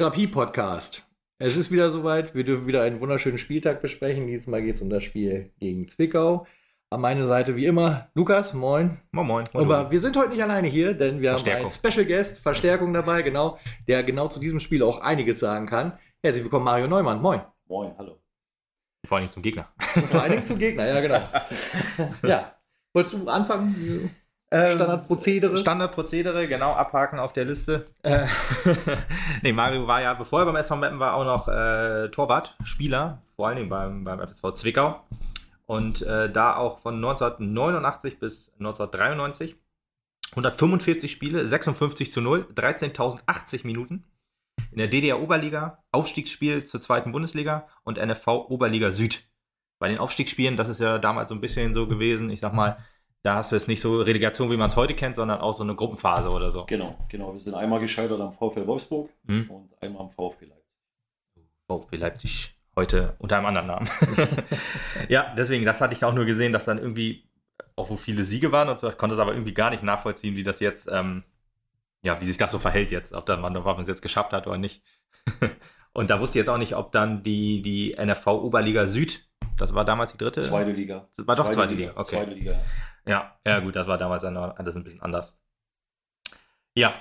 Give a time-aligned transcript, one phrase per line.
[0.00, 1.06] Therapie-Podcast.
[1.38, 2.34] Es ist wieder soweit.
[2.34, 4.26] Wir dürfen wieder einen wunderschönen Spieltag besprechen.
[4.26, 6.46] Diesmal geht es um das Spiel gegen Zwickau.
[6.88, 8.96] An meiner Seite wie immer Lukas, moin.
[9.12, 9.44] Moin, moin.
[9.52, 13.20] Aber wir sind heute nicht alleine hier, denn wir haben einen Special Guest, Verstärkung dabei,
[13.20, 13.58] genau,
[13.88, 15.98] der genau zu diesem Spiel auch einiges sagen kann.
[16.22, 17.20] Herzlich willkommen, Mario Neumann.
[17.20, 17.42] Moin.
[17.68, 18.18] Moin, hallo.
[19.06, 19.68] Vor allem zum Gegner.
[20.10, 21.20] Vor allen Dingen zum Gegner, ja, genau.
[22.26, 22.56] ja.
[22.94, 24.16] Wolltest du anfangen?
[24.52, 25.56] Ähm, Standardprozedere.
[25.56, 27.84] Standardprozedere, genau, abhaken auf der Liste.
[28.02, 28.26] Äh,
[29.42, 33.22] nee, Mario war ja, bevor er beim SV Meppen war, auch noch äh, Torwart, Spieler,
[33.36, 35.04] vor allen Dingen beim, beim FSV Zwickau.
[35.66, 39.56] Und äh, da auch von 1989 bis 1993.
[40.32, 44.04] 145 Spiele, 56 zu 0, 13.080 Minuten.
[44.72, 49.22] In der DDR-Oberliga, Aufstiegsspiel zur zweiten Bundesliga und NFV Oberliga Süd.
[49.78, 52.76] Bei den Aufstiegsspielen, das ist ja damals so ein bisschen so gewesen, ich sag mal,
[53.22, 55.62] da hast du jetzt nicht so Relegation, wie man es heute kennt, sondern auch so
[55.62, 56.64] eine Gruppenphase oder so.
[56.66, 57.32] Genau, genau.
[57.32, 59.50] Wir sind einmal gescheitert am VfL Wolfsburg hm.
[59.50, 60.64] und einmal am VfB Leipzig.
[61.66, 63.90] VfB Leipzig heute unter einem anderen Namen.
[65.08, 67.28] ja, deswegen, das hatte ich auch nur gesehen, dass dann irgendwie
[67.76, 68.88] auch wo viele Siege waren und so.
[68.88, 71.24] Ich konnte es aber irgendwie gar nicht nachvollziehen, wie das jetzt, ähm,
[72.02, 74.46] ja, wie sich das so verhält jetzt, ob, dann, ob man es jetzt geschafft hat
[74.46, 74.82] oder nicht.
[75.92, 79.74] und da wusste ich jetzt auch nicht, ob dann die, die NFV Oberliga Süd, das
[79.74, 80.40] war damals die dritte?
[80.40, 81.08] Zweite Liga.
[81.16, 81.88] Das war doch zweite, zweite Liga.
[81.90, 82.00] Liga.
[82.00, 82.16] Okay.
[82.16, 82.52] Zweite Liga.
[82.52, 82.60] Ja,
[83.44, 85.38] ja gut, das war damals alles ein bisschen anders.
[86.74, 86.94] Ja,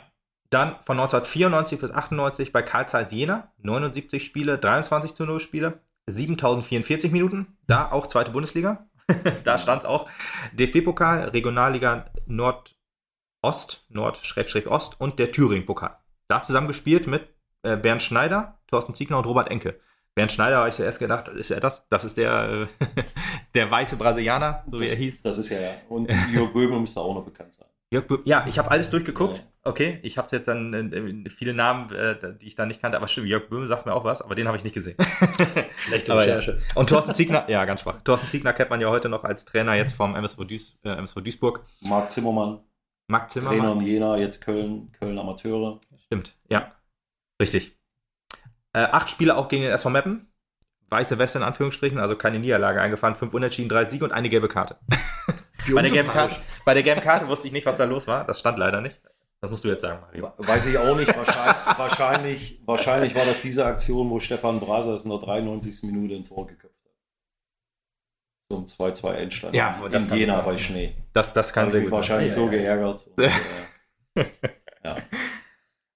[0.49, 5.81] dann von 1994 bis 98 bei Karl Zeiss Jena, 79 Spiele, 23 zu 0 Spiele,
[6.07, 8.89] 7044 Minuten, da auch zweite Bundesliga.
[9.43, 10.09] da stand es auch.
[10.53, 15.97] DFB-Pokal, Regionalliga Nordost, Nord-Ost und der Thüringen-Pokal.
[16.27, 17.27] Da zusammengespielt mit
[17.63, 19.79] äh, Bernd Schneider, Thorsten Ziegner und Robert Enke.
[20.15, 21.87] Bernd Schneider habe ich zuerst gedacht, ist er das?
[21.89, 23.03] Das ist der, äh,
[23.55, 25.21] der weiße Brasilianer, so das, wie er hieß.
[25.21, 25.71] Das ist er, ja.
[25.87, 27.67] Und Jörg Böhme müsste auch noch bekannt sein.
[27.91, 29.37] Jörg Böhme, ja, ich habe alles durchgeguckt.
[29.37, 29.43] Ja.
[29.63, 30.73] Okay, ich habe jetzt dann
[31.25, 33.93] äh, viele Namen, äh, die ich dann nicht kannte, aber stimmt, Jörg Böhme sagt mir
[33.93, 34.97] auch was, aber den habe ich nicht gesehen.
[35.77, 36.51] Schlechte Recherche.
[36.51, 36.79] Ja.
[36.79, 38.01] Und Thorsten Ziegner, ja, ganz schwach.
[38.01, 41.21] Thorsten Ziegner kennt man ja heute noch als Trainer jetzt vom MSV, Duis, äh, MSV
[41.21, 41.65] Duisburg.
[41.81, 42.59] Marc Zimmermann.
[43.07, 43.59] Marc Zimmermann.
[43.59, 45.79] Trainer in Jena, jetzt Köln, Köln Amateure.
[46.05, 46.73] Stimmt, ja.
[47.41, 47.78] Richtig.
[48.79, 50.29] Äh, acht Spiele auch gegen den SV Meppen
[50.89, 54.47] weiße Weste in Anführungsstrichen, also keine Niederlage eingefahren, fünf Unentschieden, drei Siege und eine gelbe
[54.47, 54.77] Karte.
[55.73, 56.35] bei, der gelben Karte
[56.65, 58.25] bei der gelben Karte wusste ich nicht, was da los war.
[58.25, 58.99] Das stand leider nicht.
[59.41, 60.33] Das musst du jetzt sagen, Mario.
[60.37, 61.15] Weiß ich auch nicht.
[61.15, 65.83] Wahrscheinlich, wahrscheinlich, wahrscheinlich war das diese Aktion, wo Stefan Brasers in der 93.
[65.83, 66.91] Minute ein Tor geköpft hat.
[68.51, 69.55] Zum 2-2 Endstand.
[69.55, 70.95] Ja, in das Jena bei Schnee.
[71.13, 72.43] Das, das kann sehr gut wahrscheinlich sein.
[72.43, 73.07] so geärgert.
[73.15, 74.25] Und, äh,
[74.83, 74.97] ja.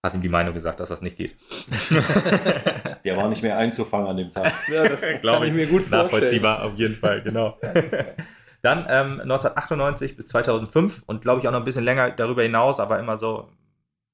[0.03, 1.37] Hast ihm die Meinung gesagt, dass das nicht geht.
[3.05, 4.51] Der war nicht mehr einzufangen an dem Tag.
[4.67, 7.57] Ja, das glaube ich mir gut Nachvollziehbar, auf jeden Fall, genau.
[8.61, 12.81] Dann ähm, 1998 bis 2005 und glaube ich auch noch ein bisschen länger darüber hinaus,
[12.81, 13.49] aber immer so,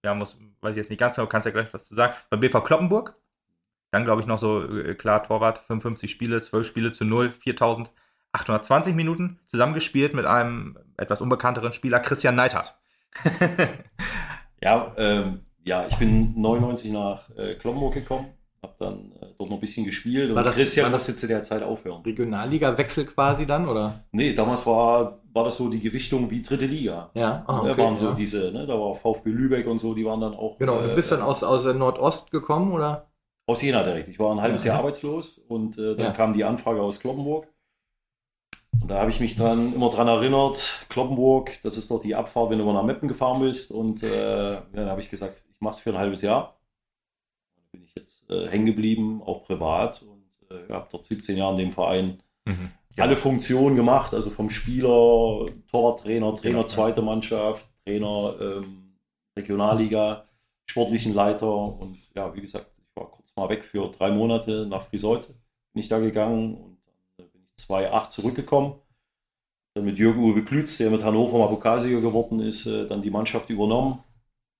[0.05, 2.13] ja, muss, weiß ich jetzt nicht ganz genau, kannst ja gleich was zu sagen.
[2.29, 3.15] Beim BV Kloppenburg,
[3.89, 8.93] dann glaube ich noch so, äh, klar, Torwart, 55 Spiele, 12 Spiele zu 0, 4820
[8.93, 12.75] Minuten, zusammengespielt mit einem etwas unbekannteren Spieler, Christian Neithardt.
[14.61, 18.27] ja, ähm, ja, ich bin 99 nach äh, Kloppenburg gekommen,
[18.61, 21.63] habe dann äh, dort noch ein bisschen gespielt war das, Christian musste zu der Zeit
[21.63, 22.01] aufhören.
[22.01, 24.03] Regionalliga-Wechsel quasi dann, oder?
[24.11, 27.09] Nee, damals war, war das so die Gewichtung wie dritte Liga.
[27.13, 30.05] Ja, ah, okay, da waren so diese, ne, da war VfB Lübeck und so, die
[30.05, 30.57] waren dann auch.
[30.57, 33.07] Genau, du bist äh, dann aus, aus Nordost gekommen, oder?
[33.47, 34.09] Aus Jena direkt.
[34.09, 34.73] Ich war ein halbes ja.
[34.73, 36.11] Jahr arbeitslos und äh, dann ja.
[36.11, 37.47] kam die Anfrage aus Kloppenburg.
[38.81, 42.49] Und da habe ich mich dann immer dran erinnert, Kloppenburg, das ist doch die Abfahrt,
[42.49, 43.71] wenn du mal nach Meppen gefahren bist.
[43.71, 46.59] Und äh, dann habe ich gesagt, mache es für ein halbes Jahr.
[47.55, 51.53] Dann bin ich jetzt äh, hängen geblieben, auch privat und äh, habe dort 17 Jahre
[51.53, 52.71] in dem Verein mhm.
[52.95, 53.03] ja.
[53.03, 56.63] alle Funktionen gemacht, also vom Spieler, Torwarttrainer, Trainer genau.
[56.63, 58.95] zweite Mannschaft, Trainer ähm,
[59.37, 60.25] Regionalliga,
[60.65, 64.83] sportlichen Leiter und ja, wie gesagt, ich war kurz mal weg für drei Monate nach
[64.83, 65.33] Friseute,
[65.73, 66.77] bin ich da gegangen und
[67.17, 68.75] dann bin ich 2008 zurückgekommen.
[69.75, 73.11] Dann mit Jürgen Uwe Klütz, der mit Hannover mal Pokalsieger geworden ist, äh, dann die
[73.11, 74.03] Mannschaft übernommen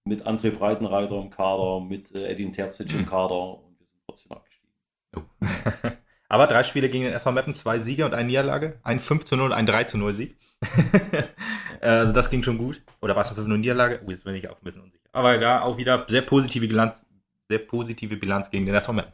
[0.09, 3.05] mit André Breitenreiter im Kader, mit äh, Edin Terzic im mhm.
[3.05, 4.75] Kader und wir sind trotzdem abgestiegen.
[5.15, 5.21] Oh.
[6.29, 8.79] Aber drei Spiele gegen den SV Meppen, zwei Siege und eine Niederlage.
[8.83, 10.37] Ein 5 zu 0 und ein 3 zu 0 Sieg.
[11.81, 12.81] also das ging schon gut.
[13.01, 14.01] Oder war es eine 5 0 Niederlage?
[14.05, 15.03] Oh, jetzt bin ich auch ein bisschen unsicher.
[15.11, 17.03] Aber da auch wieder sehr positive Bilanz,
[17.49, 19.13] sehr positive Bilanz gegen den SV Meppen.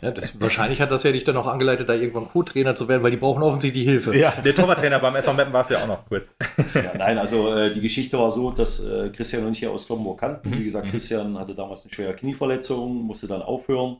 [0.00, 3.02] ja, das, wahrscheinlich hat das ja dich dann auch angeleitet, da irgendwann Co-Trainer zu werden,
[3.02, 4.16] weil die brauchen offensichtlich Hilfe.
[4.16, 6.34] Ja, der Torwarttrainer beim SV Meppen war es ja auch noch kurz.
[6.74, 9.86] ja, nein, also äh, die Geschichte war so, dass äh, Christian und ich ja aus
[9.86, 10.50] Kloppenburg kannten.
[10.50, 10.58] Mhm.
[10.60, 10.90] Wie gesagt, mhm.
[10.90, 13.98] Christian hatte damals eine schwere Knieverletzung, musste dann aufhören.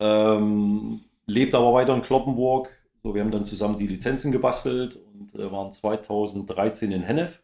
[0.00, 2.68] Ähm, lebt aber weiter in Kloppenburg.
[3.02, 7.40] So, wir haben dann zusammen die Lizenzen gebastelt und äh, waren 2013 in Hennef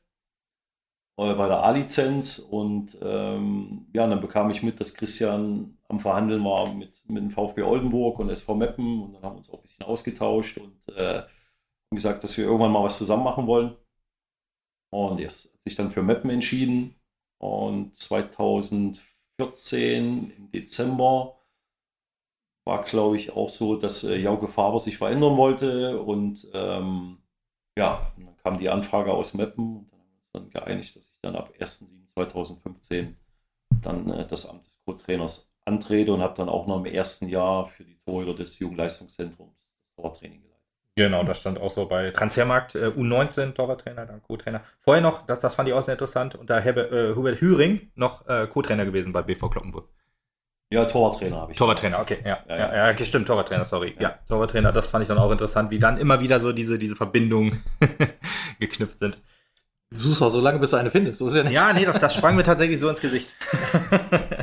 [1.16, 6.74] bei der A-Lizenz und ähm, ja, dann bekam ich mit, dass Christian am Verhandeln war
[6.74, 9.62] mit, mit dem VfB Oldenburg und SV Meppen und dann haben wir uns auch ein
[9.62, 11.22] bisschen ausgetauscht und äh,
[11.90, 13.76] gesagt, dass wir irgendwann mal was zusammen machen wollen.
[14.90, 16.96] Und er hat sich dann für Meppen entschieden
[17.38, 21.36] und 2014 im Dezember
[22.64, 27.18] war, glaube ich, auch so, dass äh, Jauke Faber sich verändern wollte und ähm,
[27.76, 29.93] ja, dann kam die Anfrage aus Meppen und
[30.34, 33.14] dann geeinigt, dass ich dann ab 1.7.2015
[33.82, 37.66] dann äh, das Amt des Co-Trainers antrete und habe dann auch noch im ersten Jahr
[37.66, 40.54] für die Torhüter des Jugendleistungszentrums das Torwarttraining geleitet.
[40.96, 44.62] Genau, das stand auch so bei Transfermarkt äh, U19 Torwarttrainer, dann Co-Trainer.
[44.80, 48.26] Vorher noch, das, das fand ich auch sehr interessant, unter Herbert, äh, Hubert Hüring noch
[48.28, 49.88] äh, Co-Trainer gewesen bei BV Kloppenburg.
[50.70, 51.58] Ja, Torwarttrainer habe ich.
[51.58, 52.38] Torwarttrainer, okay, ja.
[52.48, 52.90] Ja, ja, ja.
[52.90, 53.94] ja stimmt, Torwarttrainer, sorry.
[53.96, 54.10] Ja.
[54.10, 56.96] ja, Torwarttrainer, das fand ich dann auch interessant, wie dann immer wieder so diese, diese
[56.96, 57.62] Verbindungen
[58.60, 59.18] geknüpft sind.
[59.94, 61.18] Du suchst auch so lange, bis du eine findest.
[61.20, 63.32] So ja, ja, nee, das, das sprang mir tatsächlich so ins Gesicht.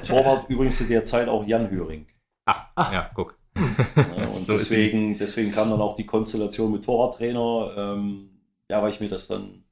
[0.08, 2.08] Torwart übrigens zu der Zeit auch Jan Höring.
[2.46, 2.94] Ach, Ach.
[2.94, 3.38] ja, guck.
[3.58, 7.74] Ja, und so deswegen, deswegen kam dann auch die Konstellation mit Torwarttrainer.
[7.76, 8.30] Ähm,
[8.70, 9.66] ja, weil ich mir das dann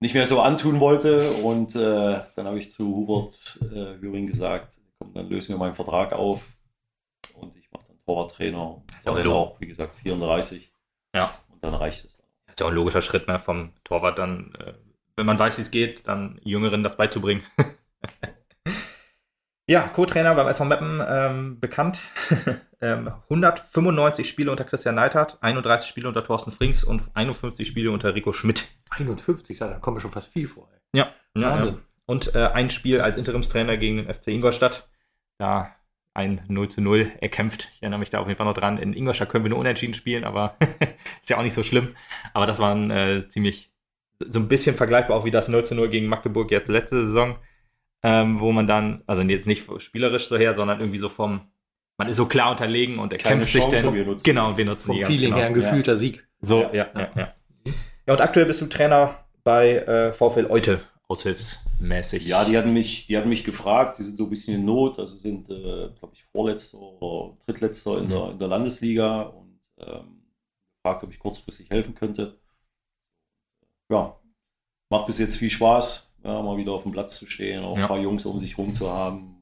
[0.00, 1.30] nicht mehr so antun wollte.
[1.42, 5.74] Und äh, dann habe ich zu Hubert äh, Höring gesagt, komm, dann lösen wir meinen
[5.74, 6.58] Vertrag auf
[7.32, 8.82] und ich mache dann Torwarttrainer.
[9.06, 10.70] Ja, auch, auch, wie gesagt, 34.
[11.14, 11.34] Ja.
[11.50, 12.11] Und dann reicht es
[12.52, 14.74] ist ja auch ein logischer Schritt, ne, vom Torwart dann, äh,
[15.16, 17.42] wenn man weiß, wie es geht, dann Jüngeren das beizubringen.
[19.66, 22.00] ja, Co-Trainer beim SV Meppen ähm, bekannt.
[22.80, 28.14] ähm, 195 Spiele unter Christian Neithardt, 31 Spiele unter Thorsten Frings und 51 Spiele unter
[28.14, 28.68] Rico Schmidt.
[28.90, 30.68] 51, da kommen schon fast viel vor.
[30.72, 31.00] Ey.
[31.00, 31.74] Ja, ja, ja.
[32.04, 34.88] Und äh, ein Spiel als Interimstrainer gegen den FC Ingolstadt.
[35.38, 35.74] Da
[36.14, 37.70] ein 0 zu 0 erkämpft.
[37.74, 38.78] Ich erinnere mich da auf jeden Fall noch dran.
[38.78, 40.56] In Ingolstadt können wir nur unentschieden spielen, aber
[41.22, 41.94] ist ja auch nicht so schlimm.
[42.34, 43.70] Aber das war ein äh, ziemlich,
[44.18, 47.36] so ein bisschen vergleichbar auch wie das 0 zu 0 gegen Magdeburg jetzt letzte Saison,
[48.02, 51.40] ähm, wo man dann, also jetzt nicht spielerisch so her, sondern irgendwie so vom,
[51.96, 53.94] man ist so klar unterlegen und er kämpft sich dann.
[53.94, 55.36] Wir nutzen genau, wir nutzen vom die Feeling genau.
[55.38, 55.98] her ein gefühlter ja.
[55.98, 56.26] Sieg.
[56.40, 57.34] So, ja, ja, ja, ja.
[58.06, 60.80] Ja, und aktuell bist du Trainer bei äh, VfL Eute
[61.12, 62.26] aushilfsmäßig.
[62.26, 64.98] Ja, die hatten mich, die hatten mich gefragt, die sind so ein bisschen in Not,
[64.98, 68.08] also sind, äh, glaube ich, Vorletzter oder Drittletzter in, mhm.
[68.08, 70.22] der, in der Landesliga und ähm,
[70.76, 72.40] gefragt, ob ich kurzfristig helfen könnte.
[73.90, 74.18] Ja,
[74.90, 77.84] macht bis jetzt viel Spaß, ja, mal wieder auf dem Platz zu stehen, auch ja.
[77.84, 79.36] ein paar Jungs um sich rum zu haben.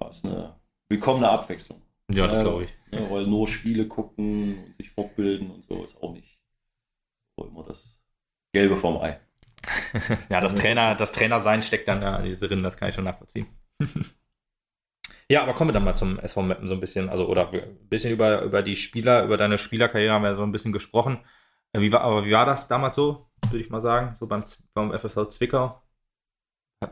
[0.00, 0.54] Ja, ist eine
[0.88, 1.82] willkommene Abwechslung.
[2.10, 2.70] Ja, das glaube ich.
[2.92, 6.40] Ja, weil nur Spiele gucken und sich fortbilden und so ist auch nicht
[7.36, 8.00] so immer das
[8.52, 9.20] Gelbe vom Ei
[10.28, 13.46] ja, das Trainer, das Trainersein steckt dann da drin, das kann ich schon nachvollziehen.
[15.28, 17.88] ja, aber kommen wir dann mal zum SV Mappen so ein bisschen, also oder ein
[17.88, 21.20] bisschen über, über die Spieler, über deine Spielerkarriere haben wir so ein bisschen gesprochen.
[21.72, 24.44] Äh, wie war, aber wie war das damals so, würde ich mal sagen, so beim,
[24.74, 25.80] beim FSV Zwickau?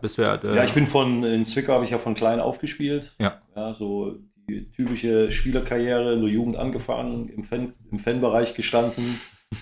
[0.02, 2.40] Bist du ja, äh, ja, ich bin von, in Zwickau habe ich ja von klein
[2.40, 3.14] aufgespielt.
[3.18, 3.40] Ja.
[3.56, 4.18] Ja, so
[4.48, 9.18] die typische Spielerkarriere in der Jugend angefangen, im, Fan, im Fanbereich gestanden,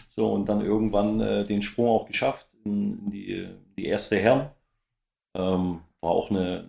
[0.09, 4.51] so und dann irgendwann äh, den Sprung auch geschafft in die, die erste Herren.
[5.35, 6.69] Ähm, war auch eine,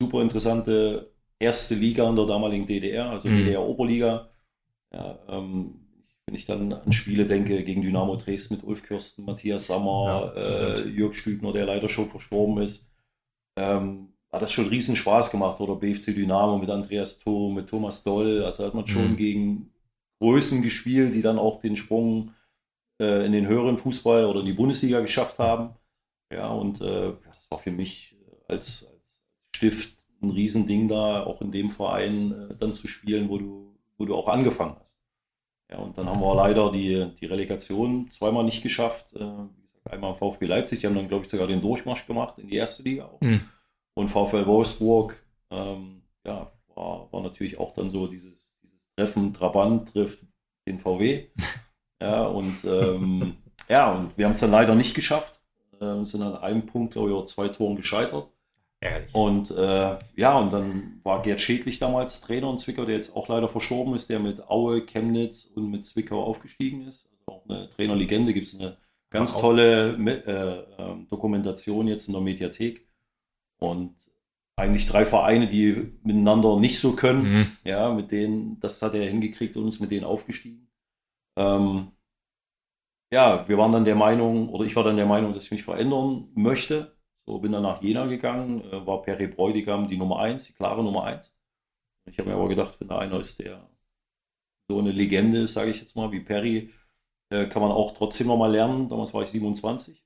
[0.00, 3.38] super interessante erste Liga in der damaligen DDR, also mhm.
[3.38, 4.28] DDR-Oberliga.
[4.92, 5.74] Ja, ähm,
[6.26, 10.42] wenn ich dann an Spiele denke gegen Dynamo Dresden mit Ulf Kürsten, Matthias Sammer, ja,
[10.42, 12.90] äh, Jörg Stübner, der leider schon verstorben ist,
[13.56, 15.60] ähm, hat das schon riesen Spaß gemacht.
[15.60, 18.44] Oder BFC Dynamo mit Andreas Thom, mit Thomas Doll.
[18.44, 19.16] Also hat man schon mhm.
[19.16, 19.70] gegen
[20.20, 22.34] Größen gespielt, die dann auch den Sprung
[22.98, 25.74] äh, in den höheren Fußball oder in die Bundesliga geschafft haben.
[26.32, 28.16] Ja, und äh, das war für mich
[28.48, 29.02] als, als
[29.54, 34.04] Stift ein Riesending da, auch in dem Verein äh, dann zu spielen, wo du, wo
[34.04, 34.98] du auch angefangen hast.
[35.70, 39.14] Ja, und dann haben wir leider die, die Relegation zweimal nicht geschafft.
[39.14, 42.48] Äh, einmal im VfB Leipzig, die haben dann, glaube ich, sogar den Durchmarsch gemacht in
[42.48, 43.20] die erste Liga auch.
[43.20, 43.42] Mhm.
[43.94, 49.92] Und VfL Wolfsburg, ähm, ja, war, war natürlich auch dann so dieses, dieses Treffen, Trabant
[49.92, 50.24] trifft
[50.66, 51.28] den VW.
[52.00, 53.36] Ja, und ähm,
[53.68, 55.40] ja, und wir haben es dann leider nicht geschafft.
[55.80, 58.28] Äh, sind an einem Punkt, glaube ich, auch zwei Toren gescheitert.
[58.80, 59.12] Ehrlich.
[59.12, 63.28] Und äh, ja, und dann war Gerd Schädlich damals Trainer in Zwickau, der jetzt auch
[63.28, 67.08] leider verstorben ist, der mit Aue, Chemnitz und mit Zwickau aufgestiegen ist.
[67.10, 68.76] Also auch eine Trainerlegende, gibt es eine
[69.10, 72.86] ganz tolle äh, äh, Dokumentation jetzt in der Mediathek.
[73.58, 73.96] Und
[74.54, 77.46] eigentlich drei Vereine, die miteinander nicht so können, mhm.
[77.64, 80.67] ja, mit denen, das hat er hingekriegt und uns mit denen aufgestiegen.
[81.38, 81.92] Ähm,
[83.12, 85.64] ja, wir waren dann der Meinung, oder ich war dann der Meinung, dass ich mich
[85.64, 86.98] verändern möchte.
[87.26, 90.82] So bin dann nach Jena gegangen, äh, war Peri Bräutigam die Nummer 1, die klare
[90.84, 91.38] Nummer 1.
[92.10, 93.68] Ich habe mir aber gedacht, wenn da einer ist, der
[94.70, 96.72] so eine Legende ist, sage ich jetzt mal, wie Perry,
[97.30, 98.88] äh, kann man auch trotzdem noch mal lernen.
[98.88, 100.04] Damals war ich 27.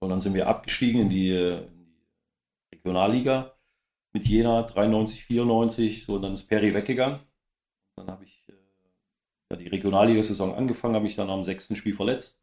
[0.00, 3.56] Und dann sind wir abgestiegen in die, in die Regionalliga
[4.12, 6.04] mit Jena 93, 94.
[6.04, 7.20] So, und dann ist Perry weggegangen.
[7.96, 8.35] Dann habe ich äh,
[9.50, 12.42] ja, die Regionalliga-Saison angefangen, habe ich dann am sechsten Spiel verletzt.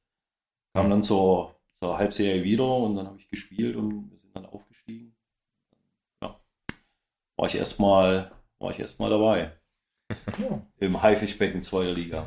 [0.73, 4.45] Kam dann zur, zur Halbserie wieder und dann habe ich gespielt und wir sind dann
[4.45, 5.15] aufgestiegen.
[6.21, 6.39] Ja,
[7.37, 8.31] war ich erstmal
[8.63, 9.51] war ich erstmal dabei.
[10.37, 10.61] Ja.
[10.79, 12.25] Im Haifischbecken zweiter Liga.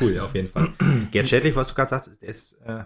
[0.00, 0.72] Cool, auf jeden Fall.
[1.12, 2.84] Gerd Schädlich, was du gerade sagst, ist, äh,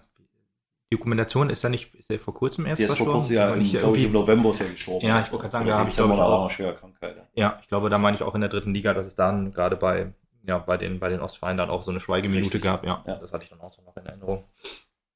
[0.90, 3.12] die Dokumentation ist da nicht ist vor kurzem erst der ist verstorben?
[3.12, 5.06] Vor kurzem, ja, im, ich, ich, im November ist er gestorben.
[5.06, 7.16] Ja, ich wollte gerade sagen, da habe ich glaube ich auch schwere Krankheit.
[7.16, 7.24] Ja.
[7.34, 9.76] ja, ich glaube, da meine ich auch in der dritten Liga, dass es dann gerade
[9.76, 10.12] bei
[10.46, 12.62] ja, bei den, bei den Ostvereinen dann auch so eine Schweigeminute Richtig.
[12.62, 12.84] gab.
[12.84, 14.44] Ja, ja, das hatte ich dann auch so noch in Erinnerung.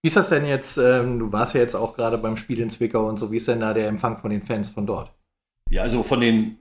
[0.02, 0.76] Wie ist das denn jetzt?
[0.76, 3.32] Ähm, du warst ja jetzt auch gerade beim Spiel in Zwickau und so.
[3.32, 5.12] Wie ist denn da der Empfang von den Fans von dort?
[5.70, 6.58] Ja, also von den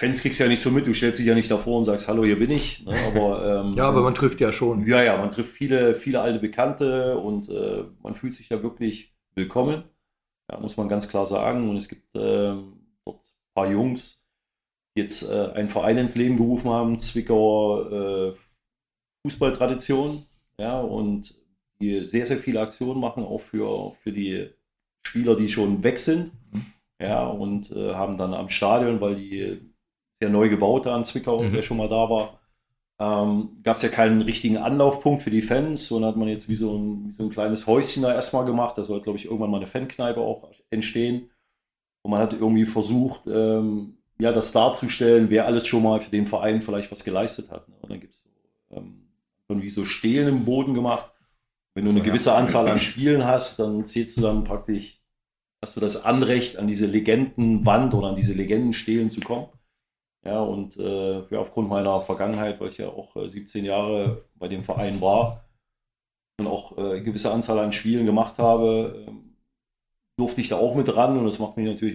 [0.00, 2.08] Fans kriegst du ja nicht so mit, du stellst dich ja nicht davor und sagst,
[2.08, 2.84] hallo, hier bin ich.
[2.86, 2.96] Ne?
[3.06, 4.86] Aber, ähm, ja, aber man trifft ja schon.
[4.86, 9.14] Ja, ja, man trifft viele, viele alte Bekannte und äh, man fühlt sich ja wirklich
[9.34, 9.84] willkommen.
[10.50, 11.68] Ja, muss man ganz klar sagen.
[11.68, 14.19] Und es gibt ähm, dort ein paar Jungs,
[14.96, 18.38] jetzt äh, einen Verein ins Leben gerufen haben, Zwickauer äh,
[19.26, 20.26] Fußballtradition.
[20.58, 21.34] Ja, und
[21.80, 24.50] die sehr, sehr viele Aktionen machen, auch für, für die
[25.06, 26.32] Spieler, die schon weg sind.
[26.52, 26.66] Mhm.
[27.00, 29.60] Ja, und äh, haben dann am Stadion, weil die
[30.22, 31.52] sehr neu gebaut da in Zwickau, mhm.
[31.52, 32.40] wer schon mal da war.
[33.00, 36.56] Ähm, Gab es ja keinen richtigen Anlaufpunkt für die Fans, sondern hat man jetzt wie
[36.56, 38.76] so ein, wie so ein kleines Häuschen da erstmal gemacht.
[38.76, 41.30] Da soll, glaube ich, irgendwann mal eine Fankneipe auch entstehen.
[42.02, 46.26] Und man hat irgendwie versucht, ähm, ja, das darzustellen, wer alles schon mal für den
[46.26, 47.68] Verein vielleicht was geleistet hat.
[47.68, 47.74] Ne?
[47.80, 48.24] Und dann gibt es
[48.70, 49.06] ähm,
[49.48, 51.10] wie so Stelen im Boden gemacht.
[51.74, 55.00] Wenn du eine gewisse Anzahl an Spielen hast, dann zählst du dann praktisch,
[55.62, 59.48] hast du das Anrecht, an diese Legendenwand oder an diese Legendenstelen zu kommen.
[60.24, 64.48] Ja, und äh, ja, aufgrund meiner Vergangenheit, weil ich ja auch äh, 17 Jahre bei
[64.48, 65.48] dem Verein war
[66.38, 69.36] und auch äh, eine gewisse Anzahl an Spielen gemacht habe, ähm,
[70.18, 71.94] durfte ich da auch mit ran und das macht mich natürlich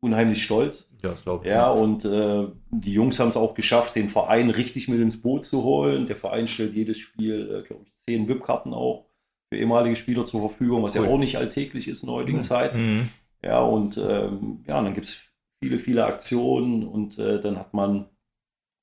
[0.00, 0.88] unheimlich stolz.
[1.02, 1.50] Ja, das glaube ich.
[1.50, 5.44] Ja, und äh, die Jungs haben es auch geschafft, den Verein richtig mit ins Boot
[5.44, 6.06] zu holen.
[6.06, 9.06] Der Verein stellt jedes Spiel, äh, glaube ich, zehn VIP-Karten auch
[9.52, 11.04] für ehemalige Spieler zur Verfügung, was cool.
[11.04, 12.42] ja auch nicht alltäglich ist in der heutigen mhm.
[12.42, 12.74] Zeit.
[12.74, 13.08] Mhm.
[13.42, 15.20] Ja, und ähm, ja, dann gibt es
[15.62, 18.08] viele, viele Aktionen und äh, dann hat man,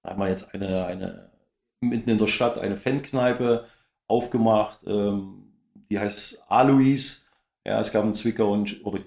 [0.05, 1.31] hat man jetzt eine, eine
[1.81, 3.65] mitten in der Stadt eine Fankneipe
[4.07, 5.53] aufgemacht, ähm,
[5.89, 7.25] die heißt Alois.
[7.65, 8.99] Ja, es gab einen Zwickau und oder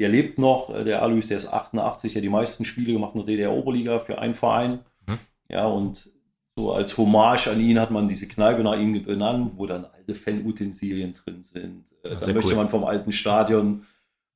[0.00, 3.14] er lebt noch, äh, der Alois, der ist 88, der hat die meisten Spiele gemacht
[3.14, 4.80] in der DDR-Oberliga für einen Verein.
[5.06, 5.18] Mhm.
[5.48, 6.10] Ja, und
[6.56, 10.14] so als Hommage an ihn hat man diese Kneipe nach ihm benannt, wo dann alte
[10.14, 11.84] Fanutensilien drin sind.
[12.02, 12.56] Äh, da möchte cool.
[12.56, 13.86] man vom alten Stadion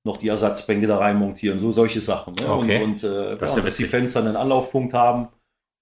[0.05, 2.35] noch die Ersatzbänke da rein montieren, so solche Sachen.
[2.35, 2.49] Ne?
[2.49, 2.83] Okay.
[2.83, 5.29] Und, und äh, das ja, dass die Fans dann einen Anlaufpunkt haben,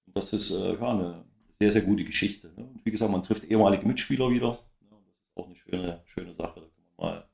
[0.07, 1.25] das ist äh, ja, eine
[1.61, 2.49] sehr, sehr gute Geschichte.
[2.57, 2.65] Ne?
[2.65, 4.59] Und wie gesagt, man trifft ehemalige Mitspieler wieder.
[4.81, 6.61] Ja, das ist auch eine schöne, schöne Sache.
[6.61, 7.25] Da kann man mal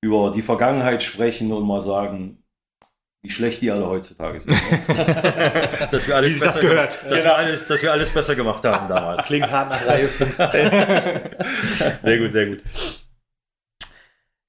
[0.00, 2.42] über die Vergangenheit sprechen und mal sagen,
[3.22, 4.50] wie schlecht die alle heutzutage sind.
[4.50, 5.68] Ne?
[5.90, 7.04] dass, wir alles besser das gehört.
[7.10, 7.30] Dass, ja.
[7.30, 9.26] wir alles, dass wir alles besser gemacht haben damals.
[9.26, 10.36] Klingt hart nach Reihe 5.
[12.02, 12.62] sehr gut, sehr gut.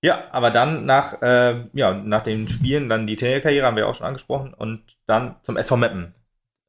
[0.03, 3.93] Ja, aber dann nach, äh, ja, nach den Spielen, dann die Trainerkarriere haben wir auch
[3.93, 6.15] schon angesprochen und dann zum SV Meppen.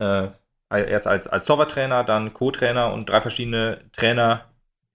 [0.00, 0.28] Äh,
[0.70, 4.51] erst als, als Torwarttrainer, dann Co-Trainer und drei verschiedene Trainer,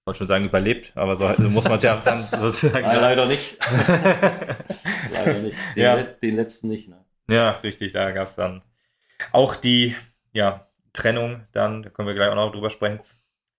[0.07, 2.85] wollte schon sagen, überlebt, aber so, so muss man es ja dann sozusagen.
[2.85, 3.57] Nein, leider nicht.
[5.13, 5.57] leider nicht.
[5.75, 6.01] Den, ja.
[6.01, 7.05] den letzten nicht, ne?
[7.29, 8.63] Ja, richtig, da gab es dann
[9.33, 9.95] auch die
[10.31, 13.01] ja, Trennung, dann, da können wir gleich auch noch drüber sprechen.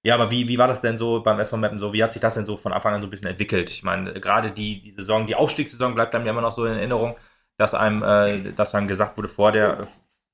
[0.02, 1.92] Ja, aber wie, wie war das denn so beim SV Mappen so?
[1.92, 3.68] Wie hat sich das denn so von Anfang an so ein bisschen entwickelt?
[3.70, 6.74] Ich meine, gerade die, die Saison, die Aufstiegssaison bleibt einem ja immer noch so in
[6.74, 7.16] Erinnerung,
[7.56, 9.86] dass einem, äh, dass dann gesagt wurde vor der,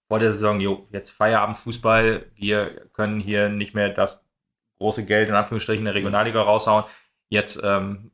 [0.08, 4.23] vor der Saison, jo, jetzt Feierabend Fußball, wir können hier nicht mehr das
[4.84, 6.84] große Geld in Anführungsstrichen in der Regionalliga raushauen.
[7.30, 8.10] Jetzt ähm,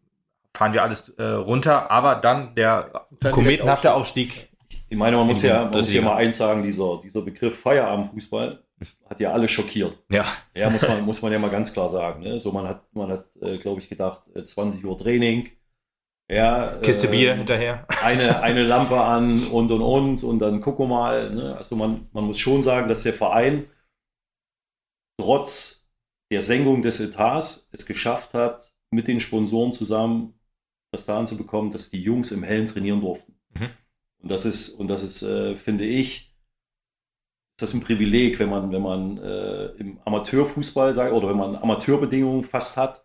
[0.54, 4.48] fahren wir alles äh, runter, aber dann der dann kometenhafte Aufstieg.
[4.88, 8.62] Ich meine, man muss ja, man muss ja mal eins sagen, dieser, dieser Begriff Feierabendfußball,
[9.08, 9.98] hat ja alle schockiert.
[10.10, 10.26] Ja.
[10.54, 12.22] Ja, muss man, muss man ja mal ganz klar sagen.
[12.22, 12.38] Ne?
[12.38, 15.50] So, man hat, man hat, äh, glaube ich, gedacht, 20 äh, Uhr Training.
[16.28, 17.86] Ja, Kiste äh, Bier hinterher.
[18.02, 21.30] Eine, eine Lampe an und und und und dann gucken wir mal.
[21.30, 21.56] Ne?
[21.56, 23.66] Also man, man muss schon sagen, dass der Verein
[25.20, 25.79] trotz
[26.30, 30.34] der Senkung des Etats es geschafft hat, mit den Sponsoren zusammen
[30.90, 33.36] das daran zu bekommen, dass die Jungs im Hellen trainieren durften.
[33.54, 33.70] Mhm.
[34.22, 36.34] Und das ist, und das ist, äh, finde ich,
[37.56, 42.42] das ein Privileg, wenn man, wenn man äh, im Amateurfußball sagt oder wenn man Amateurbedingungen
[42.42, 43.04] fast hat,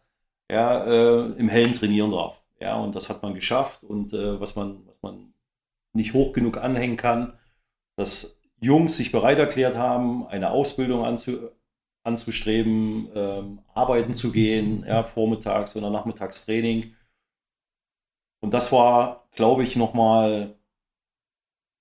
[0.50, 2.41] ja, äh, im Hellen trainieren darf.
[2.60, 3.84] Ja, und das hat man geschafft.
[3.84, 5.34] Und äh, was, man, was man
[5.94, 7.38] nicht hoch genug anhängen kann,
[7.98, 11.50] dass Jungs sich bereit erklärt haben, eine Ausbildung anzu,
[12.06, 16.96] anzustreben, ähm, arbeiten zu gehen, ja, vormittags oder nachmittags Training.
[18.42, 20.58] und das war, glaube ich, nochmal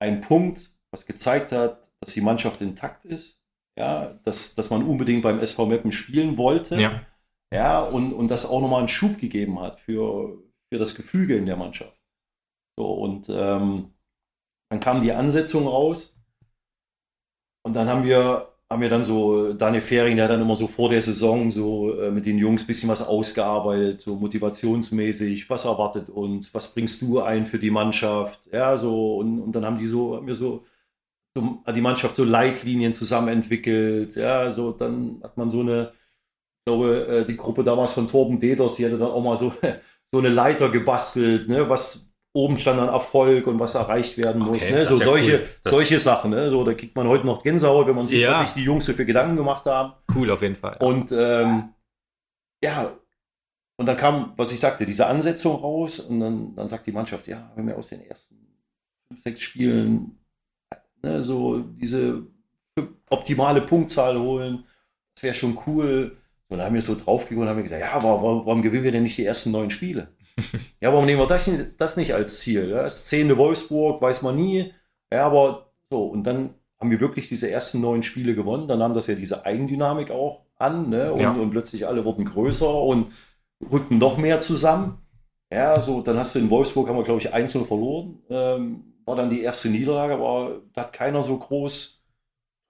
[0.01, 3.41] ein Punkt, was gezeigt hat, dass die Mannschaft intakt ist.
[3.77, 6.81] Ja, dass, dass man unbedingt beim SV Meppen spielen wollte.
[6.81, 7.07] Ja.
[7.53, 11.47] Ja, und, und das auch nochmal einen Schub gegeben hat für, für das Gefüge in
[11.47, 11.97] der Mannschaft.
[12.77, 13.95] So, und ähm,
[14.71, 16.21] dann kam die Ansetzung raus.
[17.65, 20.67] Und dann haben wir haben wir dann so, Daniel Fehring, der hat dann immer so
[20.67, 25.65] vor der Saison so äh, mit den Jungs ein bisschen was ausgearbeitet, so motivationsmäßig, was
[25.65, 29.79] erwartet uns, was bringst du ein für die Mannschaft, ja, so, und, und dann haben
[29.79, 30.67] die so, haben wir so,
[31.37, 35.93] so, hat die Mannschaft so Leitlinien zusammen entwickelt, ja, so, dann hat man so eine,
[36.61, 39.53] ich glaube, äh, die Gruppe damals von Torben Deders, die hatte dann auch mal so,
[40.13, 44.59] so eine Leiter gebastelt, ne, was, oben stand dann Erfolg und was erreicht werden muss.
[44.59, 44.87] Okay, ne?
[44.87, 45.49] So ja solche, cool.
[45.63, 46.33] solche Sachen.
[46.33, 46.51] Ne?
[46.51, 48.33] So, da kriegt man heute noch Gänsehaut, wenn man sieht, ja.
[48.33, 49.93] was sich die Jungs so für Gedanken gemacht haben.
[50.15, 50.77] Cool, auf jeden Fall.
[50.81, 50.87] Ja.
[50.87, 51.71] Und ähm,
[52.63, 52.93] ja,
[53.77, 57.27] und dann kam, was ich sagte, diese Ansetzung raus und dann, dann sagt die Mannschaft,
[57.29, 58.37] ja, wenn wir aus den ersten
[59.09, 60.19] fünf, sechs Spielen
[61.03, 62.27] ne, so diese
[63.11, 64.65] optimale Punktzahl holen,
[65.15, 66.17] das wäre schon cool.
[66.49, 69.05] Und dann haben wir so draufgegangen und haben gesagt, ja, warum, warum gewinnen wir denn
[69.05, 70.09] nicht die ersten neun Spiele?
[70.81, 71.49] ja, warum nehmen wir das,
[71.79, 72.71] das nicht als Ziel?
[72.71, 72.83] Ja?
[72.83, 74.73] Das zehnte Wolfsburg, weiß man nie.
[75.13, 78.69] Ja, aber so, und dann haben wir wirklich diese ersten neun Spiele gewonnen.
[78.69, 81.13] Dann nahm das ja diese Eigendynamik auch an, ne?
[81.13, 81.33] Und, ja.
[81.33, 83.13] und plötzlich alle wurden größer und
[83.71, 84.99] rückten noch mehr zusammen.
[85.51, 88.19] Ja, so, dann hast du in Wolfsburg, haben wir, glaube ich, 1-0 verloren.
[88.29, 91.94] Ähm, war dann die erste Niederlage, aber da hat keiner so groß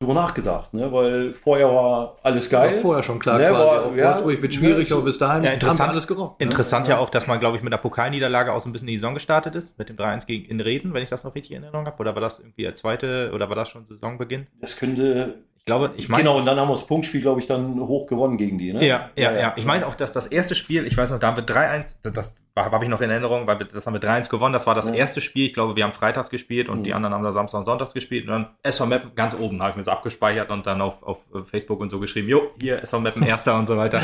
[0.00, 0.92] drüber nachgedacht, ne?
[0.92, 2.74] weil vorher war alles geil.
[2.74, 3.48] War vorher schon klar, ne?
[3.48, 3.64] quasi.
[3.64, 6.40] War, ja, Wolfsburg wird schwierig, ja, aber bis dahin ja, interessant, alles gerockt.
[6.40, 6.44] Ne?
[6.44, 6.94] Interessant ja.
[6.94, 9.14] ja auch, dass man, glaube ich, mit der Pokalniederlage auch so ein bisschen die Saison
[9.14, 11.86] gestartet ist, mit dem 3-1 gegen in Reden, wenn ich das noch richtig in Erinnerung
[11.86, 11.98] habe.
[11.98, 14.46] Oder war das irgendwie der zweite, oder war das schon Saisonbeginn?
[14.61, 16.24] Das könnte, ich glaube, ich meine.
[16.24, 18.87] Genau, und dann haben wir das Punktspiel, glaube ich, dann hoch gewonnen gegen die, ne?
[18.87, 19.40] Ja, ja, ja.
[19.40, 19.52] ja.
[19.57, 22.35] Ich meine auch, dass das erste Spiel, ich weiß noch, da haben wir 3-1, das
[22.56, 24.52] habe ich noch in Erinnerung, weil wir, das haben wir 3-1 gewonnen.
[24.52, 24.92] Das war das ja.
[24.92, 25.46] erste Spiel.
[25.46, 26.84] Ich glaube, wir haben freitags gespielt und mhm.
[26.84, 28.26] die anderen haben da Samstag und Sonntags gespielt.
[28.26, 31.24] Und dann SV Mappen ganz oben, habe ich mir so abgespeichert und dann auf, auf
[31.50, 34.00] Facebook und so geschrieben, jo, hier SV Mappen Erster und so weiter.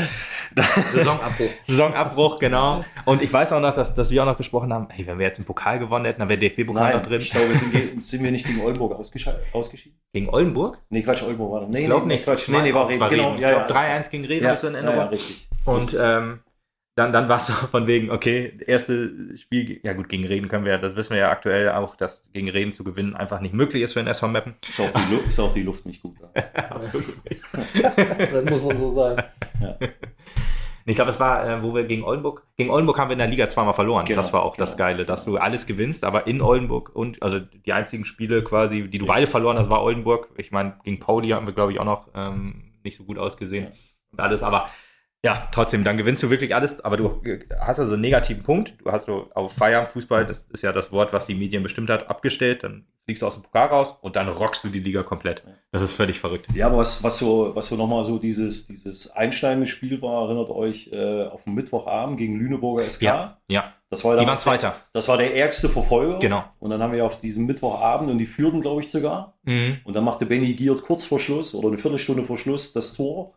[0.91, 1.49] Saisonabbruch.
[1.67, 2.83] Saisonabbruch, genau.
[3.05, 5.27] Und ich weiß auch noch, dass, dass wir auch noch gesprochen haben, hey, wenn wir
[5.27, 7.21] jetzt einen Pokal gewonnen hätten, dann wäre DFB-Pokal noch drin.
[7.21, 9.97] Ich glaube, sind, sind wir nicht gegen Oldenburg ausgeschieden?
[10.11, 10.77] Gegen Oldenburg?
[10.89, 11.69] Nee, Quatsch, Oldenburg war das.
[11.69, 12.25] Nee, ich glaube nee, nicht.
[12.25, 12.49] Quatsch.
[12.49, 13.07] Nee, nee, war Reden.
[13.07, 14.97] Genau, ja, ich glaube, 3-1 gegen Reden, ja, ist so in Erinnerung.
[14.97, 15.47] Ja, ja, richtig.
[15.63, 16.39] Und ähm,
[17.01, 20.65] dann, dann war es so von wegen, okay, erste Spiel, ja gut, gegen Reden können
[20.65, 23.83] wir, das wissen wir ja aktuell auch, dass gegen Reden zu gewinnen einfach nicht möglich
[23.83, 24.55] ist für den SV Mappen.
[24.67, 26.17] Ist auch die, Luft, ist auch die Luft nicht gut.
[26.21, 26.43] Ja.
[26.69, 27.05] Absolut
[28.31, 29.23] das muss man so sagen.
[29.59, 29.77] Ja.
[30.85, 33.27] Ich glaube, es war, äh, wo wir gegen Oldenburg, gegen Oldenburg haben wir in der
[33.27, 34.05] Liga zweimal verloren.
[34.05, 37.21] Genau, das war auch genau, das Geile, dass du alles gewinnst, aber in Oldenburg und,
[37.21, 40.29] also die einzigen Spiele quasi, die du beide verloren hast, war Oldenburg.
[40.37, 43.67] Ich meine, gegen Pauli haben wir, glaube ich, auch noch ähm, nicht so gut ausgesehen
[44.11, 44.69] und alles, aber
[45.23, 47.21] ja, trotzdem, dann gewinnst du wirklich alles, aber du
[47.59, 48.73] hast also einen negativen Punkt.
[48.79, 52.09] Du hast so auf Feierabendfußball, das ist ja das Wort, was die Medien bestimmt hat,
[52.09, 52.63] abgestellt.
[52.63, 55.43] Dann fliegst du aus dem Pokal raus und dann rockst du die Liga komplett.
[55.71, 56.47] Das ist völlig verrückt.
[56.55, 60.49] Ja, aber was, was so, was so nochmal so dieses, dieses einschneidende Spiel war, erinnert
[60.49, 63.03] euch äh, auf dem Mittwochabend gegen Lüneburger SK.
[63.03, 63.73] Ja, ja.
[63.91, 64.75] Das war die waren Zweiter.
[64.93, 66.17] Das war der ärgste Verfolger.
[66.17, 66.45] Genau.
[66.59, 69.37] Und dann haben wir auf diesem Mittwochabend und die führten, glaube ich, sogar.
[69.43, 69.79] Mhm.
[69.83, 73.35] Und dann machte Benny Giert kurz vor Schluss oder eine Viertelstunde vor Schluss das Tor.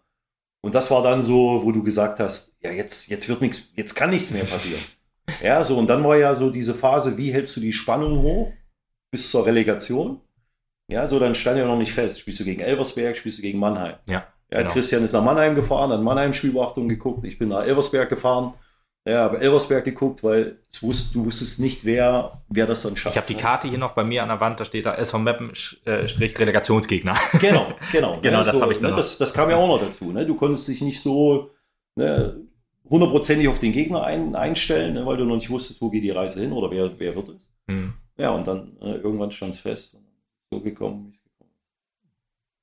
[0.64, 3.94] Und das war dann so, wo du gesagt hast, ja, jetzt, jetzt wird nichts, jetzt
[3.94, 4.80] kann nichts mehr passieren.
[5.42, 8.50] ja, so, und dann war ja so diese Phase, wie hältst du die Spannung hoch
[9.10, 10.22] bis zur Relegation?
[10.90, 12.18] Ja, so, dann stand ja noch nicht fest.
[12.18, 13.96] Spielst du gegen Elversberg, spielst du gegen Mannheim?
[14.06, 14.26] Ja.
[14.50, 14.72] Ja, genau.
[14.72, 18.54] Christian ist nach Mannheim gefahren, hat Mannheim Spielbeachtung geguckt, ich bin nach Elversberg gefahren.
[19.06, 23.14] Ja, habe Elversberg geguckt, weil wusst, du wusstest nicht, wer, wer das dann schafft.
[23.14, 23.40] Ich habe die ne?
[23.40, 25.52] Karte hier noch bei mir an der Wand, da steht da SV Meppen
[25.84, 27.14] äh, Relegationsgegner.
[27.38, 28.18] Genau, genau.
[28.22, 28.92] genau, ne, das so, habe ich dann.
[28.92, 30.10] Ne, das, das kam ja auch noch dazu.
[30.10, 30.24] Ne?
[30.24, 31.50] Du konntest dich nicht so
[31.96, 32.40] ne,
[32.88, 36.10] hundertprozentig auf den Gegner ein, einstellen, ne, weil du noch nicht wusstest, wo geht die
[36.10, 37.48] Reise hin oder wer, wer wird es.
[37.68, 37.92] Hm.
[38.16, 39.98] Ja, und dann äh, irgendwann stand es fest.
[40.50, 41.60] So gekommen, wie es gekommen ist.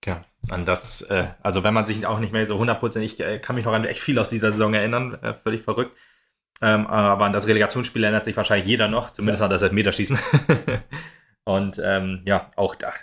[0.02, 3.38] Tja, an das, äh, also wenn man sich auch nicht mehr so hundertprozentig, ich äh,
[3.38, 5.96] kann mich noch an echt viel aus dieser Saison erinnern, äh, völlig verrückt.
[6.62, 9.46] Ähm, aber an das Relegationsspiel erinnert sich wahrscheinlich jeder noch, zumindest ja.
[9.46, 10.20] an das Elfmeterschießen.
[11.44, 12.94] und ähm, ja, auch da,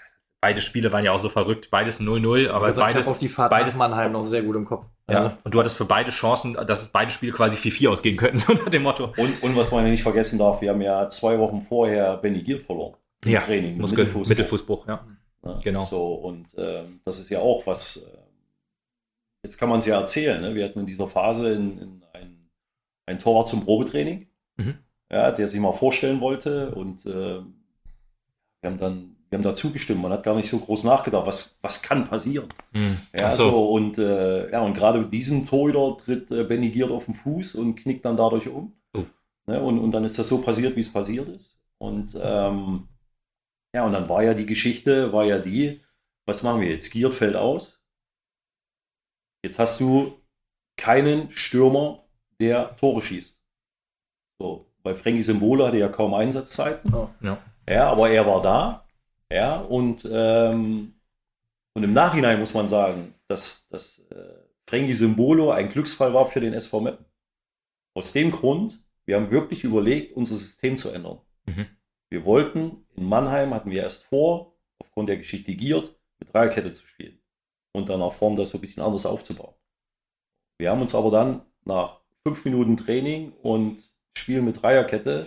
[0.40, 3.08] beide Spiele waren ja auch so verrückt, beides 0-0, aber also beides.
[3.08, 4.86] auch die Fahrt beides Mannheim noch sehr gut im Kopf.
[5.10, 5.36] Ja, also.
[5.44, 8.82] und du hattest für beide Chancen, dass beide Spiele quasi 4-4 ausgehen könnten, unter dem
[8.82, 9.12] Motto.
[9.16, 12.42] Und, und was man ja nicht vergessen darf, wir haben ja zwei Wochen vorher Benny
[12.42, 12.94] Giert verloren.
[13.24, 13.78] Im ja, Training.
[13.78, 14.28] Mittelfußbruch.
[14.28, 15.06] Mittelfußbruch, ja.
[15.44, 15.56] ja.
[15.62, 15.84] Genau.
[15.84, 18.18] So, und ähm, das ist ja auch was, äh,
[19.42, 20.54] jetzt kann man es ja erzählen, ne?
[20.54, 22.02] wir hatten in dieser Phase in, in
[23.08, 24.78] ein Torwart zum Probetraining, mhm.
[25.10, 27.40] ja, der sich mal vorstellen wollte und äh,
[28.60, 30.00] wir haben dann wir haben da zugestimmt.
[30.00, 32.48] Man hat gar nicht so groß nachgedacht, was, was kann passieren.
[32.72, 32.96] Mhm.
[33.14, 33.50] Ja, so.
[33.50, 33.70] so.
[33.72, 37.54] und, äh, ja, und gerade mit diesem Torhüter tritt äh, Benny Giert auf den Fuß
[37.54, 38.72] und knickt dann dadurch um.
[38.94, 39.04] Oh.
[39.46, 39.62] Ne?
[39.62, 41.58] Und, und dann ist das so passiert, wie es passiert ist.
[41.76, 42.88] Und ähm,
[43.74, 45.82] ja, und dann war ja die Geschichte, war ja die,
[46.26, 46.90] was machen wir jetzt?
[46.90, 47.82] Giert fällt aus.
[49.44, 50.14] Jetzt hast du
[50.76, 52.04] keinen Stürmer,
[52.40, 53.40] der Tore schießt.
[54.40, 56.94] So, bei Frankie Symbole hatte ja kaum Einsatzzeiten.
[56.94, 57.38] Oh, ja.
[57.68, 58.86] ja, aber er war da.
[59.30, 60.94] Ja, und, ähm,
[61.74, 64.34] und im Nachhinein muss man sagen, dass, dass äh,
[64.68, 67.06] Frankie Symbolo ein Glücksfall war für den SV Meppen.
[67.94, 71.20] Aus dem Grund, wir haben wirklich überlegt, unser System zu ändern.
[71.46, 71.66] Mhm.
[72.10, 76.86] Wir wollten, in Mannheim hatten wir erst vor, aufgrund der Geschichte Giert, mit Dreierkette zu
[76.86, 77.18] spielen
[77.72, 79.54] und dann nach vorn das so ein bisschen anders aufzubauen.
[80.58, 81.97] Wir haben uns aber dann nach
[82.28, 83.78] fünf Minuten Training und
[84.16, 85.26] Spiel mit Dreierkette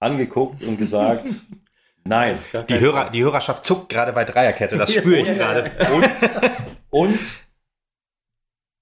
[0.00, 1.28] angeguckt und gesagt,
[2.04, 2.38] nein.
[2.68, 5.70] Die, Hörer, die Hörerschaft zuckt gerade bei Dreierkette, das spüre ich gerade.
[5.92, 6.10] Und,
[6.90, 7.18] und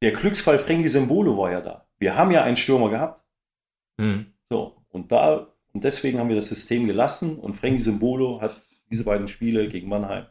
[0.02, 1.86] der Glücksfall Frankie Symbolo war ja da.
[1.98, 3.22] Wir haben ja einen Stürmer gehabt.
[3.98, 4.26] Mhm.
[4.50, 9.04] So, und da, und deswegen haben wir das System gelassen und Frankie Symbolo hat diese
[9.04, 10.26] beiden Spiele gegen Mannheim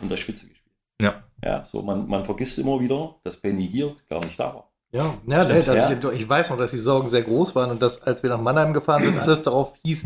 [0.00, 0.76] unter Spitze gespielt.
[1.00, 1.22] Ja.
[1.44, 4.71] Ja, so, man, man vergisst immer wieder, dass Benny Hirt gar nicht da war.
[4.92, 5.90] Ja, ja, Stimmt, das, ja.
[5.90, 8.40] Ich, ich, weiß noch, dass die Sorgen sehr groß waren und dass, als wir nach
[8.40, 10.04] Mannheim gefahren sind, alles darauf hieß,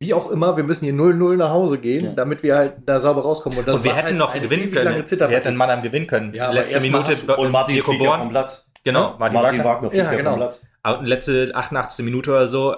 [0.00, 2.12] wie auch immer, wir müssen hier 0-0 nach Hause gehen, ja.
[2.12, 3.60] damit wir halt da sauber rauskommen.
[3.60, 5.06] Und, das und wir hätten halt noch gewinnen können.
[5.08, 6.34] Wir hätten in Mannheim gewinnen können.
[6.34, 8.70] Ja, letzte Minute und Martin Mirko fliegt ja vom Platz.
[8.84, 10.30] Genau, Martin, Martin Wagner fliegt ja, genau.
[10.30, 10.66] vom Platz.
[10.82, 12.04] Aber letzte 88.
[12.04, 12.74] Minute oder so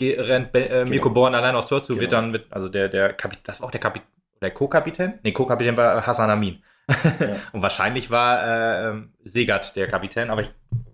[0.00, 1.14] rennt äh, Mirko genau.
[1.14, 2.00] Born allein aufs Tor zu, genau.
[2.00, 4.08] wird dann mit, also der, der Kapitän, das war auch der Kapitän,
[4.40, 5.20] der Co-Kapitän?
[5.22, 6.62] Nee, Co-Kapitän war Hassan Amin.
[7.20, 7.36] Ja.
[7.52, 10.50] und wahrscheinlich war äh, ähm, Segert der Kapitän, aber ich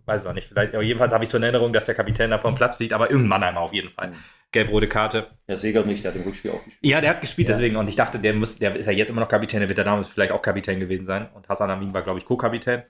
[0.06, 0.48] weiß es auch nicht.
[0.48, 3.10] Vielleicht, jedenfalls habe ich so in Erinnerung, dass der Kapitän da vom Platz fliegt, aber
[3.10, 4.08] irgendein Mannheimer auf jeden Fall.
[4.08, 4.16] Mhm.
[4.50, 5.26] Gelb-rote Karte.
[5.46, 6.78] Der Segert nicht, der hat im Rückspiel auch gespielt.
[6.80, 7.54] Ja, der hat gespielt, ja.
[7.54, 7.76] deswegen.
[7.76, 9.84] Und ich dachte, der, muss, der ist ja jetzt immer noch Kapitän, der wird ja
[9.84, 11.28] damals vielleicht auch Kapitän gewesen sein.
[11.34, 12.82] Und Hassan Amin war, glaube ich, Co-Kapitän.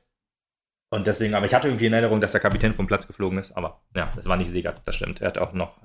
[0.91, 3.53] Und deswegen, aber ich hatte irgendwie in Erinnerung, dass der Kapitän vom Platz geflogen ist.
[3.57, 5.21] Aber ja, das war nicht Segert, das stimmt.
[5.21, 5.83] Er hat auch noch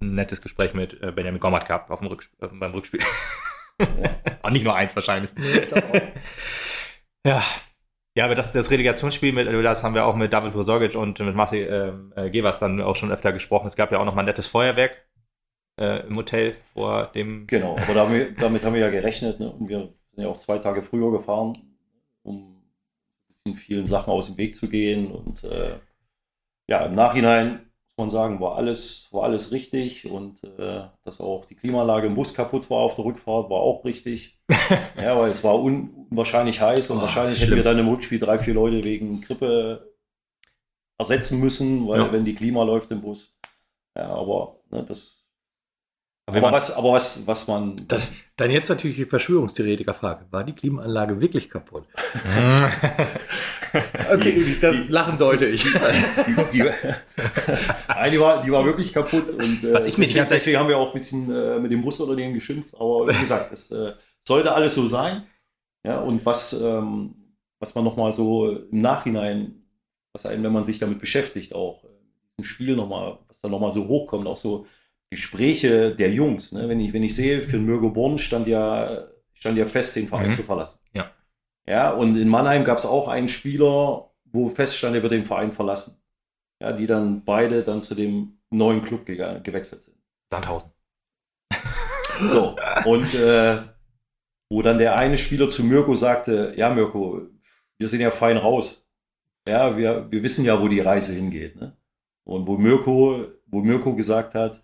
[0.00, 3.00] ein nettes Gespräch mit äh, Benjamin Gommert gehabt auf dem Rücksp äh, beim Rückspiel.
[4.42, 5.30] Und nicht nur eins wahrscheinlich.
[5.36, 5.66] Nee,
[7.26, 7.42] ja.
[8.16, 11.34] Ja, aber das, das Relegationsspiel, mit, das haben wir auch mit David Vrosorgic und mit
[11.34, 13.68] Marcel äh, äh, Gevers dann auch schon öfter gesprochen.
[13.68, 15.06] Es gab ja auch noch mal ein nettes Feuerwerk
[15.80, 17.46] äh, im Hotel vor dem.
[17.46, 19.38] Genau, aber damit, damit haben wir ja gerechnet.
[19.38, 19.50] Ne?
[19.50, 19.78] Und wir
[20.10, 21.52] sind ja auch zwei Tage früher gefahren,
[22.24, 22.60] um
[23.56, 25.12] vielen Sachen aus dem Weg zu gehen.
[25.12, 25.78] Und äh,
[26.68, 27.69] ja, im Nachhinein
[28.00, 32.34] man sagen, war alles, war alles richtig und äh, dass auch die Klimaanlage im Bus
[32.34, 34.38] kaputt war auf der Rückfahrt, war auch richtig.
[34.96, 37.50] ja, weil es war unwahrscheinlich heiß und oh, wahrscheinlich schlimm.
[37.50, 39.94] hätten wir dann im Rückspiel drei, vier Leute wegen Grippe
[40.98, 42.12] ersetzen müssen, weil ja.
[42.12, 43.36] wenn die Klima läuft im Bus.
[43.96, 45.19] Ja, aber ne, das
[46.26, 47.74] aber, aber, was, aber was, was man.
[47.88, 50.26] Das, dann jetzt natürlich die Verschwörungstheoretiker-Frage.
[50.30, 51.84] War die Klimaanlage wirklich kaputt?
[54.12, 55.62] okay, das die, Lachen deute ich.
[55.64, 55.72] Die,
[56.52, 56.58] die,
[57.88, 59.28] Nein, die, war, die war wirklich kaputt.
[59.30, 61.82] Und, äh, was ich mich deswegen, deswegen haben wir auch ein bisschen äh, mit dem
[61.82, 62.74] Busunternehmen geschimpft.
[62.74, 63.92] Aber wie gesagt, es äh,
[64.26, 65.24] sollte alles so sein.
[65.84, 67.14] Ja, und was, ähm,
[67.58, 69.64] was man nochmal so im Nachhinein,
[70.12, 71.88] was einen, wenn man sich damit beschäftigt, auch äh,
[72.38, 74.66] im Spiel nochmal, was da nochmal so hochkommt, auch so
[75.10, 76.52] Gespräche der Jungs.
[76.52, 76.68] Ne?
[76.68, 80.28] Wenn, ich, wenn ich sehe, für Mirko Born stand ja, stand ja fest, den Verein
[80.28, 80.34] mhm.
[80.34, 80.80] zu verlassen.
[80.92, 81.10] Ja.
[81.66, 85.52] Ja, und in Mannheim gab es auch einen Spieler, wo feststand, er wird den Verein
[85.52, 86.02] verlassen.
[86.60, 89.96] Ja, die dann beide dann zu dem neuen Club ge gewechselt sind.
[90.30, 90.70] Sandhausen.
[92.28, 93.62] So, und äh,
[94.50, 97.22] wo dann der eine Spieler zu Mirko sagte, ja Mirko,
[97.78, 98.86] wir sind ja fein raus.
[99.48, 101.56] Ja, wir, wir wissen ja, wo die Reise hingeht.
[101.56, 101.76] Ne?
[102.24, 104.62] Und wo Mirko, wo Mirko gesagt hat,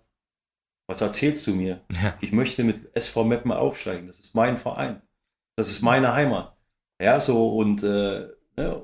[0.87, 1.81] was erzählst du mir?
[2.01, 2.15] Ja.
[2.21, 4.07] Ich möchte mit SV Meppen aufsteigen.
[4.07, 5.01] Das ist mein Verein.
[5.57, 6.55] Das ist meine Heimat.
[7.01, 8.21] Ja, so und äh,
[8.57, 8.81] ja,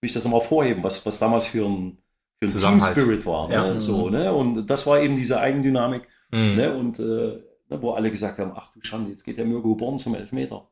[0.00, 1.98] will ich das nochmal vorheben, was, was damals für ein,
[2.42, 3.48] für ein Team Spirit war.
[3.48, 3.54] Ne?
[3.54, 3.80] Ja.
[3.80, 4.32] So, ne?
[4.32, 6.08] Und das war eben diese Eigendynamik.
[6.32, 6.56] Mhm.
[6.56, 6.74] Ne?
[6.74, 9.98] Und äh, ne, wo alle gesagt haben, ach du Schande, jetzt geht der Mirko Born
[9.98, 10.68] zum Elfmeter.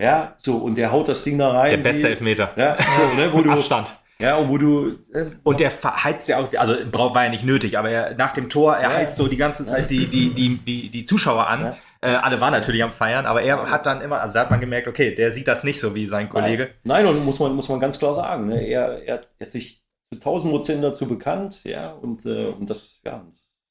[0.00, 1.70] Ja, so, und der haut das Ding da rein.
[1.70, 2.52] Der beste wie, Elfmeter.
[2.56, 3.98] Ja, so, ne, wo du, Abstand.
[4.18, 4.88] Ja, und wo du.
[5.12, 8.48] Äh, und der verheizt ja auch, also war ja nicht nötig, aber er, nach dem
[8.48, 11.64] Tor, er ja, heizt so die ganze Zeit die, die, die, die, die Zuschauer an.
[11.64, 11.76] Ja.
[12.00, 14.60] Äh, alle waren natürlich am Feiern, aber er hat dann immer, also da hat man
[14.60, 16.70] gemerkt, okay, der sieht das nicht so wie sein Kollege.
[16.84, 18.66] Nein, Nein und muss man, muss man ganz klar sagen, ne?
[18.66, 23.26] er, er hat sich zu 1000 Prozent dazu bekannt, ja, und, äh, und das, ja,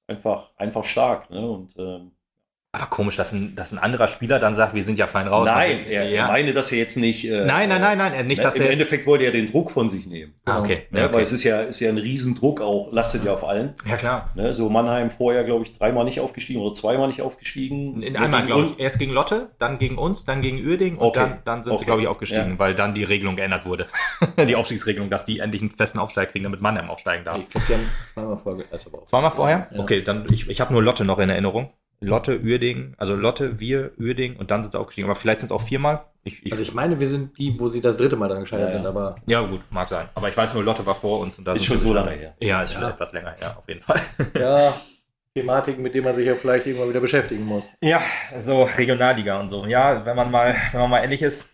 [0.08, 1.50] einfach, einfach stark, ne?
[1.50, 2.15] Und, ähm,
[2.76, 5.48] Aber komisch, dass ein, dass ein anderer Spieler dann sagt, wir sind ja fein raus.
[5.48, 6.28] Nein, er ja.
[6.28, 7.26] meine das ja jetzt nicht.
[7.26, 9.72] Äh, nein, nein, nein, nein, nicht, ne, dass Im er, Endeffekt wollte er den Druck
[9.72, 10.34] von sich nehmen.
[10.44, 10.84] Ah, okay.
[10.90, 11.16] Ne, ja, okay.
[11.16, 13.76] Weil es ist ja, ist ja ein Riesendruck auch, lastet ja auf allen.
[13.88, 14.32] Ja, klar.
[14.36, 18.02] Ne, so Mannheim vorher, glaube ich, dreimal nicht aufgestiegen oder zweimal nicht aufgestiegen.
[18.02, 18.80] In einmal, glaube ich.
[18.80, 21.20] Erst gegen Lotte, dann gegen uns, dann gegen Uerding und okay.
[21.20, 21.80] dann, dann sind okay.
[21.80, 22.60] sie, glaube ich, aufgestiegen, ja.
[22.60, 23.88] weil dann die Regelung geändert wurde.
[24.38, 27.40] die Aufstiegsregelung, dass die endlich einen festen Aufsteig kriegen, damit Mannheim aufsteigen darf.
[27.40, 28.66] Ich glaube, die haben zweimal vorher.
[28.72, 29.68] Also zweimal vorher?
[29.72, 29.80] Ja.
[29.80, 31.70] Okay, dann ich, ich habe nur Lotte noch in Erinnerung.
[32.00, 35.08] Lotte, Uerding, also Lotte, wir, Uerding und dann sind sie aufgestiegen.
[35.08, 36.06] Aber vielleicht sind es auch viermal.
[36.24, 38.70] Ich, ich also ich meine, wir sind die, wo sie das dritte Mal dann gescheitert
[38.70, 39.16] ja, sind, aber.
[39.26, 40.10] Ja, gut, mag sein.
[40.16, 42.36] Aber ich weiß nur, Lotte war vor uns und da ist schon so lange her.
[42.40, 44.02] Ja, ist schon etwas länger, ja, auf jeden Fall.
[44.36, 44.74] Ja,
[45.36, 47.68] Thematiken, mit denen man sich ja vielleicht irgendwann wieder beschäftigen muss.
[47.82, 48.02] Ja,
[48.40, 49.66] so Regionalliga und so.
[49.66, 51.52] Ja, wenn man mal, wenn man mal ehrlich ist.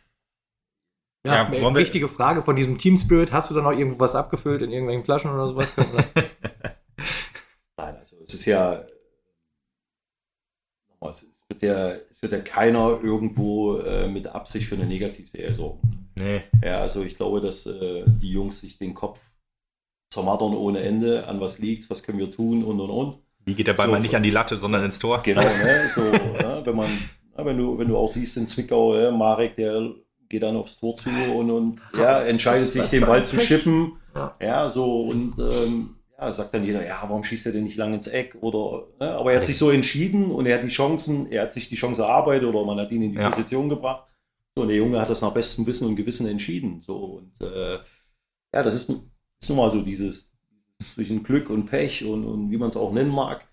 [1.25, 3.31] Ja, ja eine wichtige Frage von diesem Team Spirit.
[3.31, 5.71] Hast du da noch irgendwo was abgefüllt in irgendwelchen Flaschen oder sowas?
[7.77, 8.83] Nein, also es ist ja
[11.09, 16.09] es wird ja, es wird ja keiner irgendwo äh, mit Absicht für eine Negativserie sorgen.
[16.17, 16.41] Nee.
[16.63, 19.19] Ja, also ich glaube, dass äh, die Jungs sich den Kopf
[20.11, 23.17] zermattern ohne Ende, an was liegt, was können wir tun und und und.
[23.45, 25.21] Wie geht der Ball so, mal nicht an die Latte, sondern ins Tor?
[25.23, 25.89] Genau, ne?
[25.89, 26.89] so, ja, wenn man,
[27.37, 29.93] ja, wenn du, wenn du auch siehst in Zwickau, ja, Marek, der
[30.29, 33.93] geht dann aufs Tor zu und, und ja, entscheidet sich, den Ball zu schippen.
[34.15, 34.35] Ja.
[34.41, 37.93] ja, so und ähm, ja, sagt dann jeder, ja, warum schießt er denn nicht lang
[37.95, 38.37] ins Eck?
[38.41, 39.11] Oder, ne?
[39.13, 41.75] Aber er hat sich so entschieden und er hat die Chancen, er hat sich die
[41.75, 43.31] Chance erarbeitet oder man hat ihn in die ja.
[43.31, 44.07] Position gebracht.
[44.55, 46.81] So, und der Junge hat das nach bestem Wissen und Gewissen entschieden.
[46.81, 47.79] So, und äh,
[48.53, 50.31] ja, das ist, ist nun mal so dieses,
[50.79, 53.47] zwischen Glück und Pech und, und wie man es auch nennen mag.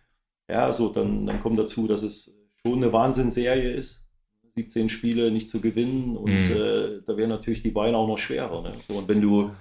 [0.50, 4.04] Ja, so, dann, dann kommt dazu, dass es schon eine Wahnsinnsserie ist.
[4.56, 6.52] 17 Spiele nicht zu gewinnen und mhm.
[6.52, 8.60] äh, da wären natürlich die Beine auch noch schwerer.
[8.60, 8.72] Ne?
[8.88, 9.52] So, und wenn du,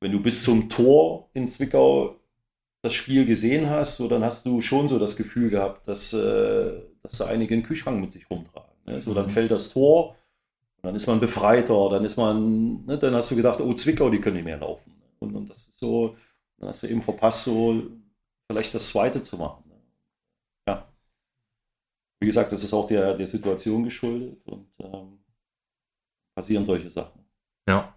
[0.00, 2.16] wenn du bis zum Tor in Zwickau
[2.82, 6.82] das Spiel gesehen hast, so, dann hast du schon so das Gefühl gehabt, dass, äh,
[7.02, 8.70] dass da einige einen Kühlschrank mit sich rumtragen.
[8.86, 9.00] Ne?
[9.00, 9.30] So, dann mhm.
[9.30, 10.16] fällt das Tor,
[10.82, 14.20] dann ist man befreiter, dann ist man, ne, dann hast du gedacht, oh, Zwickau, die
[14.20, 15.00] können nicht mehr laufen.
[15.20, 16.16] Und, und das ist so,
[16.58, 17.82] dann hast du eben verpasst, so
[18.50, 19.62] vielleicht das zweite zu machen.
[19.68, 19.76] Ne?
[20.66, 20.88] Ja.
[22.18, 25.20] Wie gesagt, das ist auch der, der Situation geschuldet und ähm,
[26.34, 27.24] passieren solche Sachen.
[27.68, 27.94] Ja.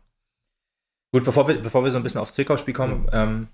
[1.11, 3.47] Gut, bevor wir, bevor wir so ein bisschen aufs Zwickau-Spiel kommen, ähm,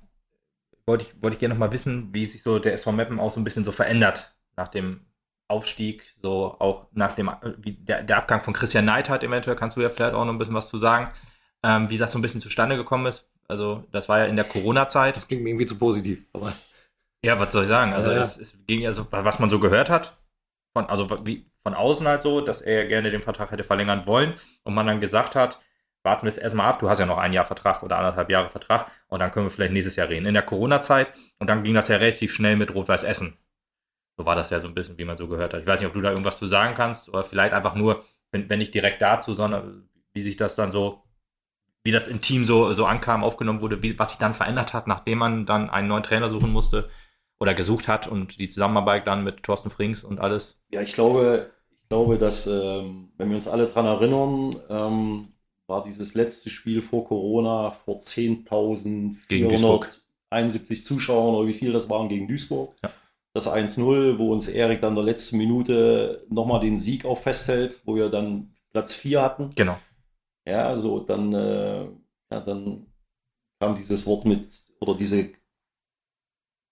[0.86, 3.32] wollte ich, wollte ich gerne noch mal wissen, wie sich so der SV Meppen auch
[3.32, 5.06] so ein bisschen so verändert nach dem
[5.48, 9.82] Aufstieg, so auch nach dem, wie der, der Abgang von Christian Neidhardt eventuell, kannst du
[9.82, 11.14] ja vielleicht auch noch ein bisschen was zu sagen,
[11.64, 13.28] ähm, wie das so ein bisschen zustande gekommen ist.
[13.48, 15.18] Also, das war ja in der Corona-Zeit.
[15.18, 16.54] Das klingt irgendwie zu positiv, aber.
[17.24, 17.94] Ja, was soll ich sagen?
[17.94, 18.22] Also, ja, ja.
[18.24, 20.18] Es, es, ging also, was man so gehört hat,
[20.74, 24.34] von, also wie, von außen halt so, dass er gerne den Vertrag hätte verlängern wollen
[24.64, 25.60] und man dann gesagt hat,
[26.04, 26.80] warten wir es erstmal ab.
[26.80, 29.52] Du hast ja noch ein Jahr Vertrag oder anderthalb Jahre Vertrag und dann können wir
[29.52, 30.26] vielleicht nächstes Jahr reden.
[30.26, 33.38] In der Corona-Zeit und dann ging das ja relativ schnell mit Rot-Weiß Essen.
[34.18, 35.62] So war das ja so ein bisschen, wie man so gehört hat.
[35.62, 38.50] Ich weiß nicht, ob du da irgendwas zu sagen kannst oder vielleicht einfach nur, wenn,
[38.50, 41.04] wenn nicht direkt dazu, sondern wie sich das dann so,
[41.84, 44.88] wie das im Team so, so ankam, aufgenommen wurde, wie, was sich dann verändert hat,
[44.88, 46.90] nachdem man dann einen neuen Trainer suchen musste
[47.40, 50.62] oder gesucht hat und die Zusammenarbeit dann mit Thorsten Frings und alles.
[50.70, 51.50] Ja, ich glaube,
[51.82, 55.31] ich glaube, dass, ähm, wenn wir uns alle daran erinnern, ähm,
[55.72, 62.28] war dieses letzte Spiel vor Corona vor 10.471 Zuschauern oder wie viel das waren gegen
[62.28, 62.76] Duisburg.
[62.84, 62.92] Ja.
[63.34, 67.80] Das 1-0, wo uns Erik dann in der letzten Minute nochmal den Sieg auch festhält,
[67.86, 69.52] wo wir dann Platz 4 hatten.
[69.56, 69.80] Genau.
[70.46, 71.86] Ja, so dann, äh,
[72.30, 72.88] ja, dann
[73.60, 75.30] kam dieses Wort mit, oder diese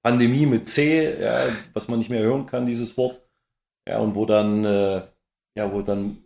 [0.04, 3.26] Pandemie mit C, ja, was man nicht mehr hören kann, dieses Wort.
[3.88, 5.02] Ja, und wo dann, äh,
[5.56, 6.26] ja, wo dann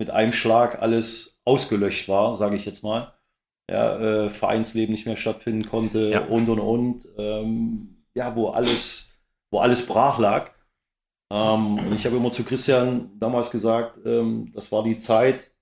[0.00, 3.12] mit einem Schlag alles ausgelöscht war, sage ich jetzt mal.
[3.70, 6.24] Ja, äh, Vereinsleben nicht mehr stattfinden konnte ja.
[6.24, 7.08] und und und.
[7.18, 10.50] Ähm, ja, wo alles, wo alles brach lag.
[11.30, 15.52] Ähm, und ich habe immer zu Christian damals gesagt, ähm, das war die Zeit,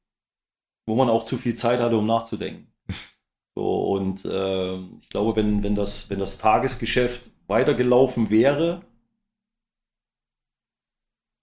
[0.86, 2.72] wo man auch zu viel Zeit hatte, um nachzudenken.
[3.56, 8.82] So, und äh, ich glaube, wenn, wenn, das, wenn das Tagesgeschäft weitergelaufen wäre,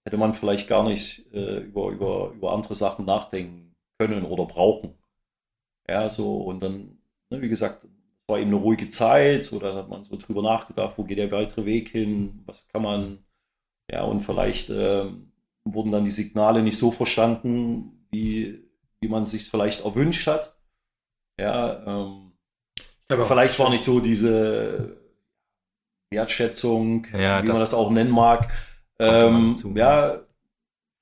[0.06, 4.94] hätte man vielleicht gar nicht äh, über, über, über andere Sachen nachdenken können oder brauchen.
[5.88, 9.74] Ja, so, und dann, ne, wie gesagt, es war eben eine ruhige Zeit, so, dann
[9.74, 13.24] hat man so drüber nachgedacht, wo geht der weitere Weg hin, was kann man,
[13.90, 15.10] ja, und vielleicht äh,
[15.64, 18.64] wurden dann die Signale nicht so verstanden, wie,
[19.00, 20.56] wie man sich vielleicht erwünscht hat.
[21.38, 22.32] Ja, ähm,
[23.08, 25.00] aber vielleicht war nicht so diese
[26.10, 28.52] Wertschätzung, ja, wie man das auch nennen mag,
[28.98, 30.20] ähm, ja,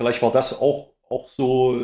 [0.00, 1.80] vielleicht war das auch, auch so,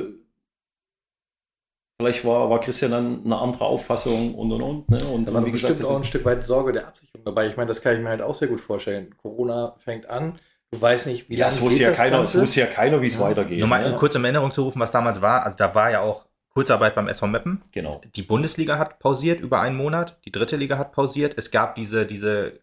[2.00, 4.90] vielleicht war, war Christian dann eine andere Auffassung und und und.
[4.90, 5.04] Ne?
[5.04, 7.46] Und da war bestimmt auch ein Stück weit Sorge der Absicherung dabei.
[7.46, 9.14] Ich meine, das kann ich mir halt auch sehr gut vorstellen.
[9.16, 10.38] Corona fängt an,
[10.72, 13.08] Du weißt nicht, wie ja, lange es wusste ja keiner, Es wusste ja keiner, wie
[13.08, 13.22] es ja.
[13.22, 13.58] weitergeht.
[13.58, 13.96] Nur mal ne?
[13.96, 15.42] kurz in Erinnerung zu rufen, was damals war.
[15.42, 17.62] Also da war ja auch Kurzarbeit beim SV Meppen.
[17.72, 18.00] Genau.
[18.14, 20.18] Die Bundesliga hat pausiert über einen Monat.
[20.24, 21.34] Die dritte Liga hat pausiert.
[21.36, 22.60] Es gab diese, diese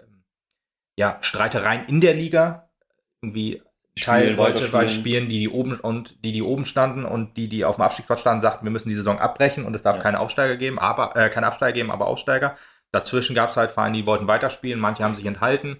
[0.97, 2.66] ja, Streitereien in der Liga.
[3.27, 3.61] Irgendwie
[3.99, 7.65] Teil wollte weil spielen, die, die oben und die, die oben standen und die, die
[7.65, 10.03] auf dem Abstiegsplatz standen, sagten, wir müssen die Saison abbrechen und es darf ja.
[10.03, 12.55] keine Aufsteiger geben, aber äh, keine Absteiger geben, aber Aufsteiger.
[12.91, 15.77] Dazwischen gab es halt Vereine, die wollten weiterspielen, manche haben sich enthalten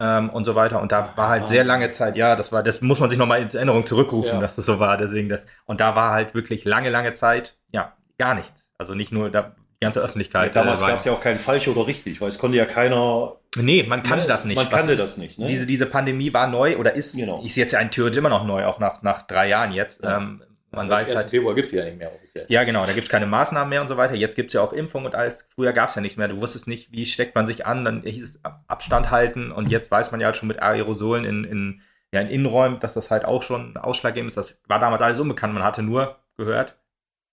[0.00, 0.80] ähm, und so weiter.
[0.80, 3.42] Und da war halt sehr lange Zeit, ja, das war, das muss man sich nochmal
[3.42, 4.40] in Erinnerung zurückrufen, ja.
[4.40, 4.96] dass das so war.
[4.96, 8.72] Deswegen das, und da war halt wirklich lange, lange Zeit, ja, gar nichts.
[8.78, 10.54] Also nicht nur da, die ganze Öffentlichkeit.
[10.54, 12.66] Ja, damals äh, gab es ja auch kein falsch oder richtig, weil es konnte ja
[12.66, 13.36] keiner.
[13.56, 14.56] Nee, man kannte ne, das nicht.
[14.56, 15.38] Man kannte das nicht.
[15.38, 15.46] Ne?
[15.46, 17.42] Diese, diese Pandemie war neu oder ist, genau.
[17.42, 20.02] ist jetzt ja ein theoretisch immer noch neu, auch nach, nach drei Jahren jetzt.
[20.02, 20.18] Ja.
[20.18, 20.42] Ähm,
[20.74, 21.30] man also weiß halt.
[21.30, 22.46] Februar gibt es ja nicht mehr offiziell.
[22.48, 24.14] Ja, genau, da gibt es keine Maßnahmen mehr und so weiter.
[24.14, 25.46] Jetzt gibt es ja auch Impfung und alles.
[25.54, 26.28] Früher gab es ja nichts mehr.
[26.28, 29.90] Du wusstest nicht, wie steckt man sich an, dann hieß es Abstand halten und jetzt
[29.90, 33.24] weiß man ja halt schon mit Aerosolen in, in, ja, in Innenräumen, dass das halt
[33.24, 34.36] auch schon ausschlaggebend ist.
[34.36, 35.54] Das war damals alles unbekannt.
[35.54, 36.76] Man hatte nur gehört,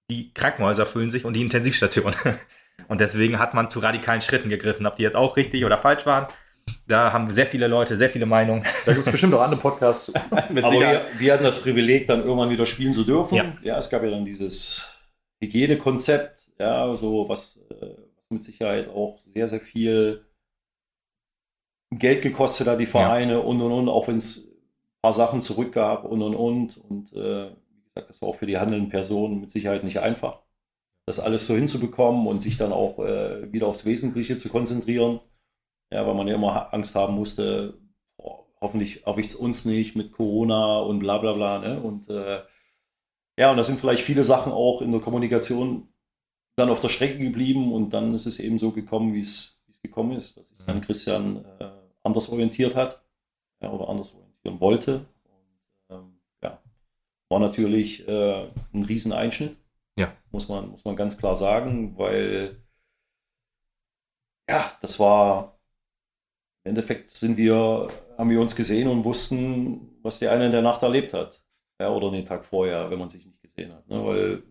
[0.09, 2.15] die Krankenhäuser füllen sich und die Intensivstationen.
[2.87, 4.85] Und deswegen hat man zu radikalen Schritten gegriffen.
[4.85, 6.27] Ob die jetzt auch richtig oder falsch waren,
[6.87, 8.63] da haben sehr viele Leute sehr viele Meinungen.
[8.85, 10.13] Da gibt es bestimmt auch andere Podcasts.
[10.29, 13.35] Aber wir, wir, hatten das Privileg, dann irgendwann wieder spielen zu dürfen.
[13.35, 14.87] Ja, ja es gab ja dann dieses
[15.41, 17.95] Hygienekonzept, ja, so was, äh,
[18.31, 20.25] mit Sicherheit auch sehr, sehr viel
[21.91, 23.39] Geld gekostet hat, die Vereine ja.
[23.39, 26.77] und und und, auch wenn es ein paar Sachen zurückgab und und und.
[26.77, 30.41] Und äh, wie gesagt, das war auch für die handelnden Personen mit Sicherheit nicht einfach,
[31.11, 35.19] das alles so hinzubekommen und sich dann auch äh, wieder aufs Wesentliche zu konzentrieren.
[35.91, 37.77] Ja, weil man ja immer Angst haben musste,
[38.17, 41.59] boah, hoffentlich erwischt es uns nicht mit Corona und bla bla bla.
[41.59, 41.81] Ne?
[41.81, 42.41] Und äh,
[43.37, 45.89] ja, und da sind vielleicht viele Sachen auch in der Kommunikation
[46.55, 50.15] dann auf der Strecke geblieben und dann ist es eben so gekommen, wie es gekommen
[50.15, 50.81] ist, dass sich dann mhm.
[50.81, 51.69] Christian äh,
[52.03, 53.03] anders orientiert hat
[53.61, 55.05] ja, oder anders orientieren wollte.
[55.89, 56.61] Und, ähm, ja,
[57.29, 59.57] war natürlich äh, ein Rieseneinschnitt.
[60.01, 60.13] Ja.
[60.31, 62.61] Muss man, muss man ganz klar sagen, weil
[64.49, 65.57] ja, das war
[66.63, 70.61] im Endeffekt sind wir, haben wir uns gesehen und wussten, was der eine in der
[70.61, 71.41] Nacht erlebt hat.
[71.79, 73.87] Ja, oder den Tag vorher, wenn man sich nicht gesehen hat.
[73.87, 74.05] Ne?
[74.05, 74.43] Weil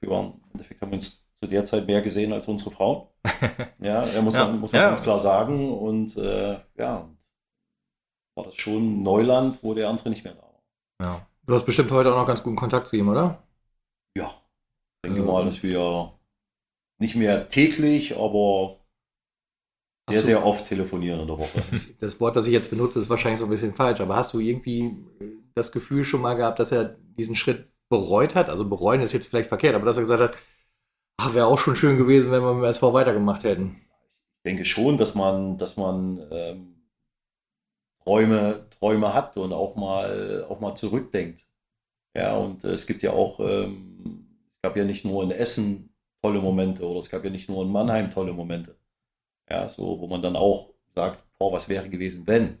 [0.00, 3.06] wir waren, im Endeffekt haben wir uns zu der Zeit mehr gesehen als unsere Frauen.
[3.78, 4.88] ja, ja, muss man, muss man ja.
[4.88, 5.72] ganz klar sagen.
[5.72, 7.08] Und äh, ja,
[8.34, 10.62] war das schon Neuland, wo der andere nicht mehr da war.
[11.00, 11.26] Ja.
[11.46, 13.42] Du hast bestimmt heute auch noch ganz guten Kontakt zu ihm, oder?
[14.16, 14.41] Ja.
[15.04, 16.12] Ich denke mal, dass wir
[17.00, 18.78] nicht mehr täglich, aber
[20.08, 21.62] sehr, sehr oft telefonieren in der Woche.
[22.00, 24.38] Das Wort, das ich jetzt benutze, ist wahrscheinlich so ein bisschen falsch, aber hast du
[24.38, 24.96] irgendwie
[25.54, 28.48] das Gefühl schon mal gehabt, dass er diesen Schritt bereut hat?
[28.48, 30.38] Also bereuen ist jetzt vielleicht verkehrt, aber dass er gesagt hat,
[31.16, 33.76] ach, wäre auch schon schön gewesen, wenn wir mit dem SV weitergemacht hätten.
[34.44, 36.88] Ich denke schon, dass man, dass man ähm,
[38.04, 41.46] Träume, Träume hat und auch mal, auch mal zurückdenkt.
[42.16, 43.91] Ja, und äh, es gibt ja auch, ähm,
[44.62, 47.72] gab ja nicht nur in Essen tolle Momente oder es gab ja nicht nur in
[47.72, 48.76] Mannheim tolle Momente.
[49.50, 52.60] Ja, so, wo man dann auch sagt, boah, was wäre gewesen, wenn?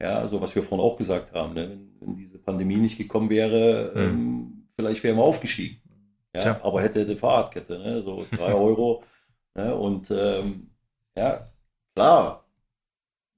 [0.00, 1.70] Ja, so was wir vorhin auch gesagt haben, ne?
[1.70, 4.00] wenn, wenn, diese Pandemie nicht gekommen wäre, mhm.
[4.00, 5.80] ähm, vielleicht wären wir aufgestiegen.
[6.34, 6.60] Ja, Tja.
[6.62, 8.02] aber hätte die Fahrradkette, ne?
[8.02, 9.04] so drei Euro.
[9.54, 9.74] Ne?
[9.76, 10.70] Und ähm,
[11.16, 11.46] ja,
[11.94, 12.44] klar,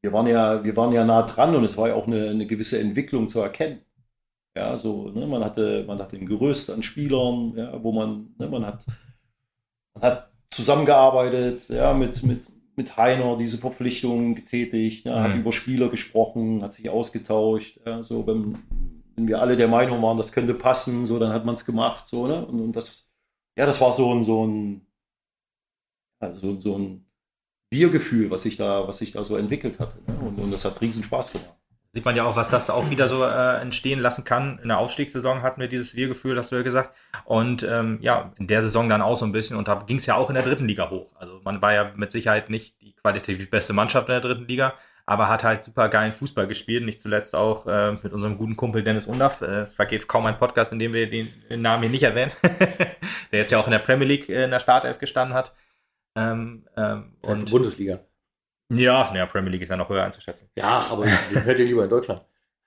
[0.00, 2.46] wir waren ja, wir waren ja nah dran und es war ja auch eine, eine
[2.46, 3.83] gewisse Entwicklung zu erkennen.
[4.56, 8.48] Ja, so, ne, man hatte, man hatte ein Gerüst an Spielern, ja, wo man, ne,
[8.48, 8.86] man hat,
[9.94, 12.44] man hat zusammengearbeitet, ja, mit, mit,
[12.76, 15.16] mit Heiner diese Verpflichtungen getätigt, ne, mhm.
[15.16, 17.80] hat über Spieler gesprochen, hat sich ausgetauscht.
[17.84, 18.58] Ja, so, wenn,
[19.16, 22.06] wenn, wir alle der Meinung waren, das könnte passen, so, dann hat man es gemacht.
[22.06, 22.46] So, ne?
[22.46, 23.08] und, und, das,
[23.58, 24.86] ja, das war so ein, so ein,
[26.20, 27.06] also so ein
[27.70, 29.98] Wir-Gefühl, was sich da, was sich da so entwickelt hatte.
[30.06, 30.16] Ne?
[30.16, 31.63] Und, und das hat riesen Spaß gemacht
[31.94, 34.58] sieht man ja auch, was das auch wieder so äh, entstehen lassen kann.
[34.62, 36.92] In der Aufstiegssaison hatten wir dieses Wir-Gefühl, hast du ja gesagt.
[37.24, 39.56] Und ähm, ja, in der Saison dann auch so ein bisschen.
[39.56, 41.12] Und da ging es ja auch in der dritten Liga hoch.
[41.14, 44.74] Also man war ja mit Sicherheit nicht die qualitativ beste Mannschaft in der dritten Liga,
[45.06, 46.84] aber hat halt super geilen Fußball gespielt.
[46.84, 49.40] Nicht zuletzt auch äh, mit unserem guten Kumpel Dennis Undaff.
[49.40, 52.32] Äh, es vergeht kaum ein Podcast, in dem wir den, Namen hier nicht erwähnen.
[52.42, 55.54] der jetzt ja auch in der Premier League äh, in der Startelf gestanden hat.
[56.16, 58.00] Ähm, ähm, und Bundesliga.
[58.70, 60.48] Ja, naja, Premier League ist ja noch höher einzuschätzen.
[60.56, 62.22] Ja, aber ich hätte lieber in Deutschland.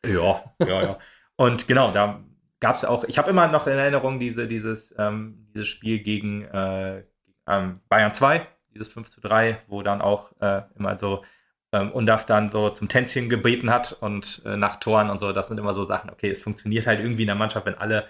[0.05, 0.99] ja, ja, ja.
[1.35, 2.23] Und genau, da
[2.59, 6.45] gab es auch, ich habe immer noch in Erinnerung diese, dieses, ähm, dieses Spiel gegen
[6.45, 7.03] äh,
[7.47, 11.23] ähm, Bayern 2, dieses 5 zu 3, wo dann auch äh, immer so
[11.71, 15.31] ähm, Undaf dann so zum Tänzchen gebeten hat und äh, nach Toren und so.
[15.31, 18.07] Das sind immer so Sachen, okay, es funktioniert halt irgendwie in der Mannschaft, wenn alle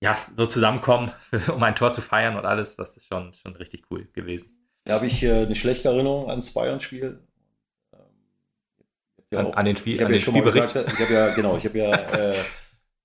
[0.00, 1.12] ja, so zusammenkommen,
[1.54, 2.76] um ein Tor zu feiern und alles.
[2.76, 4.57] Das ist schon, schon richtig cool gewesen.
[4.88, 7.20] Da habe ich äh, eine schlechte Erinnerung ans Bayern-Spiel.
[7.92, 8.00] Ähm,
[9.30, 10.72] ja an, an den, Spiel, ich an ja den Spielbericht.
[10.72, 12.34] Gesagt, ich habe ja, genau, ich habe ja äh,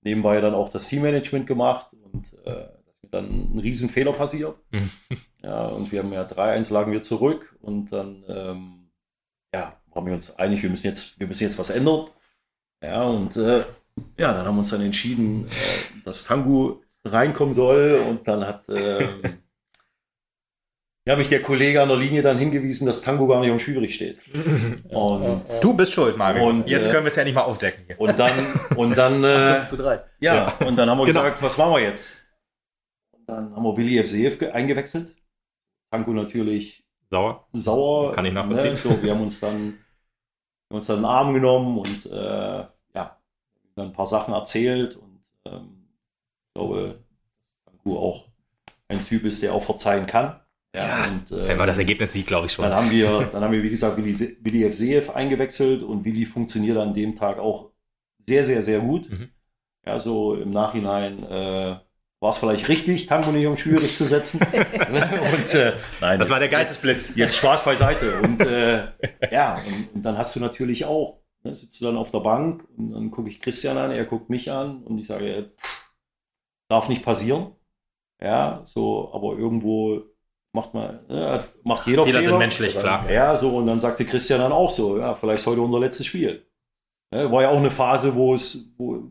[0.00, 2.68] nebenbei dann auch das Teammanagement gemacht und äh,
[3.10, 4.56] dann ein Riesenfehler passiert.
[4.70, 4.90] Mhm.
[5.42, 8.90] ja, und wir haben ja 3-1 lagen wir zurück und dann ähm,
[9.54, 12.06] ja, waren wir uns einig, wir müssen jetzt, wir müssen jetzt was ändern.
[12.82, 13.58] Ja, und äh,
[14.16, 18.70] ja, dann haben wir uns dann entschieden, äh, dass Tangu reinkommen soll und dann hat
[18.70, 19.20] ähm,
[21.06, 23.94] ja, mich der Kollege an der Linie dann hingewiesen, dass Tango gar nicht um schwierig
[23.94, 24.18] steht.
[24.90, 26.48] Und, Du bist schuld, Mario.
[26.48, 27.84] Und, Jetzt äh, können wir es ja nicht mal aufdecken.
[27.86, 28.00] Hier.
[28.00, 28.32] und dann,
[28.76, 30.02] und dann, äh, 5 zu 3.
[30.20, 31.22] ja, und dann haben wir Genau.
[31.22, 32.24] gesagt, was machen wir jetzt?
[33.12, 35.14] Und dann haben wir Willi FCF ge- eingewechselt.
[35.90, 37.46] Tango natürlich Sauer.
[37.52, 38.12] sauer.
[38.12, 38.70] Kann ich nachvollziehen.
[38.70, 38.76] Ne?
[38.76, 39.78] So, wir haben uns dann,
[40.70, 43.18] haben uns dann einen Arm genommen und äh, ja,
[43.76, 45.86] dann ein paar Sachen erzählt und ähm,
[46.48, 47.00] ich glaube,
[47.66, 48.28] dass Tango auch
[48.88, 50.40] ein Typ ist, der auch verzeihen kann.
[50.74, 52.64] Ja, und, Wenn man das Ergebnis sieht, glaube ich schon.
[52.64, 54.74] Dann haben wir, dann haben wir, wie gesagt, Willi, Willi F.
[54.74, 57.70] Seev eingewechselt und Willi funktioniert an dem Tag auch
[58.28, 59.08] sehr, sehr, sehr gut.
[59.10, 59.28] Mhm.
[59.86, 61.76] Ja, so im Nachhinein äh,
[62.20, 64.40] war es vielleicht richtig, Tango nicht um schwierig zu setzen.
[64.52, 67.14] und, äh, nein, Das war der jetzt- Geistesblitz.
[67.16, 68.20] Jetzt Spaß beiseite.
[68.22, 68.88] Und äh,
[69.30, 72.64] ja, und, und dann hast du natürlich auch, ne, sitzt du dann auf der Bank
[72.76, 75.84] und dann gucke ich Christian an, er guckt mich an und ich sage, äh, pff,
[76.68, 77.52] darf nicht passieren.
[78.22, 80.02] Ja, so, aber irgendwo
[80.54, 82.30] macht man, ne, macht jeder Jeder Fehler.
[82.30, 83.10] sind menschlich, klar.
[83.10, 86.06] Ja, so, und dann sagte Christian dann auch so, ja, vielleicht ist heute unser letztes
[86.06, 86.46] Spiel.
[87.12, 89.10] Ne, war ja auch eine Phase, wo es, wo,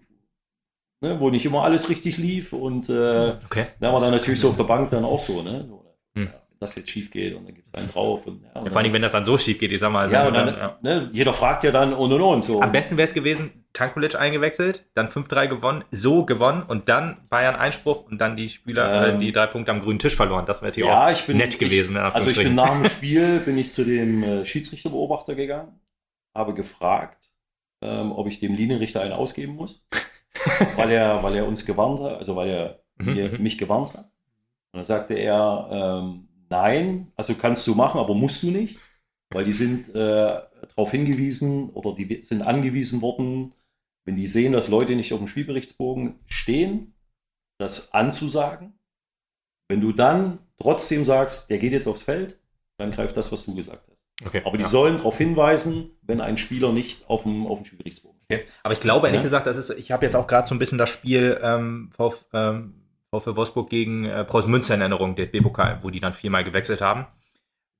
[1.01, 3.65] ne, wo nicht immer alles richtig lief und äh, Okay.
[3.79, 5.69] da war dann natürlich so auf der Bank dann auch so, ne?
[6.15, 6.27] Hm.
[6.27, 8.25] ja, das jetzt schief geht und dann gibt es einen drauf.
[8.25, 10.11] Und, ja, und Ja, vor allem, wenn das dann so schief geht, ich sag mal.
[10.11, 10.77] ja, und dann, dann, ja.
[10.81, 12.43] Ne, jeder fragt ja dann und und und.
[12.43, 12.61] So.
[12.61, 17.55] Am besten wäre es gewesen, Tankulic eingewechselt, dann 5-3 gewonnen, so gewonnen und dann Bayern
[17.55, 19.15] Einspruch und dann die Spieler, Ähm.
[19.15, 20.45] äh, die drei Punkte am grünen Tisch verloren.
[20.45, 21.95] Das wäre natürlich ja, auch bin, nett gewesen.
[21.95, 25.79] Ich, also ich bin nach dem Spiel bin ich zu dem äh, Schiedsrichterbeobachter gegangen,
[26.35, 27.31] habe gefragt,
[27.81, 29.87] ähm, ob ich dem Linienrichter einen ausgeben muss,
[30.75, 33.41] weil er, weil er uns gewarnt hat, also weil er Mhm, mhm.
[33.43, 34.05] mich gewarnt hat.
[34.71, 38.79] Und dann sagte er, ähm, nein, also kannst du machen, aber musst du nicht,
[39.31, 40.41] weil die sind äh,
[40.75, 43.53] darauf hingewiesen oder die sind angewiesen worden,
[44.05, 46.93] wenn die sehen, dass Leute nicht auf dem Spielberichtsbogen stehen,
[47.59, 48.73] das anzusagen.
[49.67, 52.37] Wenn du dann trotzdem sagst, der geht jetzt aufs Feld,
[52.77, 54.27] dann greift das, was du gesagt hast.
[54.27, 54.69] Okay, Aber die ja.
[54.69, 58.41] sollen darauf hinweisen, wenn ein Spieler nicht auf dem, auf dem Spielberichtsbogen steht.
[58.41, 58.51] Okay.
[58.61, 59.27] Aber ich glaube ehrlich Ja.
[59.27, 62.25] gesagt, das ist, ich habe jetzt auch gerade so ein bisschen das Spiel ähm, Vf,
[62.33, 62.82] ähm,
[63.19, 66.81] VfL Wolfsburg gegen äh, Preußen Münster in Erinnerung, der B-Pokal, wo die dann viermal gewechselt
[66.81, 67.07] haben.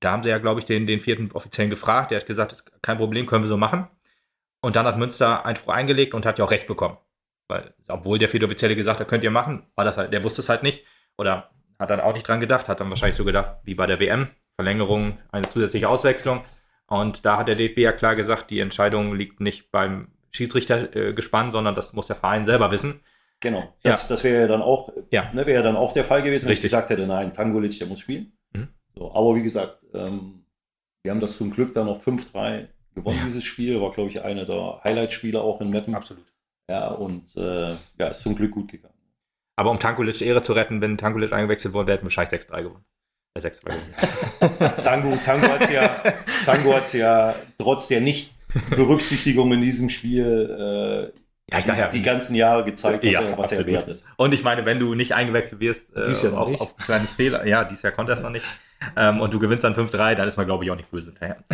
[0.00, 2.10] Da haben sie ja, glaube ich, den, den vierten Offiziellen gefragt.
[2.10, 3.88] Der hat gesagt, ist kein Problem, können wir so machen.
[4.60, 6.98] Und dann hat Münster Einspruch eingelegt und hat ja auch Recht bekommen.
[7.48, 10.40] Weil, obwohl der vierte Offizielle gesagt hat, könnt ihr machen, war das halt, der wusste
[10.40, 10.84] es halt nicht.
[11.18, 14.00] Oder hat dann auch nicht dran gedacht, hat dann wahrscheinlich so gedacht, wie bei der
[14.00, 16.44] WM, Verlängerung, eine zusätzliche Auswechslung.
[16.86, 21.14] Und da hat der DFB ja klar gesagt, die Entscheidung liegt nicht beim Schiedsrichter äh,
[21.50, 23.00] sondern das muss der Verein selber wissen.
[23.44, 23.72] Genau.
[23.84, 25.30] Das, das wäre ja dann auch, Ja.
[25.32, 26.70] ne, wäre ja dann auch der Fall gewesen, wenn ich Richtig.
[26.72, 28.32] gesagt hätte, nein, Tangulic, der muss spielen.
[28.52, 28.68] Mhm.
[28.96, 30.44] So, aber wie gesagt, ähm,
[31.04, 33.24] wir haben das zum Glück dann noch 5-3 gewonnen, Ja.
[33.24, 33.80] dieses Spiel.
[33.80, 35.94] War, glaube ich, einer der Highlight-Spieler auch in Meppen.
[35.94, 36.24] Absolut.
[36.68, 38.94] Ja, und äh, ja, ist zum Glück gut gegangen.
[39.56, 42.84] Aber um Tankulic Ehre zu retten, wenn Tankulic eingewechselt wurde, hätten wir wahrscheinlich 6-3 gewonnen.
[43.36, 44.74] Äh, 6-3 gewonnen.
[44.82, 45.94] Tango, Tango hat ja,
[46.46, 51.18] Tango hat's ja trotz der Nicht-Berücksichtigung in diesem Spiel äh,
[51.50, 51.88] Ja, ich sag ja.
[51.88, 54.06] die ganzen Jahre gezeigt, was, Ja, er, was er wert ist.
[54.16, 57.64] Und ich meine, wenn du nicht eingewechselt wirst äh, noch auf, ein kleines Fehler, ja,
[57.64, 58.46] dieses Jahr konnte er es noch nicht,
[58.96, 61.44] ähm, und du gewinnst dann 5-3, dann ist man, glaube ich, auch nicht böse hinterher.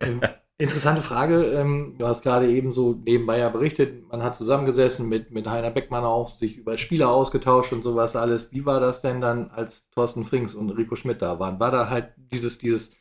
[0.00, 0.20] Ähm,
[0.56, 1.46] Interessante Frage.
[1.46, 5.72] Ähm, du hast gerade eben so nebenbei ja berichtet, man hat zusammengesessen mit, mit Heiner
[5.72, 8.52] Beckmann auch, sich über Spieler ausgetauscht und sowas alles.
[8.52, 11.58] Wie war das denn dann, als Thorsten Frings und Rico Schmidt da waren?
[11.58, 12.92] War da halt dieses, dieses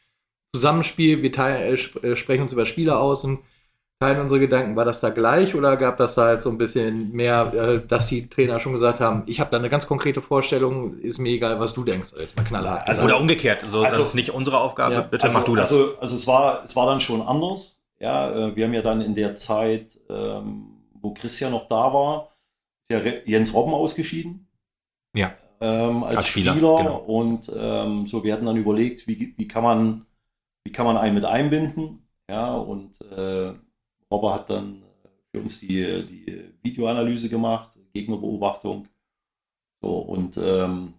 [0.52, 3.42] Zusammenspiel, wir teil, äh, äh, sprechen uns über Spieler aus und
[4.04, 7.12] teilen unsere Gedanken, war das da gleich oder gab das da halt so ein bisschen
[7.14, 11.00] mehr, äh, dass die Trainer schon gesagt haben, ich habe da eine ganz konkrete Vorstellung,
[11.00, 12.88] ist mir egal, was du denkst, jetzt mal knallhart.
[12.88, 15.02] Also- Oder umgekehrt, so, Also- das ist nicht unsere Aufgabe, Ja.
[15.02, 15.72] bitte also, mach du das.
[15.72, 17.80] Also, also es, war, es war dann schon anders.
[18.00, 20.66] Ja, äh, wir haben ja dann in der Zeit, ähm,
[21.02, 22.36] wo Christian noch da war,
[22.90, 24.48] ist ja Jens Robben ausgeschieden.
[25.16, 25.34] Ja.
[25.62, 26.78] Ähm, als, Als Spieler, Spieler.
[26.78, 26.98] genau.
[26.98, 30.06] Und ähm, so, wir hatten dann überlegt, wie, wie, kann man,
[30.66, 32.06] wie kann man einen mit einbinden.
[32.30, 33.54] Ja, und äh,
[34.14, 34.84] Robber hat dann
[35.32, 38.88] für uns die, die Videoanalyse gemacht, Gegnerbeobachtung.
[39.82, 40.94] So, und ähm,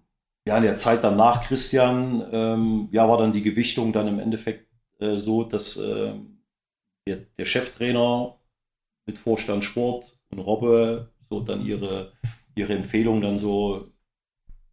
[0.46, 4.18] ja, in der Zeit dann nach Christian, ähm, ja, war dann die Gewichtung dann im
[4.18, 6.40] Endeffekt äh, so, dass ähm,
[7.06, 8.36] der, der Cheftrainer
[9.06, 12.12] mit Vorstand Sport und Robbe so dann ihre,
[12.56, 13.92] ihre Empfehlung dann so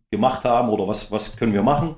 [0.09, 1.95] gemacht haben oder was, was können wir machen.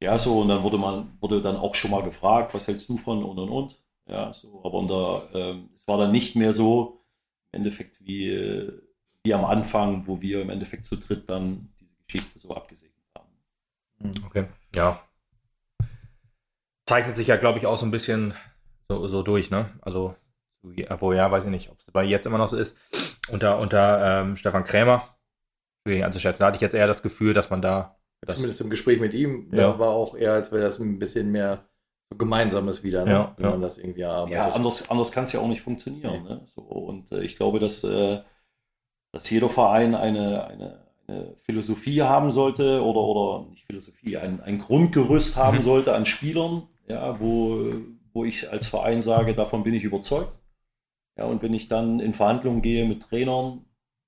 [0.00, 2.96] Ja, so, und dann wurde man, wurde dann auch schon mal gefragt, was hältst du
[2.98, 3.82] von und und und.
[4.08, 7.04] Ja, so, aber unter, ähm, es war dann nicht mehr so
[7.52, 8.82] im Endeffekt wie, äh,
[9.22, 13.28] wie am Anfang, wo wir im Endeffekt zu dritt dann diese Geschichte so abgesegnet haben.
[13.98, 14.24] Mhm.
[14.26, 15.02] Okay, ja.
[16.86, 18.32] Zeichnet sich ja, glaube ich, auch so ein bisschen
[18.88, 19.78] so, so durch, ne?
[19.82, 20.14] Also,
[20.62, 22.78] wo ja, weiß ich nicht, ob es bei jetzt immer noch so ist.
[23.30, 25.18] Unter, unter ähm, Stefan Krämer,
[25.86, 27.98] also da hatte ich jetzt eher das Gefühl, dass man da.
[28.26, 29.78] Zumindest im Gespräch mit ihm ja.
[29.78, 31.67] war auch eher, als wäre das ein bisschen mehr
[32.10, 33.10] so Gemeinsames wieder, ne?
[33.10, 33.50] ja, wenn ja.
[33.50, 34.36] man das irgendwie erarbeitet.
[34.36, 36.22] Ja, anders, anders kann es ja auch nicht funktionieren.
[36.22, 36.28] Nee.
[36.28, 36.46] Ne?
[36.54, 38.22] So, und äh, ich glaube, dass, äh,
[39.12, 44.58] dass jeder Verein eine, eine, eine, Philosophie haben sollte oder, oder nicht Philosophie, ein, ein
[44.58, 45.62] Grundgerüst haben mhm.
[45.62, 47.72] sollte an Spielern, ja, wo,
[48.12, 50.32] wo ich als Verein sage, davon bin ich überzeugt.
[51.18, 53.64] Ja, und wenn ich dann in Verhandlungen gehe mit Trainern,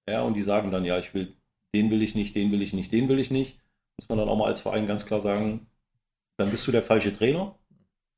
[0.08, 1.36] ja, und die sagen dann, ja, ich will,
[1.74, 3.60] den will ich nicht, den will ich nicht, den will ich nicht,
[3.98, 5.66] muss man dann auch mal als Verein ganz klar sagen,
[6.38, 7.54] dann bist du der falsche Trainer.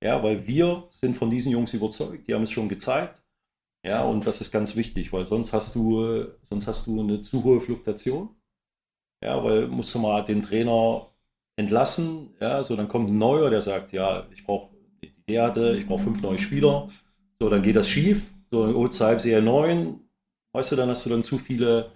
[0.03, 3.23] Ja, weil wir sind von diesen Jungs überzeugt, die haben es schon gezeigt.
[3.85, 7.45] Ja, und das ist ganz wichtig, weil sonst hast du, sonst hast du eine zu
[7.45, 8.31] hohe Fluktuation.
[9.23, 11.09] Ja, weil musst du mal den Trainer
[11.57, 14.73] entlassen, ja, so dann kommt ein neuer, der sagt, ja, ich brauche
[15.29, 16.89] der hatte, ich brauche fünf neue Spieler.
[17.41, 18.33] So, dann geht das schief.
[18.51, 20.01] So, dann holst du Halbserie 9.
[20.53, 21.93] Weißt du, dann hast du dann zu viele,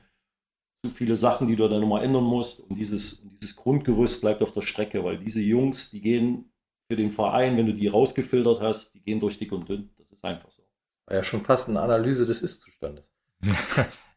[0.84, 2.60] zu viele Sachen, die du dann nochmal ändern musst.
[2.60, 6.50] Und dieses, dieses Grundgerüst bleibt auf der Strecke, weil diese Jungs, die gehen
[6.88, 9.90] für den Verein, wenn du die rausgefiltert hast, die gehen durch dick und dünn.
[9.98, 10.62] Das ist einfach so.
[11.06, 13.12] War ja schon fast eine Analyse des Ist-Zustandes.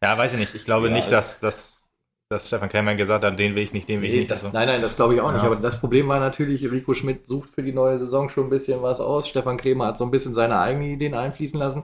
[0.02, 0.56] ja, weiß ich nicht.
[0.56, 1.90] Ich glaube ja, nicht, dass, dass,
[2.30, 4.32] dass Stefan Krämer gesagt hat, den will ich nicht, den will nee, ich nicht.
[4.32, 4.58] Das, also.
[4.58, 5.34] Nein, nein, das glaube ich auch ja.
[5.34, 5.44] nicht.
[5.44, 8.82] Aber das Problem war natürlich, Rico Schmidt sucht für die neue Saison schon ein bisschen
[8.82, 9.28] was aus.
[9.28, 11.84] Stefan Krämer hat so ein bisschen seine eigenen Ideen einfließen lassen.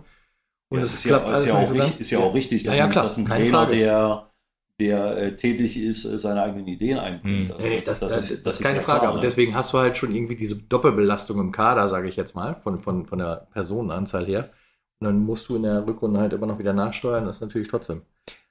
[0.69, 2.85] Und es ja, klappt ist, ja, ist, ja richtig, ist ja auch richtig, dass, ja,
[2.85, 4.31] ein, dass ein Trainer, der
[4.79, 7.53] der äh, tätig ist, äh, seine eigenen Ideen einbringt.
[7.53, 9.21] Also das, das, das, das, ist, das ist keine Frage, klar, aber ne?
[9.21, 12.81] deswegen hast du halt schon irgendwie diese Doppelbelastung im Kader, sage ich jetzt mal, von,
[12.81, 14.49] von, von der Personenanzahl her.
[14.99, 17.67] Und dann musst du in der Rückrunde halt immer noch wieder nachsteuern, das ist natürlich
[17.67, 18.01] trotzdem.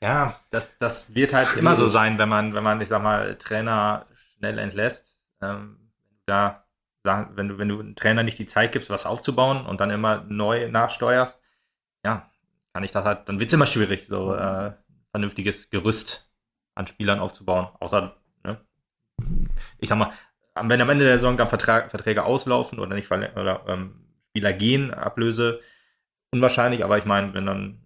[0.03, 3.37] Ja, das, das wird halt immer so sein, wenn man, wenn man, ich sag mal,
[3.37, 4.07] Trainer
[4.39, 5.19] schnell entlässt.
[5.43, 5.91] Ähm,
[6.27, 6.65] da,
[7.03, 10.25] wenn du, wenn du einem Trainer nicht die Zeit gibst, was aufzubauen und dann immer
[10.29, 11.39] neu nachsteuerst,
[12.05, 12.31] ja,
[12.73, 14.73] kann ich das halt, dann wird es immer schwierig, so äh,
[15.15, 16.29] vernünftiges Gerüst
[16.75, 17.69] an Spielern aufzubauen.
[17.79, 18.61] Außer, ne,
[19.79, 20.13] ich sag mal,
[20.61, 24.93] wenn am Ende der Saison dann Vertrag, Verträge auslaufen oder nicht oder ähm, Spieler gehen,
[24.93, 25.61] Ablöse,
[26.33, 27.79] unwahrscheinlich, aber ich meine, wenn dann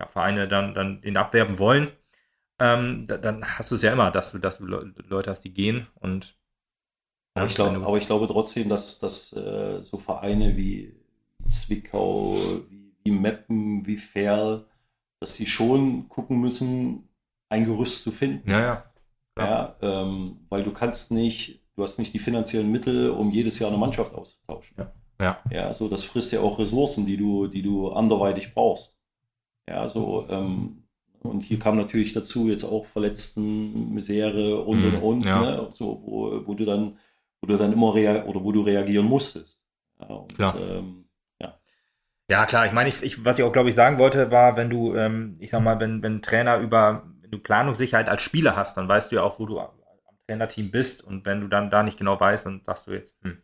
[0.00, 1.90] ja, Vereine dann, dann den abwerben wollen,
[2.58, 5.52] ähm, da, dann hast du es ja immer, dass du, dass du Leute hast, die
[5.52, 6.38] gehen und
[7.34, 10.94] aber ich, glaub, aber ich glaube trotzdem, dass, dass äh, so Vereine wie
[11.46, 12.36] Zwickau,
[12.68, 14.66] wie, wie Meppen, wie Ferl,
[15.22, 17.08] dass sie schon gucken müssen,
[17.48, 18.50] ein Gerüst zu finden.
[18.50, 18.84] Ja, ja.
[19.38, 23.70] ja ähm, weil du kannst nicht, du hast nicht die finanziellen Mittel, um jedes Jahr
[23.70, 24.76] eine Mannschaft auszutauschen.
[24.78, 24.92] Ja.
[25.20, 25.38] Ja.
[25.50, 28.98] ja, so das frisst ja auch Ressourcen, die du, die du anderweitig brauchst.
[29.68, 30.82] Ja, so, ähm,
[31.20, 35.40] und hier kam natürlich dazu jetzt auch Verletzten, Misere und mhm, und und, ja.
[35.40, 36.98] ne, so, wo, wo du dann,
[37.40, 39.62] wo du dann immer rea oder wo du reagieren musstest.
[40.00, 40.56] Ja, und, Klar.
[40.60, 41.01] Ähm,
[42.30, 44.70] ja, klar, ich meine, ich, ich, was ich auch, glaube ich, sagen wollte, war, wenn
[44.70, 48.76] du, ähm, ich sag mal, wenn, wenn Trainer über, wenn du Planungssicherheit als Spieler hast,
[48.76, 49.70] dann weißt du ja auch, wo du am
[50.26, 53.42] Trainerteam bist und wenn du dann da nicht genau weißt, dann sagst du jetzt, hm,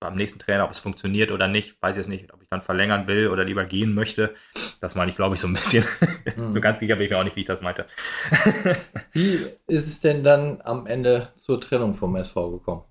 [0.00, 2.62] beim nächsten Trainer, ob es funktioniert oder nicht, weiß ich jetzt nicht, ob ich dann
[2.62, 4.34] verlängern will oder lieber gehen möchte.
[4.80, 5.84] Das meine ich, glaube ich, so ein bisschen.
[6.36, 6.52] Mhm.
[6.52, 7.86] so ganz sicher bin ich mir auch nicht, wie ich das meinte.
[9.12, 12.84] wie ist es denn dann am Ende zur Trennung vom SV gekommen?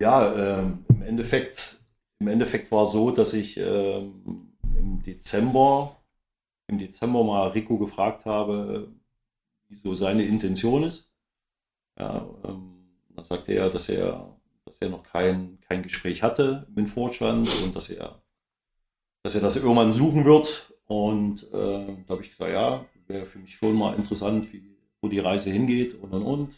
[0.00, 1.81] Ja, ähm, im Endeffekt
[2.22, 5.96] im Endeffekt war so, dass ich ähm, im Dezember,
[6.68, 8.92] im Dezember mal Rico gefragt habe,
[9.68, 11.10] wie so seine Intention ist.
[11.98, 16.78] Ja, ähm, dann sagte er, dass er, dass er noch kein, kein Gespräch hatte mit
[16.78, 18.22] dem Vorstand und dass er,
[19.24, 20.72] dass er das irgendwann suchen wird.
[20.86, 25.08] Und äh, da habe ich gesagt, ja, wäre für mich schon mal interessant, wie, wo
[25.08, 26.54] die Reise hingeht und und und.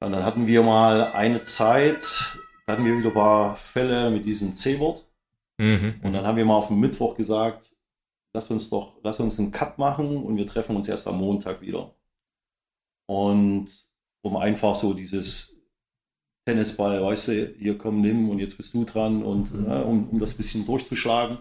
[0.00, 2.36] Und dann hatten wir mal eine Zeit,
[2.72, 5.06] hatten wir wieder ein paar Fälle mit diesem C-Wort.
[5.58, 6.00] Mhm.
[6.02, 7.76] Und dann haben wir mal auf dem Mittwoch gesagt,
[8.32, 11.60] lass uns doch, lass uns einen Cut machen und wir treffen uns erst am Montag
[11.60, 11.94] wieder.
[13.06, 13.68] Und
[14.22, 15.60] um einfach so dieses
[16.46, 19.70] Tennisball, weißt du, hier komm, nimm und jetzt bist du dran und mhm.
[19.70, 21.38] äh, um, um das bisschen durchzuschlagen.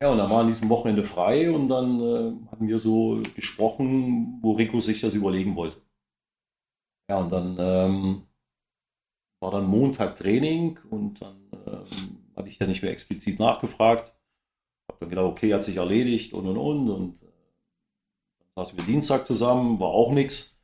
[0.00, 4.38] Ja, und dann war an diesem Wochenende frei und dann äh, hatten wir so gesprochen,
[4.42, 5.80] wo Rico sich das überlegen wollte.
[7.10, 8.27] Ja, und dann ähm,
[9.40, 11.36] war dann Montag Training und dann
[11.66, 14.14] ähm, hatte ich da nicht mehr explizit nachgefragt.
[14.88, 16.90] Habe dann gedacht, okay, hat sich erledigt und und und.
[16.90, 17.26] Und äh,
[18.38, 20.60] dann saßen wir Dienstag zusammen, war auch nichts.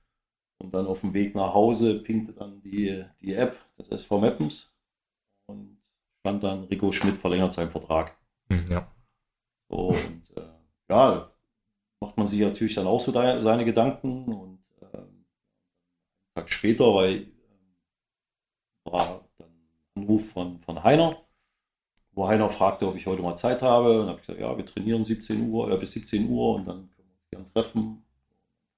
[0.58, 4.72] Und dann auf dem Weg nach Hause pinkte dann die, die App des SV Mappens.
[5.46, 5.78] und
[6.20, 8.16] stand dann, Rico Schmidt verlängert seinen Vertrag.
[8.48, 8.90] Hm, ja.
[9.68, 10.48] So, und äh,
[10.88, 11.30] ja,
[12.00, 15.26] macht man sich natürlich dann auch so da, seine Gedanken und äh, einen
[16.34, 17.33] Tag später, weil
[18.84, 21.16] war dann ein Anruf von, von Heiner,
[22.12, 24.00] wo Heiner fragte, ob ich heute mal Zeit habe.
[24.00, 26.90] Und habe ich gesagt, ja, wir trainieren 17 Uhr, äh, bis 17 Uhr und dann
[26.90, 28.04] können wir uns gerne treffen.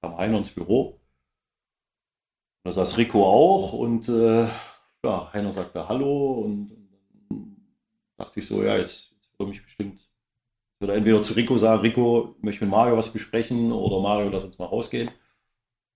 [0.01, 0.99] Dann kam Heiner ins Büro.
[2.63, 4.47] Da saß Rico auch und äh,
[5.03, 6.89] ja, Heiner sagte Hallo und, und
[7.29, 7.55] dann
[8.17, 10.07] dachte ich so, ja, jetzt, jetzt würde mich bestimmt
[10.79, 14.59] oder entweder zu Rico sagen, Rico, möchte mit Mario was besprechen oder Mario, lass uns
[14.59, 15.09] mal rausgehen.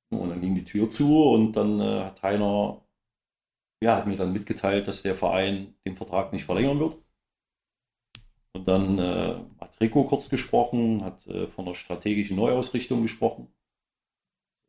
[0.10, 2.81] Und dann ging die Tür zu und dann äh, hat Heiner,
[3.82, 6.98] ja, hat mir dann mitgeteilt, dass der Verein den Vertrag nicht verlängern wird.
[8.54, 13.48] Und dann äh, hat Rico kurz gesprochen, hat äh, von der strategischen Neuausrichtung gesprochen.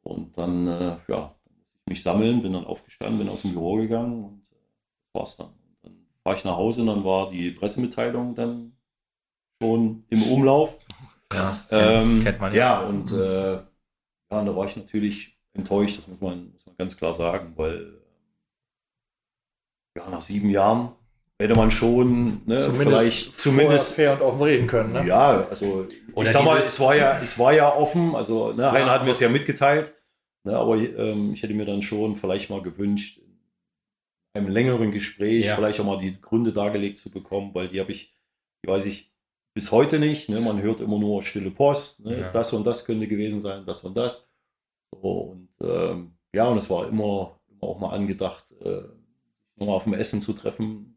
[0.02, 3.52] Und dann, äh, ja, dann musste ich mich sammeln, bin dann aufgestanden, bin aus dem
[3.52, 4.56] Büro gegangen und äh,
[5.12, 5.48] das war's dann.
[5.48, 8.76] Und dann war ich nach Hause und dann war die Pressemitteilung dann
[9.60, 10.78] schon im Umlauf.
[11.32, 12.82] Ja, ähm, kennt man ja.
[12.82, 13.64] Ja, und äh, ja,
[14.44, 18.01] da war ich natürlich enttäuscht, das muss man, muss man ganz klar sagen, weil
[19.96, 20.92] ja, nach sieben Jahren
[21.38, 24.92] hätte man schon ne, zumindest vielleicht zumindest fair und offen reden können.
[24.92, 25.06] Ne?
[25.06, 28.14] Ja, also Oder ich sag mal, es war ja, es war ja offen.
[28.14, 29.94] Also ne, ja, Heiner hat mir es ja mitgeteilt,
[30.44, 33.18] ne, aber ähm, ich hätte mir dann schon vielleicht mal gewünscht,
[34.34, 35.56] in einem längeren Gespräch ja.
[35.56, 38.14] vielleicht auch mal die Gründe dargelegt zu bekommen, weil die habe ich,
[38.64, 39.12] die weiß ich
[39.54, 40.28] bis heute nicht.
[40.28, 40.40] Ne?
[40.40, 42.04] Man hört immer nur stille Post.
[42.04, 42.18] Ne?
[42.18, 42.32] Ja.
[42.32, 44.26] Das und das könnte gewesen sein, das und das.
[44.94, 48.82] So, und ähm, ja, und es war immer, immer auch mal angedacht, äh,
[49.62, 50.96] nochmal auf dem Essen zu treffen.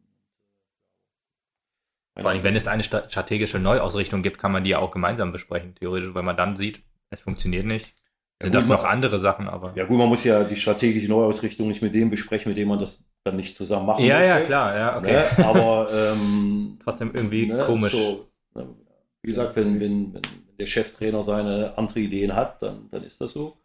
[2.18, 5.74] Vor allem, wenn es eine strategische Neuausrichtung gibt, kann man die ja auch gemeinsam besprechen,
[5.74, 7.94] theoretisch, weil man dann sieht, es funktioniert nicht.
[8.42, 9.72] Sind ja, gut, das noch andere Sachen, aber.
[9.76, 12.78] Ja, gut, man muss ja die strategische Neuausrichtung nicht mit dem besprechen, mit dem man
[12.78, 14.26] das dann nicht zusammen machen ja, muss.
[14.26, 15.12] Ja, ja, klar, ja, okay.
[15.12, 15.44] Ne?
[15.44, 17.62] Aber ähm, trotzdem irgendwie ne?
[17.64, 17.92] komisch.
[17.92, 18.74] So, Ne?
[19.22, 20.22] Wie gesagt, wenn, wenn, wenn
[20.58, 23.58] der Cheftrainer seine andere Ideen hat, dann, dann ist das so.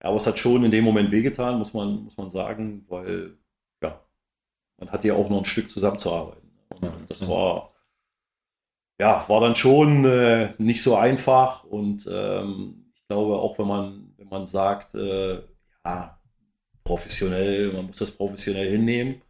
[0.00, 3.38] Aber es hat schon in dem Moment wehgetan, muss man, muss man sagen, weil
[4.82, 6.50] man hat ja auch noch ein Stück zusammenzuarbeiten.
[6.70, 7.72] Und das war,
[9.00, 11.62] ja, war dann schon äh, nicht so einfach.
[11.62, 15.40] Und ähm, ich glaube, auch wenn man, wenn man sagt, äh,
[15.84, 16.20] ja,
[16.82, 19.22] professionell, man muss das professionell hinnehmen,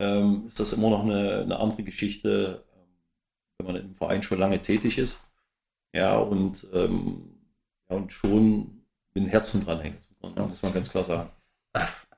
[0.00, 2.64] ähm, ist das immer noch eine, eine andere Geschichte,
[3.58, 5.20] wenn man im Verein schon lange tätig ist.
[5.94, 7.38] Ja, und, ähm,
[7.88, 8.82] ja, und schon
[9.14, 11.30] mit dem Herzen dran hängt, man, muss man ganz klar sagen.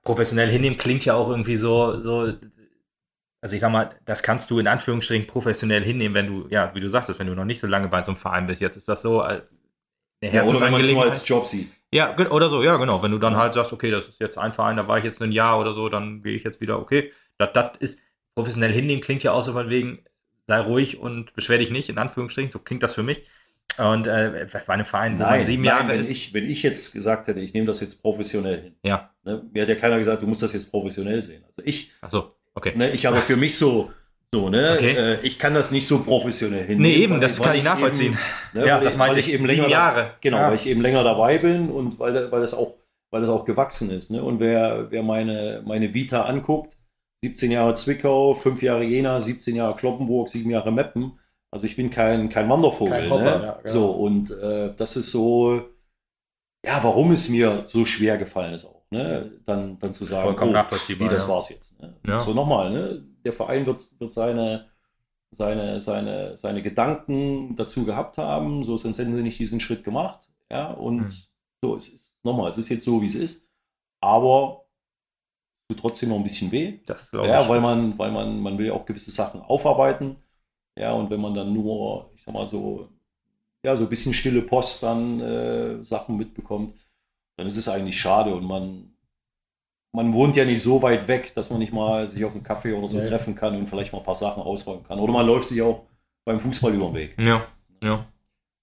[0.05, 2.32] Professionell hinnehmen klingt ja auch irgendwie so, so,
[3.40, 6.80] also ich sag mal, das kannst du in Anführungsstrichen professionell hinnehmen, wenn du, ja, wie
[6.80, 8.61] du sagtest, wenn du noch nicht so lange bei so einem Verein bist.
[8.61, 9.42] Jetzt ist das so äh,
[10.22, 11.72] eine ja, Oder wenn man es nur als Job sieht.
[11.92, 13.02] Ja, oder so, ja, genau.
[13.02, 15.22] Wenn du dann halt sagst, okay, das ist jetzt ein Verein, da war ich jetzt
[15.22, 17.12] ein Jahr oder so, dann gehe ich jetzt wieder, okay.
[17.38, 17.98] Das, das ist
[18.34, 20.05] professionell hinnehmen, klingt ja auch so von wegen,
[20.46, 23.24] sei ruhig und beschwer dich nicht, in Anführungsstrichen, so klingt das für mich.
[23.78, 26.10] Und äh, bei einem Verein, wo nein, sieben nein, Jahre wenn ist.
[26.10, 28.74] Ich, wenn ich jetzt gesagt hätte, ich nehme das jetzt professionell hin.
[28.84, 29.10] Ja.
[29.24, 31.42] Ne, mir hat ja keiner gesagt, du musst das jetzt professionell sehen.
[31.44, 31.90] Also ich.
[32.00, 32.72] Ach so, okay.
[32.76, 33.90] Ne, ich habe für mich so,
[34.32, 34.92] so, ne, okay.
[34.96, 36.80] äh, ich kann das nicht so professionell hin.
[36.80, 38.18] Nee, eben, das kann ich nachvollziehen.
[38.52, 40.00] Eben, ne, ja, das meine ich eben sieben Jahre.
[40.00, 40.48] Da, genau, ja.
[40.48, 42.74] weil ich eben länger dabei bin und weil, weil das auch,
[43.10, 44.10] weil das auch gewachsen ist.
[44.10, 44.22] Ne?
[44.22, 46.76] Und wer, wer meine, meine Vita anguckt,
[47.24, 51.18] 17 Jahre Zwickau, 5 Jahre Jena, 17 Jahre Kloppenburg, 7 Jahre Meppen.
[51.55, 52.98] Also ich bin kein, kein Wandervogel.
[52.98, 53.44] Kein Hopper, ne?
[53.46, 53.72] ja, genau.
[53.72, 55.62] So, und äh, das ist so,
[56.66, 59.30] ja, warum es mir so schwer gefallen ist auch, ne?
[59.46, 61.32] Dann, dann zu sagen, Vollkommen oh, nachvollziehbar, wie, das ja.
[61.32, 61.80] war's jetzt.
[61.80, 61.94] Ne?
[62.09, 62.20] Ja.
[62.20, 63.05] So nochmal, ne?
[63.24, 64.66] Der Verein wird, wird seine,
[65.30, 70.28] seine, seine, seine Gedanken dazu gehabt haben, so sonst hätten sie nicht diesen Schritt gemacht.
[70.50, 71.12] Ja, und hm.
[71.62, 73.46] so, es ist nochmal, es ist jetzt so, wie es ist.
[74.00, 74.64] Aber
[75.68, 76.80] tut trotzdem noch ein bisschen weh.
[76.84, 77.48] Das ja, ich.
[77.48, 80.16] weil man, weil man, man will ja auch gewisse Sachen aufarbeiten.
[80.76, 82.88] Ja, und wenn man dann nur, ich sag mal so,
[83.64, 86.74] ja, so ein bisschen stille Post dann äh, Sachen mitbekommt,
[87.36, 88.94] dann ist es eigentlich schade und man,
[89.92, 92.72] man wohnt ja nicht so weit weg, dass man nicht mal sich auf einen Kaffee
[92.72, 93.08] oder so ja.
[93.08, 94.98] treffen kann und vielleicht mal ein paar Sachen ausräumen kann.
[94.98, 95.86] Oder man läuft sich auch
[96.24, 97.16] beim Fußball über den Weg.
[97.18, 97.46] Ja,
[97.82, 98.04] ja.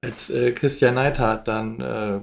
[0.04, 2.20] Als äh, Christian Neidhardt dann äh,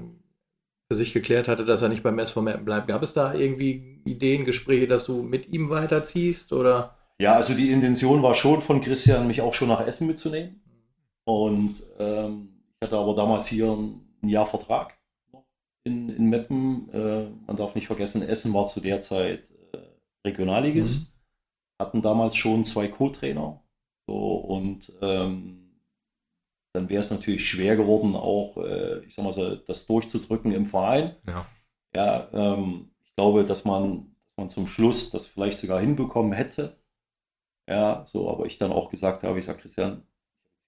[0.90, 2.88] für sich geklärt hatte, dass er nicht beim SV Mappen bleibt.
[2.88, 6.97] Gab es da irgendwie Ideen, Gespräche, dass du mit ihm weiterziehst oder?
[7.20, 10.60] Ja, also die Intention war schon von Christian, mich auch schon nach Essen mitzunehmen.
[11.24, 14.96] Und ähm, ich hatte aber damals hier ein Jahr Vertrag
[15.84, 16.88] in, in Meppen.
[16.92, 19.78] Äh, man darf nicht vergessen, Essen war zu der Zeit äh,
[20.24, 21.12] Regionalligist.
[21.12, 21.18] Mhm.
[21.80, 23.60] Hatten damals schon zwei Co-Trainer.
[24.06, 25.68] So, und ähm,
[26.72, 30.66] dann wäre es natürlich schwer geworden, auch, äh, ich sag mal so, das durchzudrücken im
[30.66, 31.16] Verein.
[31.26, 31.46] Ja,
[31.94, 36.78] ja ähm, ich glaube, dass man, dass man zum Schluss das vielleicht sogar hinbekommen hätte.
[37.68, 40.02] Ja, so, aber ich dann auch gesagt habe, ich sage, Christian,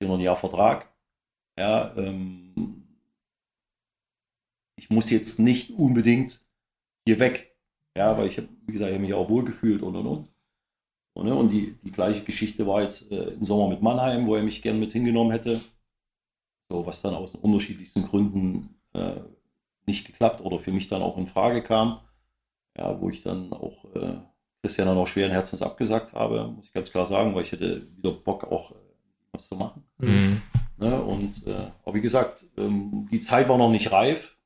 [0.00, 0.92] hier noch ein Jahr Vertrag.
[1.58, 2.84] Ja, ähm,
[4.76, 6.40] ich muss jetzt nicht unbedingt
[7.06, 7.56] hier weg.
[7.96, 10.28] Ja, weil ich habe, wie gesagt, ich habe mich auch wohlgefühlt und und und.
[11.14, 14.36] Und, ne, und die, die gleiche Geschichte war jetzt äh, im Sommer mit Mannheim, wo
[14.36, 15.60] er mich gern mit hingenommen hätte.
[16.70, 19.20] So, was dann aus unterschiedlichsten Gründen äh,
[19.86, 22.00] nicht geklappt oder für mich dann auch in Frage kam.
[22.78, 24.18] Ja, wo ich dann auch äh,
[24.62, 27.86] Christian dann auch schweren Herzens abgesagt habe, muss ich ganz klar sagen, weil ich hätte
[27.96, 28.74] wieder Bock auch äh,
[29.32, 29.84] was zu machen.
[29.98, 30.42] Mhm.
[30.76, 34.36] Ne, und äh, aber wie gesagt, ähm, die Zeit war noch nicht reif.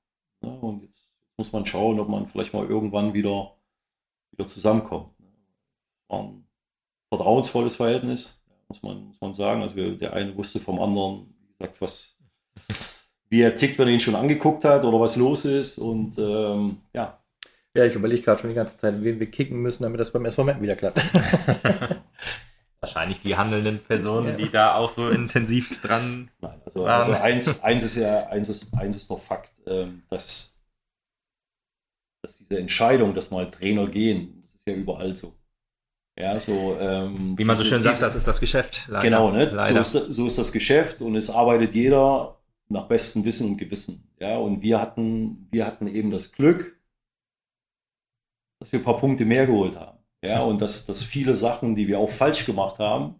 [0.40, 3.52] Ne, und jetzt muss man schauen, ob man vielleicht mal irgendwann wieder,
[4.30, 5.18] wieder zusammenkommt.
[5.18, 5.26] Ne.
[6.08, 6.46] War ein
[7.08, 9.62] vertrauensvolles Verhältnis, muss man, muss man sagen.
[9.62, 12.18] Also wir, der eine wusste vom anderen, wie gesagt, was,
[13.28, 15.78] wie er tickt, wenn er ihn schon angeguckt hat oder was los ist.
[15.78, 17.18] Und ähm, ja,
[17.76, 20.24] ja, ich überlege gerade schon die ganze Zeit, wen wir kicken müssen, damit das beim
[20.24, 21.02] SV wieder klappt.
[22.80, 24.36] Wahrscheinlich die handelnden Personen, ja.
[24.36, 27.00] die da auch so intensiv dran Nein, also, waren.
[27.00, 30.60] Also eins, eins ist ja, eins ist, eins ist doch Fakt, ähm, dass,
[32.22, 35.34] dass diese Entscheidung, dass mal Trainer gehen, das ist ja überall so.
[36.16, 38.86] Ja, so, ähm, Wie man so schön diese, sagt, das ist das Geschäft.
[38.86, 39.02] Leider.
[39.02, 39.46] Genau, ne?
[39.46, 39.82] Leider.
[39.82, 44.08] So, ist, so ist das Geschäft und es arbeitet jeder nach bestem Wissen und Gewissen.
[44.20, 46.78] Ja, und wir hatten, wir hatten eben das Glück,
[48.64, 49.98] dass wir ein paar Punkte mehr geholt haben.
[50.24, 53.16] Ja, und dass, dass viele Sachen, die wir auch falsch gemacht haben,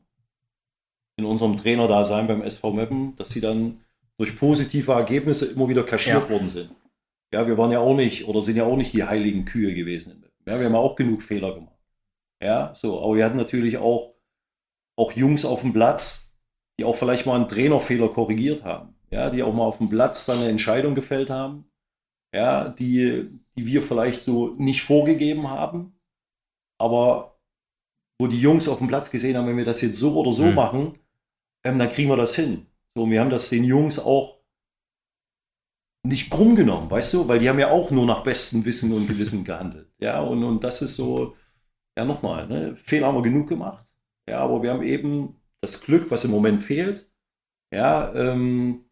[1.16, 3.82] in unserem Trainerdasein beim SV Meppen, dass sie dann
[4.16, 6.30] durch positive Ergebnisse immer wieder kaschiert ja.
[6.30, 6.70] worden sind.
[7.30, 10.24] Ja, wir waren ja auch nicht oder sind ja auch nicht die heiligen Kühe gewesen.
[10.46, 11.76] Ja, wir haben ja auch genug Fehler gemacht.
[12.42, 14.14] Ja, so, aber wir hatten natürlich auch,
[14.96, 16.32] auch Jungs auf dem Platz,
[16.78, 18.94] die auch vielleicht mal einen Trainerfehler korrigiert haben.
[19.10, 21.66] Ja, die auch mal auf dem Platz dann eine Entscheidung gefällt haben.
[22.34, 25.94] Ja, die, die wir vielleicht so nicht vorgegeben haben,
[26.80, 27.38] aber
[28.20, 30.46] wo die Jungs auf dem Platz gesehen haben, wenn wir das jetzt so oder so
[30.46, 30.54] mhm.
[30.54, 30.98] machen,
[31.64, 32.66] ähm, dann kriegen wir das hin.
[32.96, 34.40] So, wir haben das den Jungs auch
[36.04, 39.06] nicht krumm genommen, weißt du, weil die haben ja auch nur nach bestem Wissen und
[39.06, 39.92] Gewissen gehandelt.
[39.98, 41.36] Ja, und, und das ist so,
[41.96, 42.76] ja, nochmal, ne?
[42.76, 43.86] Fehler haben wir genug gemacht.
[44.28, 47.08] Ja, aber wir haben eben das Glück, was im Moment fehlt,
[47.72, 48.86] ja, ähm,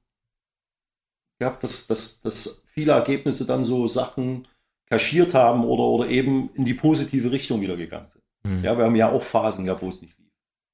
[1.40, 4.46] gehabt, dass, dass, dass viele Ergebnisse dann so Sachen
[4.90, 8.22] kaschiert haben oder, oder eben in die positive Richtung wieder gegangen sind.
[8.44, 8.64] Mhm.
[8.64, 10.32] Ja, wir haben ja auch Phasen gehabt, wo es nicht lief.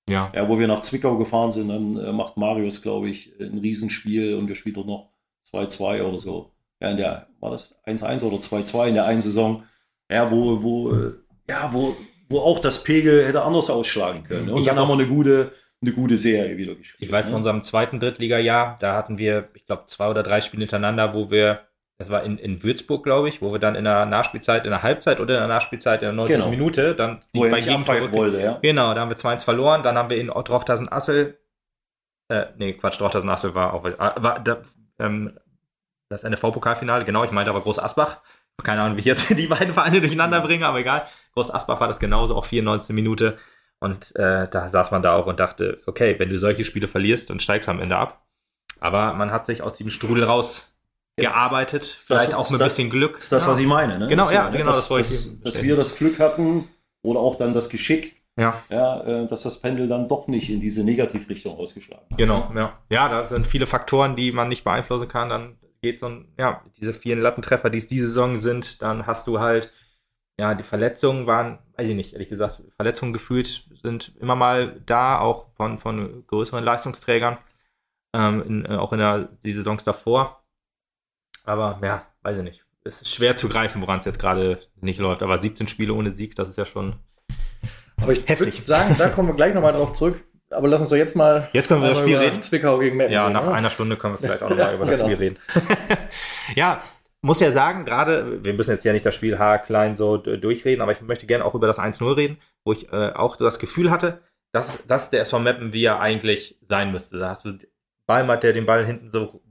[0.09, 0.33] Ja.
[0.35, 0.49] ja.
[0.49, 4.49] Wo wir nach Zwickau gefahren sind, dann äh, macht Marius, glaube ich, ein Riesenspiel und
[4.49, 5.11] wir spielen dort noch
[5.53, 6.53] 2-2 oder so.
[6.81, 9.65] Ja, in der, war das 1-1 oder 2-2 in der einen Saison.
[10.11, 11.13] Ja, wo, wo, äh,
[11.49, 11.95] ja, wo,
[12.29, 14.51] wo auch das Pegel hätte anders ausschlagen können.
[14.51, 17.03] Und ich dann haben wir eine gute, eine gute Serie wieder gespielt.
[17.07, 17.31] Ich weiß, ne?
[17.33, 21.31] von unserem zweiten Drittliga-Jahr, da hatten wir, ich glaube, zwei oder drei Spiele hintereinander, wo
[21.31, 21.68] wir
[21.99, 24.85] das war in, in Würzburg, glaube ich, wo wir dann in der Nachspielzeit, in der
[24.85, 26.37] Halbzeit oder in der Nachspielzeit in der 90.
[26.37, 26.51] Genau.
[26.51, 28.59] Minute dann die bei Gegentor wollte, ja.
[28.63, 29.83] Genau, da haben wir 2-1 verloren.
[29.83, 31.37] Dann haben wir in Drochtersen-Assel,
[32.29, 34.59] äh, nee, Quatsch, Drochtersen-Assel war auch, äh, war da,
[35.01, 35.37] ähm,
[36.09, 38.19] das NFV-Pokalfinale, genau, ich meinte aber Groß Asbach.
[38.63, 41.05] Keine Ahnung, wie ich jetzt die beiden Vereine durcheinander bringe, aber egal.
[41.35, 42.95] Groß Asbach war das genauso, auch 94.
[42.95, 43.39] Minute.
[43.81, 47.31] Und äh, da saß man da auch und dachte, okay, wenn du solche Spiele verlierst,
[47.31, 48.25] dann steigst du am Ende ab.
[48.81, 50.73] Aber man hat sich aus diesem Strudel raus
[51.23, 53.19] gearbeitet, vielleicht das, auch mit ein bisschen Glück.
[53.19, 54.07] Ist das, was ich meine, ne?
[54.07, 55.41] Genau, das ja, genau, das, wollte ich.
[55.43, 56.69] Dass, dass wir das Glück hatten
[57.03, 58.61] oder auch dann das Geschick, ja.
[58.71, 62.19] ja äh, dass das Pendel dann doch nicht in diese Negativrichtung ausgeschlagen hat.
[62.19, 62.79] Genau, ja.
[62.91, 65.29] Ja, da sind viele Faktoren, die man nicht beeinflussen kann.
[65.29, 69.27] Dann geht so ein, ja, diese vielen Lattentreffer, die es diese Saison sind, dann hast
[69.27, 69.71] du halt,
[70.39, 75.19] ja, die Verletzungen waren, weiß ich nicht, ehrlich gesagt, Verletzungen gefühlt sind immer mal da,
[75.19, 77.39] auch von, von größeren Leistungsträgern,
[78.14, 80.43] ähm, in, äh, auch in der, die Saisons davor.
[81.49, 82.65] Aber ja, weiß ich nicht.
[82.85, 85.23] Es ist schwer zu greifen, woran es jetzt gerade nicht läuft.
[85.23, 86.97] Aber 17 Spiele ohne Sieg, das ist ja schon
[88.01, 88.63] aber ich heftig.
[88.65, 90.25] sagen, da kommen wir gleich nochmal drauf zurück.
[90.51, 91.49] Aber lass uns doch jetzt mal.
[91.53, 92.41] Jetzt können wir das Spiel reden.
[92.41, 93.13] Zwickau gegen Meppen.
[93.13, 93.55] Ja, nach oder?
[93.55, 95.05] einer Stunde können wir vielleicht auch nochmal über das genau.
[95.05, 95.39] Spiel reden.
[96.55, 96.83] ja,
[97.21, 100.93] muss ja sagen, gerade, wir müssen jetzt ja nicht das Spiel haarklein so durchreden, aber
[100.93, 104.21] ich möchte gerne auch über das 1-0 reden, wo ich äh, auch das Gefühl hatte,
[104.53, 107.19] dass das der SV Meppen, wie er eigentlich sein müsste.
[107.19, 107.59] Da hast du
[108.07, 109.43] Ballmatt, der den Ball hinten so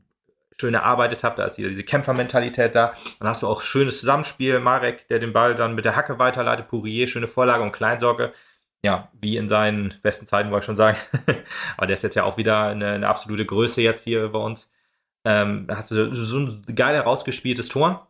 [0.59, 1.39] schön erarbeitet habt.
[1.39, 2.93] Da ist wieder diese Kämpfermentalität da.
[3.19, 4.59] Dann hast du auch schönes Zusammenspiel.
[4.59, 6.67] Marek, der den Ball dann mit der Hacke weiterleitet.
[6.67, 8.33] Pourier, schöne Vorlage und Kleinsorge.
[8.83, 10.97] Ja, wie in seinen besten Zeiten, wollte ich schon sagen.
[11.77, 14.69] Aber der ist jetzt ja auch wieder eine, eine absolute Größe jetzt hier bei uns.
[15.25, 18.07] Ähm, da hast du so ein geil herausgespieltes Tor.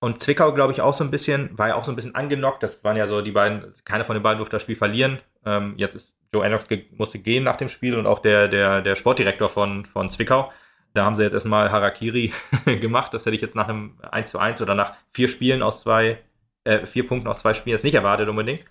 [0.00, 2.62] Und Zwickau, glaube ich, auch so ein bisschen, war ja auch so ein bisschen angenockt.
[2.62, 5.20] Das waren ja so die beiden, keiner von den beiden durfte das Spiel verlieren.
[5.44, 8.96] Ähm, jetzt ist Joe Ennox musste gehen nach dem Spiel und auch der, der, der
[8.96, 10.52] Sportdirektor von, von Zwickau.
[10.92, 12.32] Da haben sie jetzt erstmal Harakiri
[12.64, 13.14] gemacht.
[13.14, 16.18] Das hätte ich jetzt nach einem 1 zu 1 oder nach vier Spielen aus zwei,
[16.64, 18.64] äh, vier Punkten aus zwei Spielen jetzt nicht erwartet unbedingt.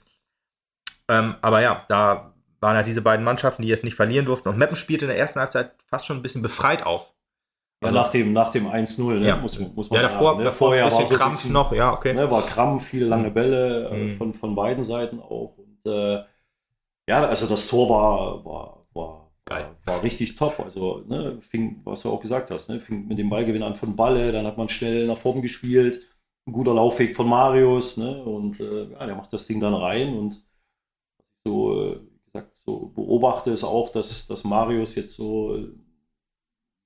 [1.08, 4.50] Ähm, aber ja, da waren halt diese beiden Mannschaften, die jetzt nicht verlieren durften.
[4.50, 7.14] Und Meppen spielte in der ersten Halbzeit fast schon ein bisschen befreit auf.
[7.82, 9.28] Also, ja, nach dem, nach dem 1-0, ne?
[9.28, 9.38] ja.
[9.38, 10.52] muss, muss man Ja, davor, sagen, ne?
[10.52, 12.14] vorher ein bisschen war so Krampf bisschen, noch, ja, okay.
[12.14, 13.34] Ne, war Krampf, viele lange mhm.
[13.34, 14.18] Bälle äh, mhm.
[14.18, 15.56] von, von beiden Seiten auch.
[15.58, 16.24] Und äh,
[17.08, 20.60] ja, also das Tor war, war, war, war, war, richtig top.
[20.60, 23.96] Also, ne, fing, was du auch gesagt hast, ne, fing mit dem Ballgewinn an von
[23.96, 26.02] Balle, dann hat man schnell nach vorn gespielt.
[26.48, 28.24] Ein guter Laufweg von Marius, ne?
[28.24, 30.44] Und äh, ja, der macht das Ding dann rein und
[31.46, 35.58] so, äh, gesagt, so beobachte ist auch, dass, dass Marius jetzt so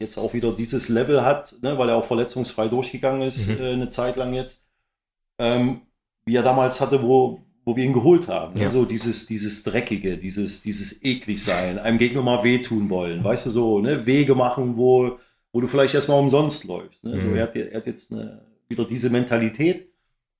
[0.04, 3.64] jetzt auch wieder dieses Level hat, ne, weil er auch verletzungsfrei durchgegangen ist, mhm.
[3.64, 4.68] äh, eine Zeit lang jetzt,
[5.40, 5.82] ähm,
[6.26, 8.56] wie er damals hatte, wo, wo wir ihn geholt haben.
[8.56, 8.64] Ne?
[8.64, 8.70] Ja.
[8.70, 13.50] So dieses, dieses Dreckige, dieses, dieses eklig sein, einem Gegner mal wehtun wollen, weißt du,
[13.50, 15.18] so, ne, Wege machen, wo,
[15.52, 17.04] wo du vielleicht erstmal umsonst läufst.
[17.04, 17.16] Ne?
[17.16, 17.22] Mhm.
[17.22, 19.90] So, er, hat, er hat jetzt eine, wieder diese Mentalität,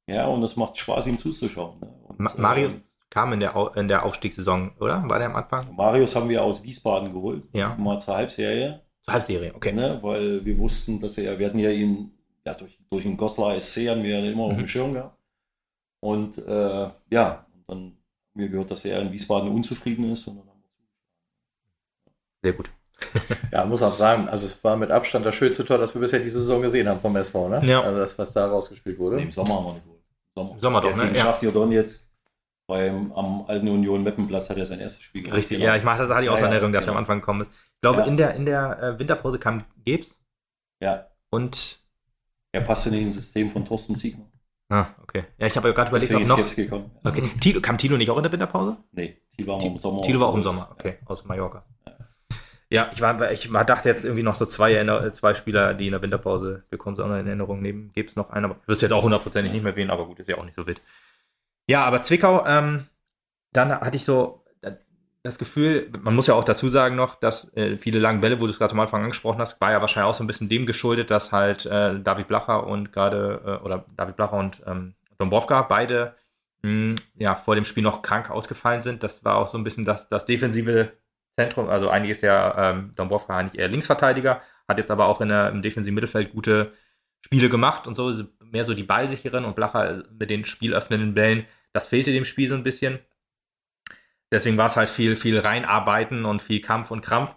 [0.08, 1.80] ja, und es macht Spaß, ihm zuzuschauen.
[1.80, 1.94] Ne?
[2.08, 2.78] Und, Ma Marius äh,
[3.10, 5.04] kam in der, in der Aufstiegssaison, oder?
[5.08, 5.74] War der am Anfang?
[5.76, 7.76] Marius haben wir aus Wiesbaden geholt, ja.
[7.76, 8.82] mal zur Halbserie.
[9.08, 9.72] Halbserie, okay.
[9.72, 10.00] Ne?
[10.02, 12.12] Weil wir wussten, dass er, wir hatten ja ihn,
[12.46, 14.42] ja, durch, durch den Goslar SC haben wir immer mhm.
[14.42, 14.68] auf dem mhm.
[14.68, 15.18] Schirm gehabt.
[16.04, 17.98] Und äh, ja, dann haben
[18.34, 20.30] wir gehört, dass er in Wiesbaden unzufrieden ist.
[22.42, 22.70] Sehr gut.
[23.54, 26.20] ja, muss auch sagen, also es war mit Abstand das schönste Tor, das wir bisher
[26.20, 27.62] diese Saison gesehen haben vom SV, ne?
[27.66, 27.82] Ja.
[27.82, 29.16] Also das, was da rausgespielt wurde.
[29.16, 30.00] Nee, Im Sommer haben wir nicht wohl.
[30.36, 31.10] Sommer, Sommer doch, ne?
[31.16, 31.24] Ja.
[31.24, 32.06] Schachtjordon jetzt
[32.68, 35.38] beim, am alten Union Meppenplatz hat er sein erstes Spiel gemacht.
[35.38, 35.70] Richtig, genau.
[35.70, 36.96] ja, ich mache das, hatte ich auch ja, Erinnerung, dass genau.
[36.96, 37.52] er am Anfang gekommen ist.
[37.54, 38.08] Ich glaube, ja.
[38.08, 40.22] in der, in der äh, Winterpause kam Gebs.
[40.82, 41.08] Ja.
[41.30, 41.80] Und.
[42.52, 44.26] Er passte in den System von Thorsten Ziegner.
[44.74, 45.26] Ah, okay.
[45.38, 46.56] Ja, ich habe ja gerade überlegt, ob noch.
[46.56, 46.90] Gekommen.
[47.04, 47.30] Okay.
[47.40, 48.78] Tilo, kam Tilo nicht auch in der Winterpause?
[48.92, 50.02] Nee, Tilo war im Sommer.
[50.02, 51.64] Tilo war auch im Sommer, okay, aus Mallorca.
[52.72, 55.92] Ja, ich, war, ich war, dachte jetzt irgendwie noch so zwei, zwei Spieler, die in
[55.92, 57.92] der Winterpause gekommen sind, in Erinnerung nehmen.
[57.94, 60.20] Gibt es noch einen, aber ich wüsste jetzt auch hundertprozentig nicht mehr wen, aber gut,
[60.20, 60.82] ist ja auch nicht so wild.
[61.68, 62.88] Ja, aber Zwickau, ähm,
[63.52, 64.43] dann hatte ich so
[65.24, 68.46] das Gefühl, man muss ja auch dazu sagen noch, dass äh, viele lange Bälle, wo
[68.46, 70.66] du es gerade am Anfang angesprochen hast, war ja wahrscheinlich auch so ein bisschen dem
[70.66, 75.62] geschuldet, dass halt äh, David Blacher und gerade, äh, oder David Blacher und ähm, Dombrovka
[75.62, 76.16] beide
[76.64, 79.02] mh, hm, ja vor dem Spiel noch krank ausgefallen sind.
[79.02, 80.92] Das war auch so ein bisschen das, das defensive
[81.38, 81.70] Zentrum.
[81.70, 85.50] Also eigentlich ist ja ähm, Dombrovka eigentlich eher Linksverteidiger, hat jetzt aber auch in der,
[85.50, 86.74] im defensiven Mittelfeld gute
[87.26, 88.12] Spiele gemacht und so,
[88.44, 91.46] mehr so die ballsicheren und Blacher mit den spielöffnenden Bällen.
[91.72, 93.00] Das fehlte dem Spiel so ein bisschen.
[94.34, 97.36] Deswegen war es halt viel, viel reinarbeiten und viel Kampf und Krampf.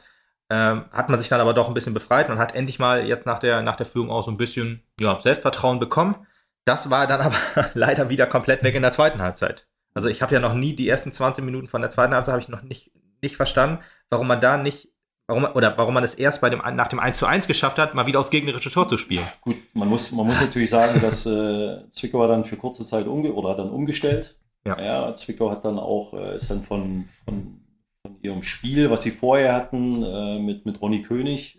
[0.48, 3.26] Ähm, hat man sich dann aber doch ein bisschen befreit und hat endlich mal jetzt
[3.26, 6.26] nach der, nach der Führung auch so ein bisschen ja, Selbstvertrauen bekommen.
[6.64, 7.36] Das war dann aber
[7.74, 9.68] leider wieder komplett weg in der zweiten Halbzeit.
[9.92, 12.42] Also ich habe ja noch nie die ersten 20 Minuten von der zweiten Halbzeit habe
[12.42, 12.92] ich noch nicht,
[13.22, 14.88] nicht verstanden, warum man da nicht,
[15.26, 17.94] warum oder warum man es erst bei dem, nach dem 1 zu 1 geschafft hat,
[17.94, 19.26] mal wieder aufs gegnerische Tor zu spielen.
[19.42, 23.34] Gut, man muss, man muss natürlich sagen, dass äh, Zwickau dann für kurze Zeit umge
[23.34, 24.80] oder dann umgestellt ja.
[24.80, 27.60] ja Zwickau hat dann auch, äh, ist dann von, von,
[28.02, 31.58] von, ihrem Spiel, was sie vorher hatten, äh, mit, mit Ronny König,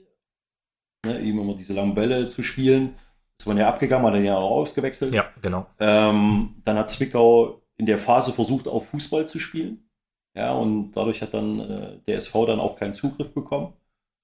[1.05, 2.95] ne, eben immer diese langen Bälle zu spielen.
[3.37, 5.13] Das war ja abgegangen, hat dann ja auch ausgewechselt.
[5.13, 5.67] Ja, genau.
[5.79, 9.89] Ähm, dann hat Zwickau in der Phase versucht, auf Fußball zu spielen.
[10.35, 13.73] Ja, und dadurch hat dann äh, der SV dann auch keinen Zugriff bekommen.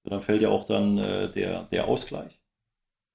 [0.04, 2.40] Und dann fällt ja auch dann äh, der, der Ausgleich.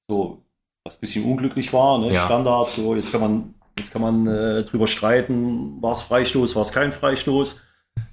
[0.09, 0.43] So,
[0.83, 2.11] was ein bisschen unglücklich war, ne?
[2.11, 2.25] Ja.
[2.25, 6.61] Standard, so, jetzt kann man Jetzt kann man äh, drüber streiten, war es Freistoß, war
[6.61, 7.61] es kein Freistoß.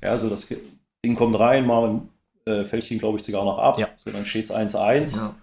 [0.03, 0.49] Ja, also das
[1.05, 2.03] Ding kommt rein, mal
[2.47, 3.79] äh, fällt ihn, glaube ich, sogar noch ab.
[3.79, 3.89] Ja.
[3.97, 5.17] So, dann steht es 1-1.
[5.17, 5.35] Ja.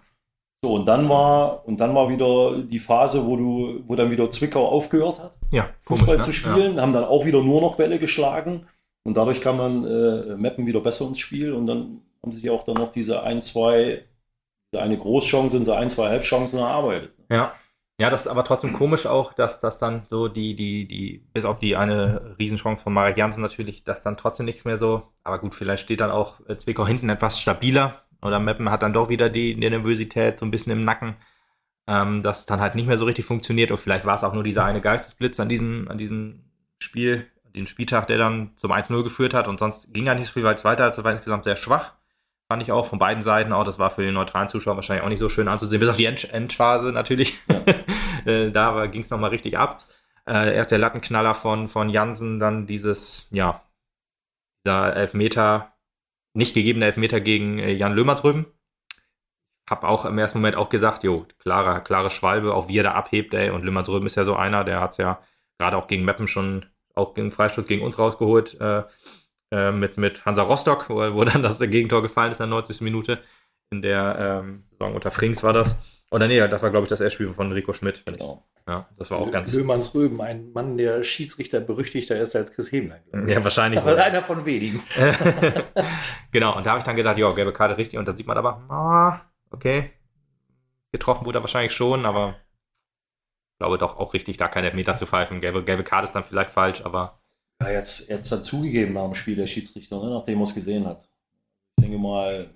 [0.63, 4.31] So, und dann war, und dann war wieder die Phase, wo du, wo dann wieder
[4.31, 6.81] Zwickau aufgehört hat, ja, Fußball komisch, zu spielen, ja.
[6.81, 8.65] haben dann auch wieder nur noch Bälle geschlagen.
[9.05, 12.63] Und dadurch kam dann äh, Meppen wieder besser ins Spiel und dann haben sich auch
[12.63, 14.05] dann noch diese ein, zwei,
[14.73, 17.11] eine Großchance, diese ein, zwei Halbchancen erarbeitet.
[17.29, 17.53] Ja.
[18.03, 21.45] Ja, das ist aber trotzdem komisch auch, dass das dann so die, die, die, bis
[21.45, 25.39] auf die eine Riesenchance von Marek Jansen natürlich, dass dann trotzdem nichts mehr so, aber
[25.39, 29.07] gut, vielleicht steht dann auch äh, Zwickau hinten etwas stabiler oder Meppen hat dann doch
[29.07, 31.15] wieder die, die Nervosität so ein bisschen im Nacken,
[31.87, 34.43] ähm, dass dann halt nicht mehr so richtig funktioniert und vielleicht war es auch nur
[34.43, 36.43] dieser eine Geistesblitz an diesem, an diesem
[36.79, 40.33] Spiel, den Spieltag, der dann zum 1-0 geführt hat und sonst ging ja nicht so
[40.33, 41.93] viel, weil weiter, also war insgesamt sehr schwach
[42.53, 43.63] fand ich auch von beiden Seiten auch.
[43.63, 46.05] Das war für den neutralen Zuschauer wahrscheinlich auch nicht so schön anzusehen, bis auf die
[46.05, 47.39] End Endphase natürlich.
[47.49, 47.63] Ja.
[48.25, 49.83] Äh, da ging es nochmal richtig ab.
[50.25, 53.61] Äh, erst der Lattenknaller von, von Jansen, dann dieses, ja,
[54.65, 55.73] dieser Elfmeter,
[56.33, 58.45] nicht gegebene Elfmeter gegen äh, Jan Lömer drüben.
[59.69, 62.91] Hab auch im ersten Moment auch gesagt, jo, klare, klare Schwalbe, auch wie er da
[62.93, 63.49] abhebt, ey.
[63.49, 65.21] Und Lömer drüben ist ja so einer, der hat es ja
[65.59, 68.57] gerade auch gegen Meppen schon, auch gegen Freistoß gegen uns rausgeholt.
[68.61, 68.83] Äh,
[69.53, 72.81] äh, mit, mit Hansa Rostock, wo, wo, dann das Gegentor gefallen ist in der 90.
[72.81, 73.19] Minute.
[73.71, 75.75] In der ähm, Saison unter Frings war das.
[76.09, 78.03] Oder nee, das war, glaube ich, das Erstspiel von Rico Schmidt.
[78.05, 78.45] Genau.
[78.67, 79.51] Ja, das war auch ganz.
[79.53, 83.01] Löhmanns Röben, ein Mann, der Schiedsrichter berüchtigter ist als Chris Heblein.
[83.27, 83.79] Ja, wahrscheinlich.
[83.79, 84.81] Aber einer von wenigen.
[86.31, 87.99] genau, und da habe ich dann gedacht, ja, gelbe Karte richtig.
[87.99, 89.91] Und da sieht man aber, ah, okay.
[90.91, 92.35] Getroffen wurde er wahrscheinlich schon, aber
[93.53, 95.41] ich glaube doch auch richtig, da keine Meter zu pfeifen.
[95.41, 97.19] Gelbe, gelbe Karte ist dann vielleicht falsch, aber.
[97.63, 100.85] Ja, jetzt, jetzt dann zugegeben nach dem Spiel der Schiedsrichter, ne, nachdem er es gesehen
[100.85, 101.07] hat.
[101.77, 102.49] Ich denke mal,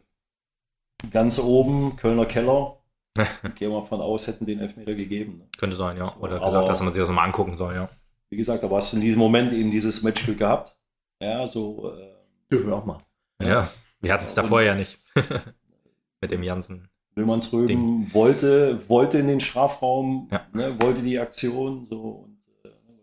[1.12, 2.78] ganz oben, Kölner Keller,
[3.56, 5.40] Gehen wir von aus, hätten den Elfmeter gegeben.
[5.40, 5.48] Ne?
[5.58, 6.14] Könnte sein, ja.
[6.20, 7.90] Oder aber, gesagt, dass man sich das mal angucken soll, ja.
[8.30, 10.76] Wie gesagt, aber hast du in diesem Moment eben dieses Matchstück gehabt.
[11.22, 11.94] Ja, so.
[11.94, 12.14] Äh,
[12.52, 13.00] Dürfen wir auch mal.
[13.42, 13.72] Ja, ja.
[14.02, 15.00] wir hatten es ja, davor ja nicht.
[16.22, 16.90] Mit dem Jansen.
[17.16, 20.46] Löhmannsröben wollte, wollte in den Strafraum, ja.
[20.54, 22.27] ne, wollte die Aktion, so.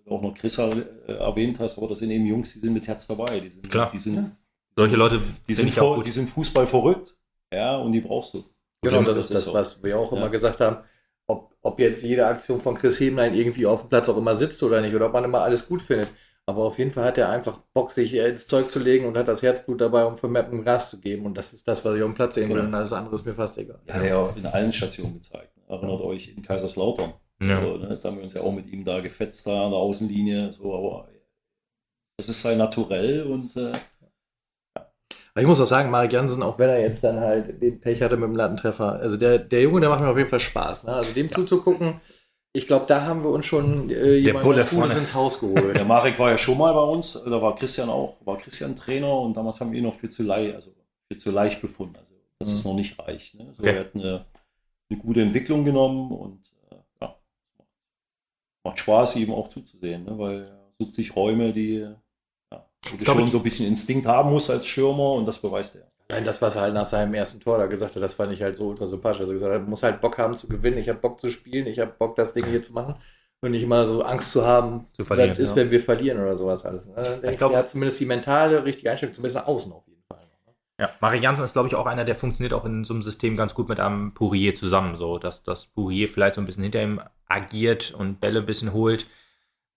[0.08, 3.06] Auch noch Chris äh, erwähnt hast, aber das sind eben Jungs, die sind mit Herz
[3.06, 3.40] dabei.
[3.40, 3.90] Die sind, Klar.
[3.92, 4.36] Die sind,
[4.76, 7.14] Solche Leute, die sind, vor, die sind Fußball verrückt.
[7.52, 8.44] Ja, und die brauchst du.
[8.82, 9.54] Genau, das, das ist das, so.
[9.54, 10.18] was wir auch ja.
[10.18, 10.84] immer gesagt haben.
[11.26, 14.62] Ob, ob jetzt jede Aktion von Chris Hemlein irgendwie auf dem Platz auch immer sitzt
[14.62, 16.08] oder nicht, oder ob man immer alles gut findet.
[16.46, 19.28] Aber auf jeden Fall hat er einfach Bock, sich ins Zeug zu legen und hat
[19.28, 21.24] das Herzblut dabei, um für Mappen Gas zu geben.
[21.24, 22.56] Und das ist das, was ich auf dem Platz sehen will.
[22.56, 22.68] Genau.
[22.68, 23.80] Und alles andere ist mir fast egal.
[23.86, 25.52] Ja, hat er ja in allen Stationen gezeigt.
[25.66, 27.14] Erinnert euch in Kaiserslautern.
[27.46, 27.58] Ja.
[27.58, 29.80] Also, ne, da haben wir uns ja auch mit ihm da gefetzt da an der
[29.80, 30.52] Außenlinie.
[30.52, 31.08] So, aber
[32.16, 33.72] das ist sein Naturell und äh,
[35.36, 38.16] ich muss auch sagen, Marek Jansen, auch wenn er jetzt dann halt den Pech hatte
[38.16, 40.84] mit dem Lattentreffer, also der, der Junge, der macht mir auf jeden Fall Spaß.
[40.84, 40.92] Ne?
[40.92, 41.32] Also dem ja.
[41.32, 42.00] zuzugucken,
[42.52, 44.94] ich glaube, da haben wir uns schon äh, jemanden Gutes vorne.
[44.94, 45.74] ins Haus geholt.
[45.74, 49.12] Der Marek war ja schon mal bei uns, da war Christian auch, war Christian Trainer
[49.12, 50.70] und damals haben wir ihn noch für zu leicht, also
[51.10, 51.96] für zu leicht befunden.
[51.96, 52.54] Also das mhm.
[52.54, 53.34] ist noch nicht reich.
[53.34, 53.52] Ne?
[53.56, 53.74] So, okay.
[53.74, 54.26] Er hat eine,
[54.88, 56.43] eine, gute Entwicklung genommen und
[58.64, 60.18] macht Spaß, ihm auch zuzusehen, ne?
[60.18, 61.86] weil er sucht sich Räume, die
[62.90, 65.90] wo du schon so ein bisschen Instinkt haben musst als Stürmer und das beweist er.
[66.10, 68.42] Nein, das, was er halt nach seinem ersten Tor da gesagt hat, das fand ich
[68.42, 69.22] halt so ultra sympathisch.
[69.22, 71.78] Also gesagt, er muss halt Bock haben zu gewinnen, ich habe Bock zu spielen, ich
[71.78, 72.96] habe Bock, das Ding hier zu machen
[73.40, 75.56] und nicht immer so Angst zu haben, zu verlieren, was ist, ja.
[75.56, 76.88] wenn wir verlieren oder sowas alles.
[76.88, 77.20] Ne?
[77.22, 79.93] Ich, ich glaube, er hat zumindest die mentale richtige Einstellung, zumindest nach außen auf jeden
[79.93, 79.93] Fall.
[80.80, 83.36] Ja, Marie Jansen ist, glaube ich, auch einer, der funktioniert auch in so einem System
[83.36, 86.82] ganz gut mit einem Pourier zusammen, so dass das Pourier vielleicht so ein bisschen hinter
[86.82, 89.06] ihm agiert und Bälle ein bisschen holt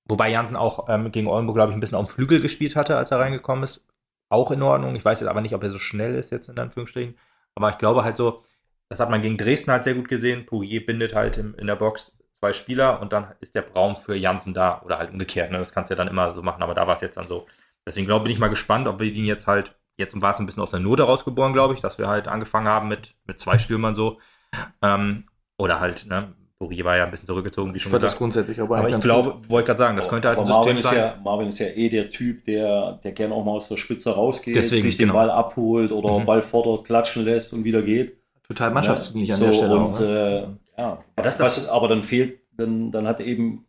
[0.10, 2.96] Wobei Jansen auch ähm, gegen Oldenburg, glaube ich, ein bisschen auf dem Flügel gespielt hatte,
[2.96, 3.86] als er reingekommen ist.
[4.30, 4.96] Auch in Ordnung.
[4.96, 7.18] Ich weiß jetzt aber nicht, ob er so schnell ist jetzt in Anführungsstrichen.
[7.56, 8.42] Aber ich glaube halt so,
[8.90, 10.46] das hat man gegen Dresden halt sehr gut gesehen.
[10.46, 14.16] Pourier bindet halt im, in der Box zwei Spieler und dann ist der Braum für
[14.16, 15.52] Jansen da oder halt umgekehrt.
[15.52, 15.58] Ne?
[15.58, 17.46] Das kannst du ja dann immer so machen, aber da war es jetzt dann so.
[17.86, 20.46] Deswegen glaube bin ich mal gespannt, ob wir ihn jetzt halt, jetzt war es ein
[20.46, 23.58] bisschen aus der Not rausgeboren, glaube ich, dass wir halt angefangen haben mit, mit zwei
[23.58, 24.20] Stürmern so.
[24.82, 25.26] Ähm,
[25.58, 28.12] oder halt, ne, Buri war ja ein bisschen zurückgezogen, wie schon gesagt.
[28.12, 30.96] das grundsätzlich aber, aber ich glaube, wollte gerade sagen, das könnte halt ein System sein.
[30.96, 34.16] Ja, Marvin ist ja eh der Typ, der, der gerne auch mal aus der Spitze
[34.16, 35.14] rausgeht, Deswegen, sich genau.
[35.14, 36.26] den Ball abholt oder mhm.
[36.26, 38.18] Ball fordert, klatschen lässt und wieder geht.
[38.48, 39.76] Total mannschaftsdienlich ja, an so, der Stelle.
[39.76, 40.58] Und, auch, ne?
[40.78, 43.68] äh, ja, ja das, das, aber dann fehlt, dann, dann hat eben,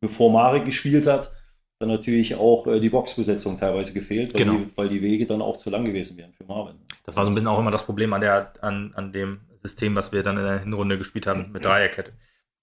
[0.00, 1.32] bevor Marek gespielt hat,
[1.80, 4.58] dann natürlich auch äh, die Boxbesetzung teilweise gefehlt, weil, genau.
[4.58, 6.76] die, weil die Wege dann auch zu lang gewesen wären für Marvin.
[7.04, 9.96] Das war so ein bisschen auch immer das Problem an, der, an, an dem System,
[9.96, 12.12] was wir dann in der Hinrunde gespielt haben mit Dreierkette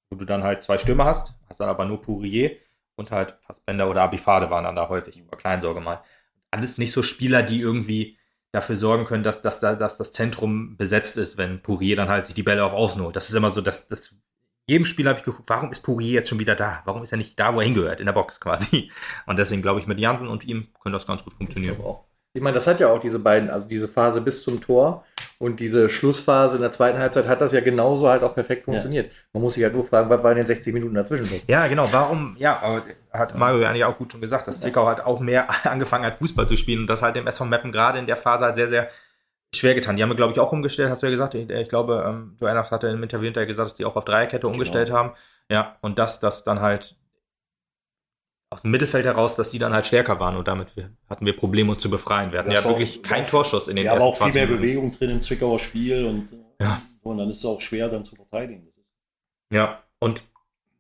[0.09, 2.57] wo du dann halt zwei Stürmer hast, hast dann aber nur Pourier
[2.95, 6.01] und halt Fassbender oder Abifade waren dann da häufig, über Kleinsorge mal.
[6.51, 8.17] Alles nicht so Spieler, die irgendwie
[8.51, 12.35] dafür sorgen können, dass, dass, dass das Zentrum besetzt ist, wenn Pourier dann halt sich
[12.35, 13.15] die Bälle auf Außen holt.
[13.15, 14.15] Das ist immer so, dass das
[14.67, 16.81] jedem Spiel habe ich geguckt, warum ist Pourier jetzt schon wieder da?
[16.85, 18.91] Warum ist er nicht da, wo er hingehört, in der Box quasi?
[19.25, 21.77] Und deswegen glaube ich, mit Jansen und ihm könnte das ganz gut funktionieren.
[22.33, 25.05] Ich meine, das hat ja auch diese beiden, also diese Phase bis zum Tor
[25.39, 29.07] und diese Schlussphase in der zweiten Halbzeit hat das ja genauso halt auch perfekt funktioniert.
[29.07, 29.11] Ja.
[29.33, 31.29] Man muss sich halt nur fragen, was war in den 60 Minuten dazwischen?
[31.47, 31.87] Ja, genau.
[31.91, 35.47] Warum, ja, hat Mario ja eigentlich auch gut schon gesagt, dass Zwickau hat auch mehr
[35.63, 38.45] angefangen hat, Fußball zu spielen und das halt dem SV Meppen gerade in der Phase
[38.45, 38.89] halt sehr, sehr
[39.55, 39.95] schwer getan.
[39.95, 41.33] Die haben wir, glaube ich, auch umgestellt, hast du ja gesagt.
[41.33, 44.41] Ich, ich glaube, ähm, Joanna hatte im Interview hinterher gesagt, dass die auch auf Dreierkette
[44.41, 44.53] genau.
[44.53, 45.13] umgestellt haben.
[45.49, 46.95] Ja, und das, das dann halt
[48.49, 50.69] aus dem Mittelfeld heraus, dass die dann halt stärker waren und damit
[51.09, 52.31] hatten wir Probleme, uns zu befreien.
[52.31, 54.45] Wir hatten das ja wirklich keinen Torschuss in den ja, ersten aber auch viel mehr
[54.45, 54.61] Minuten.
[54.61, 56.29] Bewegung drin im Zwickauer Spiel und,
[56.59, 56.81] ja.
[57.01, 58.71] und dann ist es auch schwer, dann zu verteidigen.
[59.51, 60.23] Ja, und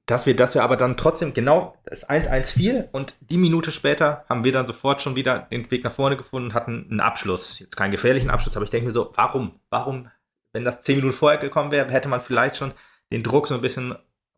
[0.07, 4.25] dass wir, dass wir aber dann trotzdem genau das 1-1 fiel und die Minute später
[4.29, 7.59] haben wir dann sofort schon wieder den Weg nach vorne gefunden und hatten einen Abschluss.
[7.59, 9.59] Jetzt keinen gefährlichen Abschluss, aber ich denke mir so, warum?
[9.69, 10.09] Warum,
[10.53, 12.71] wenn das 10 Minuten vorher gekommen wäre, hätte man vielleicht schon
[13.11, 13.95] den Druck so ein bisschen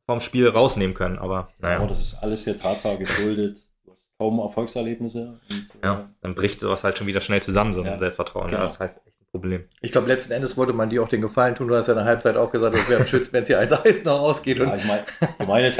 [0.08, 1.20] vom Spiel rausnehmen können.
[1.20, 1.80] Aber naja.
[1.80, 3.60] Ja, das ist alles der Tatsache geschuldet.
[3.86, 5.40] Du hast kaum Erfolgserlebnisse.
[5.52, 8.48] Und, ja, äh, dann bricht sowas halt schon wieder schnell zusammen, so ein ja, Selbstvertrauen.
[8.48, 8.58] Genau.
[8.58, 8.94] Ja, das ist halt
[9.32, 9.66] Problem.
[9.82, 11.68] Ich glaube, letzten Endes wollte man dir auch den Gefallen tun.
[11.68, 13.62] Du hast ja in der Halbzeit auch gesagt, es wäre am schönsten, wenn es hier
[13.62, 14.58] 1-1 noch ausgeht.
[14.58, 15.04] Ja, ich meine,
[15.40, 15.78] ich mein, es,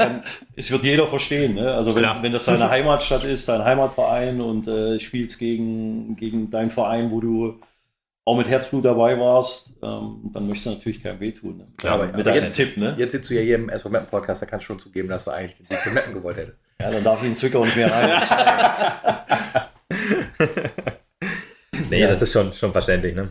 [0.54, 1.56] es, wird jeder verstehen.
[1.56, 1.74] Ne?
[1.74, 6.70] Also wenn, wenn das deine Heimatstadt ist, dein Heimatverein und äh, spielst gegen, gegen deinen
[6.70, 7.60] Verein, wo du
[8.24, 11.56] auch mit Herzblut dabei warst, ähm, dann möchtest du natürlich keinem wehtun.
[11.58, 11.66] Ne?
[11.82, 12.94] Ja, aber mit deinem Tipp, ne?
[12.98, 15.24] Jetzt sitzt du ja hier im SV Mappen Podcast, da kannst du schon zugeben, dass
[15.24, 16.58] du eigentlich den Sieg für Mappen gewollt hättest.
[16.80, 18.22] Ja, dann darf ich in Zwickau nicht mehr rein.
[21.90, 22.08] nee, ja.
[22.08, 23.30] das ist schon, schon verständlich, ne?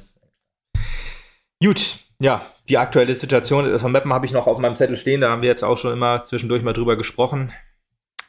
[1.61, 5.29] Gut, ja, die aktuelle Situation von Mappen habe ich noch auf meinem Zettel stehen, da
[5.29, 7.51] haben wir jetzt auch schon immer zwischendurch mal drüber gesprochen.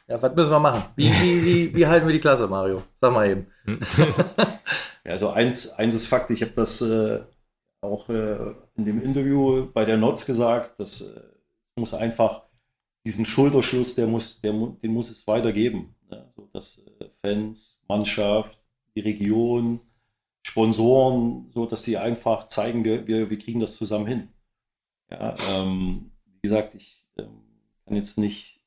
[0.07, 0.83] Ja, was müssen wir machen?
[0.95, 2.83] Wie, wie, wie, wie halten wir die Klasse, Mario?
[2.99, 3.47] Sag mal eben.
[5.05, 7.21] ja, also eins, eins ist Fakt, ich habe das äh,
[7.81, 11.21] auch äh, in dem Interview bei der Notz gesagt, dass äh,
[11.77, 12.43] muss einfach
[13.05, 15.95] diesen Schulterschluss, der muss, der, den muss es weitergeben.
[16.11, 18.57] Ja, so dass äh, Fans, Mannschaft,
[18.95, 19.79] die Region,
[20.51, 24.27] Sponsoren, so dass sie einfach zeigen, wir, wir, wir kriegen das zusammen hin.
[25.09, 27.41] Ja, ähm, wie gesagt, ich ähm,
[27.85, 28.59] kann jetzt nicht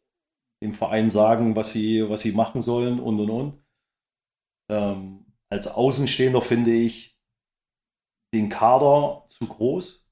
[0.62, 3.64] dem Verein sagen, was sie, was sie machen sollen und und und.
[4.70, 7.18] Ähm, als Außenstehender finde ich
[8.32, 10.06] den Kader zu groß.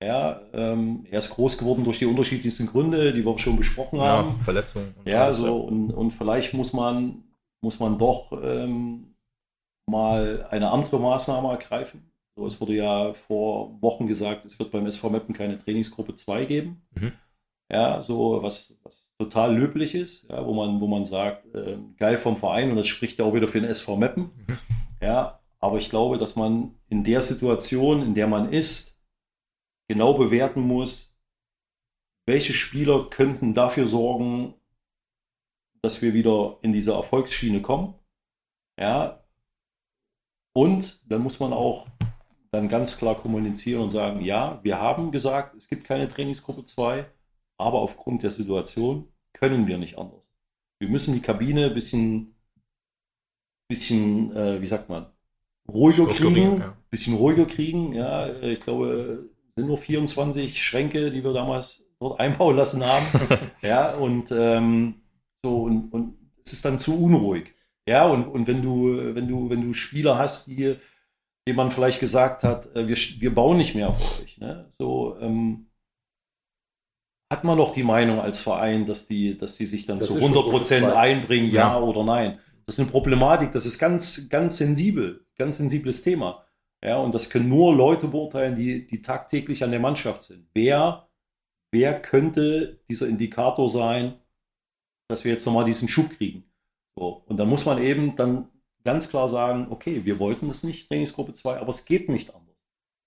[0.00, 4.06] Ja, ähm, er ist groß geworden durch die unterschiedlichsten Gründe, die wir schon besprochen ja,
[4.06, 4.36] haben.
[4.36, 4.94] Verletzungen.
[5.04, 7.24] Ja, so und, und vielleicht muss man,
[7.62, 9.15] muss man doch ähm,
[9.86, 12.10] mal eine andere Maßnahme ergreifen.
[12.36, 16.44] So, es wurde ja vor Wochen gesagt, es wird beim SV Meppen keine Trainingsgruppe 2
[16.44, 16.82] geben.
[16.94, 17.12] Mhm.
[17.72, 22.18] Ja, so was, was total löblich ist, ja, wo man, wo man sagt, äh, geil
[22.18, 24.30] vom Verein und das spricht ja auch wieder für den SV Meppen.
[24.46, 24.58] Mhm.
[25.00, 29.02] Ja, aber ich glaube, dass man in der Situation, in der man ist,
[29.88, 31.16] genau bewerten muss,
[32.26, 34.54] welche Spieler könnten dafür sorgen,
[35.82, 37.94] dass wir wieder in diese Erfolgsschiene kommen.
[38.78, 39.25] Ja,
[40.56, 41.86] und dann muss man auch
[42.50, 47.04] dann ganz klar kommunizieren und sagen, ja, wir haben gesagt, es gibt keine Trainingsgruppe 2,
[47.58, 50.22] aber aufgrund der Situation können wir nicht anders.
[50.78, 52.36] Wir müssen die Kabine ein bisschen,
[53.68, 55.10] bisschen äh, wie sagt man,
[55.68, 56.76] ruhiger kriegen, ja.
[56.88, 57.92] bisschen ruhiger kriegen.
[57.92, 63.04] Ja, ich glaube, es sind nur 24 Schränke, die wir damals dort einbauen lassen haben.
[63.60, 65.02] ja, und ähm,
[65.44, 67.55] so, und, und es ist dann zu unruhig.
[67.88, 70.76] Ja, und, und wenn du, wenn du, wenn du Spieler hast, die,
[71.52, 74.68] man vielleicht gesagt hat, äh, wir, wir bauen nicht mehr auf euch, ne?
[74.76, 75.66] So, ähm,
[77.32, 80.16] hat man doch die Meinung als Verein, dass die, dass die sich dann das zu
[80.16, 81.74] 100 Prozent einbringen, ja.
[81.74, 81.80] ja.
[81.80, 82.38] oder nein.
[82.66, 86.44] Das ist eine Problematik, das ist ganz, ganz sensibel, ganz sensibles Thema.
[86.84, 90.48] Ja, und das können nur Leute beurteilen, die, die tagtäglich an der Mannschaft sind.
[90.52, 91.08] Wer,
[91.72, 94.20] wer könnte dieser Indikator sein,
[95.08, 96.44] dass wir jetzt nochmal diesen Schub kriegen?
[96.98, 98.48] So, und dann muss man eben dann
[98.84, 102.56] ganz klar sagen, okay, wir wollten das nicht, Trainingsgruppe 2, aber es geht nicht anders.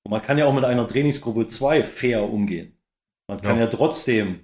[0.04, 2.78] Und man kann ja auch mit einer Trainingsgruppe 2 fair umgehen.
[3.28, 4.44] Man kann ja, ja trotzdem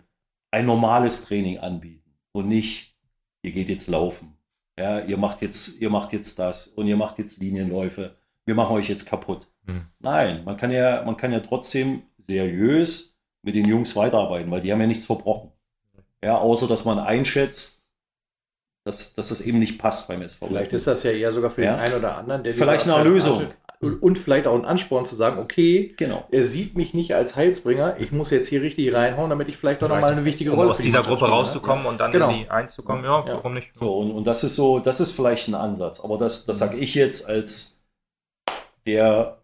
[0.52, 2.96] ein normales Training anbieten und nicht,
[3.44, 4.38] ihr geht jetzt laufen.
[4.78, 8.18] Ja, ihr macht jetzt, ihr macht jetzt das und ihr macht jetzt Linienläufe.
[8.46, 9.48] Wir machen euch jetzt kaputt.
[9.66, 9.86] Hm.
[10.00, 14.72] Nein, man kann ja, man kann ja trotzdem seriös mit den Jungs weiterarbeiten, weil die
[14.72, 15.52] haben ja nichts verbrochen.
[16.24, 17.85] Ja, außer dass man einschätzt,
[18.86, 20.48] dass, dass das eben nicht passt beim SV.
[20.48, 21.74] Vielleicht ist das ja eher sogar für ja.
[21.76, 23.48] den einen oder anderen, der vielleicht eine Lösung
[23.80, 26.26] und vielleicht auch ein Ansporn zu sagen, okay, genau.
[26.32, 29.84] er sieht mich nicht als Heilsbringer, ich muss jetzt hier richtig reinhauen, damit ich vielleicht
[29.84, 31.90] auch nochmal eine wichtige Rolle um aus dieser Gruppe rauszukommen ja.
[31.90, 32.30] und dann genau.
[32.30, 33.34] in die Eins zu kommen, ja, ja.
[33.34, 33.72] warum nicht?
[33.76, 36.78] So, und, und das ist so, das ist vielleicht ein Ansatz, aber das, das sage
[36.78, 37.84] ich jetzt als
[38.86, 39.40] der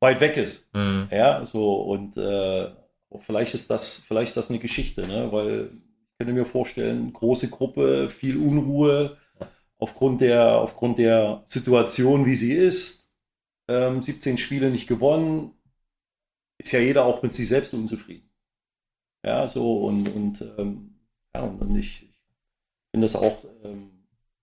[0.00, 0.72] weit weg ist.
[0.72, 1.08] Mhm.
[1.10, 2.68] Ja, so und äh,
[3.18, 5.28] vielleicht ist das, vielleicht ist das eine Geschichte, ne?
[5.32, 5.70] weil
[6.18, 9.18] könnte mir vorstellen, große Gruppe, viel Unruhe
[9.78, 13.12] aufgrund der, aufgrund der Situation, wie sie ist.
[13.68, 15.52] Ähm, 17 Spiele nicht gewonnen,
[16.58, 18.30] ist ja jeder auch mit sich selbst unzufrieden.
[19.24, 21.00] Ja, so und, und, ähm,
[21.34, 22.22] ja, und ich, ich
[22.92, 23.90] finde das auch ähm,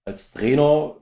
[0.06, 0.98] als Trainer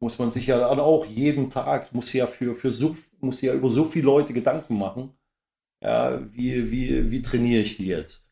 [0.00, 3.54] muss man sich ja dann auch jeden Tag, muss ja für, für so, muss ja
[3.54, 5.14] über so viele Leute Gedanken machen.
[5.82, 8.29] Ja, wie, wie, wie trainiere ich die jetzt?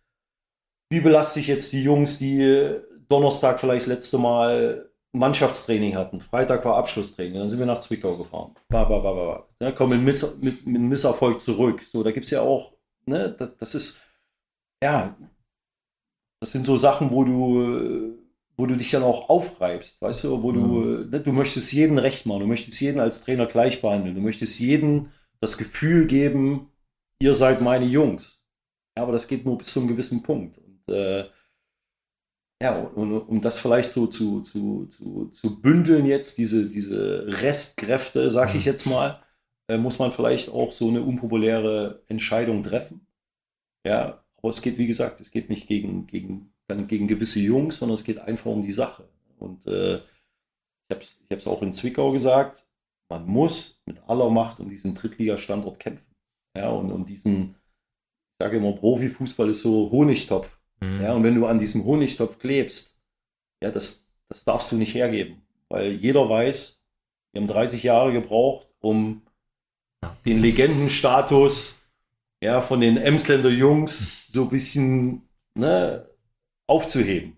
[0.91, 2.77] Wie belaste ich jetzt die Jungs, die
[3.09, 6.21] Donnerstag vielleicht das letzte Mal Mannschaftstraining hatten.
[6.21, 8.55] Freitag war Abschlusstraining, dann sind wir nach Zwickau gefahren.
[8.69, 9.49] Ba, ba, ba, ba.
[9.61, 11.83] Ja, kommen mit, mit, mit Misserfolg zurück.
[11.91, 12.75] So, da gibt es ja auch,
[13.07, 14.03] ne, das, das, ist,
[14.83, 15.17] ja,
[16.41, 18.19] das sind so Sachen, wo du,
[18.57, 20.55] wo du dich dann auch aufreibst, weißt du, wo mhm.
[20.55, 24.21] du, ne, du möchtest jeden recht machen, du möchtest jeden als Trainer gleich behandeln, du
[24.21, 26.71] möchtest jeden das Gefühl geben,
[27.21, 28.43] ihr seid meine Jungs.
[28.97, 30.59] Ja, aber das geht nur bis zu einem gewissen Punkt
[30.89, 31.29] äh,
[32.63, 38.31] ja, um, um das vielleicht so zu, zu, zu, zu bündeln jetzt, diese, diese Restkräfte,
[38.31, 38.73] sag ich mhm.
[38.73, 39.23] jetzt mal,
[39.69, 43.07] äh, muss man vielleicht auch so eine unpopuläre Entscheidung treffen.
[43.87, 47.79] Ja, aber es geht, wie gesagt, es geht nicht gegen, gegen, dann gegen gewisse Jungs,
[47.79, 49.09] sondern es geht einfach um die Sache.
[49.39, 52.67] Und äh, ich habe es ich auch in Zwickau gesagt,
[53.09, 56.15] man muss mit aller Macht um diesen Drittligastandort kämpfen.
[56.57, 60.58] Ja, und um diesen, ich sage immer, Profifußball ist so Honigtopf.
[60.81, 61.01] Mhm.
[61.01, 62.99] Ja, und wenn du an diesem Honigtopf klebst,
[63.63, 65.43] ja, das, das darfst du nicht hergeben.
[65.69, 66.83] Weil jeder weiß,
[67.33, 69.23] wir haben 30 Jahre gebraucht, um
[70.25, 71.81] den Legendenstatus
[72.41, 76.07] ja, von den Emsländer Jungs so ein bisschen ne,
[76.67, 77.37] aufzuheben.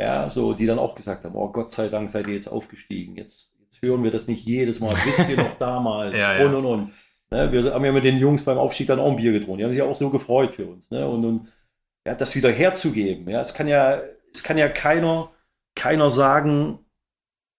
[0.00, 3.16] Ja, so, die dann auch gesagt haben, oh Gott sei Dank seid ihr jetzt aufgestiegen.
[3.16, 4.94] Jetzt, jetzt hören wir das nicht jedes Mal.
[5.04, 6.16] Wisst ihr noch damals?
[6.16, 6.92] ja, und, und, und.
[7.30, 9.58] Ne, wir haben ja mit den Jungs beim Aufstieg dann auch ein Bier getrunken.
[9.58, 10.90] Die haben sich auch so gefreut für uns.
[10.90, 11.06] Ne?
[11.06, 11.48] Und, und
[12.06, 13.28] ja, das wieder herzugeben.
[13.28, 14.00] Ja, es kann ja,
[14.32, 15.30] es kann ja keiner,
[15.74, 16.78] keiner sagen,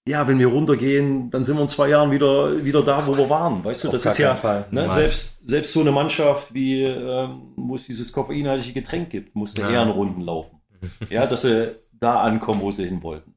[0.08, 3.30] ja, wenn wir runtergehen, dann sind wir in zwei Jahren wieder, wieder da, wo wir
[3.30, 3.64] waren.
[3.64, 7.86] Weißt du, das ist ja ne, selbst, selbst so eine Mannschaft, wie ähm, wo es
[7.86, 9.70] dieses koffeinhaltige Getränk gibt, musste ja.
[9.70, 10.62] Ehrenrunden laufen.
[11.10, 13.36] ja, dass sie da ankommen, wo sie hin wollten.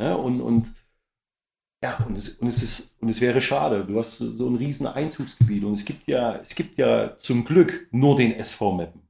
[0.00, 0.72] Ja, und, und
[1.82, 3.84] ja, und es, und, es ist, und es wäre schade.
[3.84, 7.88] Du hast so ein riesen Einzugsgebiet und es gibt ja, es gibt ja zum Glück
[7.90, 9.02] nur den SV Meppen.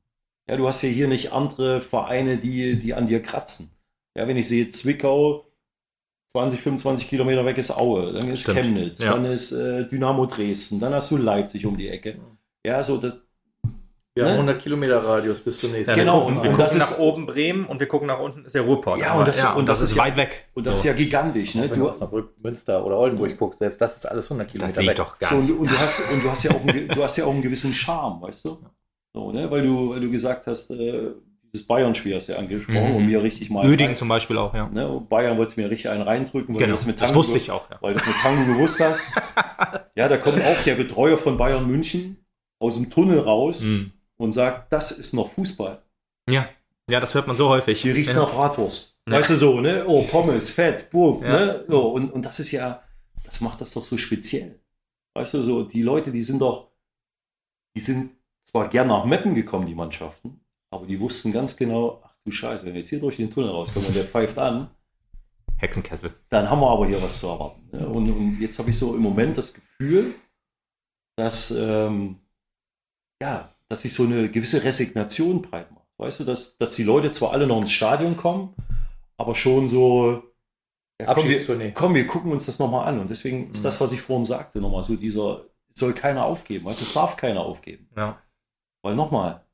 [0.48, 3.70] Ja, du hast ja hier nicht andere Vereine, die, die an dir kratzen.
[4.16, 5.46] Ja, wenn ich sehe Zwickau,
[6.32, 8.58] 20, 25 Kilometer weg ist Aue, dann ist Stimmt.
[8.58, 9.12] Chemnitz, ja.
[9.12, 12.18] dann ist äh, Dynamo Dresden, dann hast du Leipzig um die Ecke.
[12.64, 13.14] Ja, so das.
[14.14, 14.30] Wir ne?
[14.30, 15.90] haben 100 Kilometer Radius bis zum nächsten.
[15.90, 18.62] Ja, genau, und wir gucken nach oben Bremen und wir gucken nach unten ist der
[18.62, 18.98] Ruhrpott.
[18.98, 20.46] Ja, und das, ja, und das, das ist, weit ja, weg.
[20.54, 20.78] Und das so.
[20.78, 21.54] ist ja gigantisch.
[21.54, 21.70] Ne?
[21.70, 22.00] Wenn du aus
[22.42, 24.96] Münster oder Oldenburg guckst, selbst das ist alles 100 Kilometer das weg.
[24.96, 27.16] doch gar so, und, und, du hast, und du hast ja auch einen, du hast
[27.18, 28.58] ja auch einen gewissen Charme, weißt du?
[29.16, 29.50] So, ne?
[29.50, 31.12] weil, du weil du gesagt hast, äh,
[31.50, 32.96] dieses Bayern-Spiel hast du ja angesprochen mhm.
[32.96, 33.66] und mir richtig mal.
[33.66, 34.68] Öding rein, zum Beispiel auch, ja.
[34.68, 36.74] Ne, Bayern wollte mir richtig einen reindrücken, weil genau.
[36.74, 37.78] du das mit Tango, das wusste ich auch, ja.
[37.80, 39.10] weil du das mit Tango gewusst hast.
[39.94, 42.26] ja, da kommt auch der Betreuer von Bayern München
[42.60, 43.92] aus dem Tunnel raus mhm.
[44.18, 45.82] und sagt, das ist noch Fußball.
[46.28, 46.50] Ja.
[46.90, 47.80] Ja, das hört man so häufig.
[47.80, 48.20] Hier riecht ja.
[48.20, 49.00] nach Bratwurst.
[49.08, 49.16] Ja.
[49.16, 49.86] Weißt du so, ne?
[49.86, 51.30] Oh, Pommes, Fett, Buff, ja.
[51.30, 51.64] ne?
[51.66, 52.82] So, und, und das ist ja,
[53.24, 54.60] das macht das doch so speziell.
[55.14, 56.70] Weißt du, so, die Leute, die sind doch,
[57.74, 58.15] die sind
[58.56, 62.64] zwar gern nach Meppen gekommen, die Mannschaften, aber die wussten ganz genau, ach du Scheiße,
[62.64, 64.70] wenn wir jetzt hier durch den Tunnel rauskommen und der pfeift an,
[65.58, 66.12] Hexenkessel.
[66.28, 67.68] Dann haben wir aber hier was zu erwarten.
[67.72, 67.86] Ne?
[67.86, 70.14] Und, und, jetzt habe ich so im Moment das Gefühl,
[71.16, 72.16] dass, ähm,
[73.22, 75.86] ja, dass sich so eine gewisse Resignation breit macht.
[75.96, 78.54] Weißt du, dass, dass die Leute zwar alle noch ins Stadion kommen,
[79.16, 80.22] aber schon so,
[81.00, 83.00] ja, komm, wir, komm, wir gucken uns das nochmal an.
[83.00, 83.64] Und deswegen ist mhm.
[83.64, 86.66] das, was ich vorhin sagte, nochmal so dieser, soll keiner aufgeben.
[86.66, 87.88] Weißt du, es darf keiner aufgeben.
[87.96, 88.20] Ja.
[88.86, 89.44] Weil nochmal,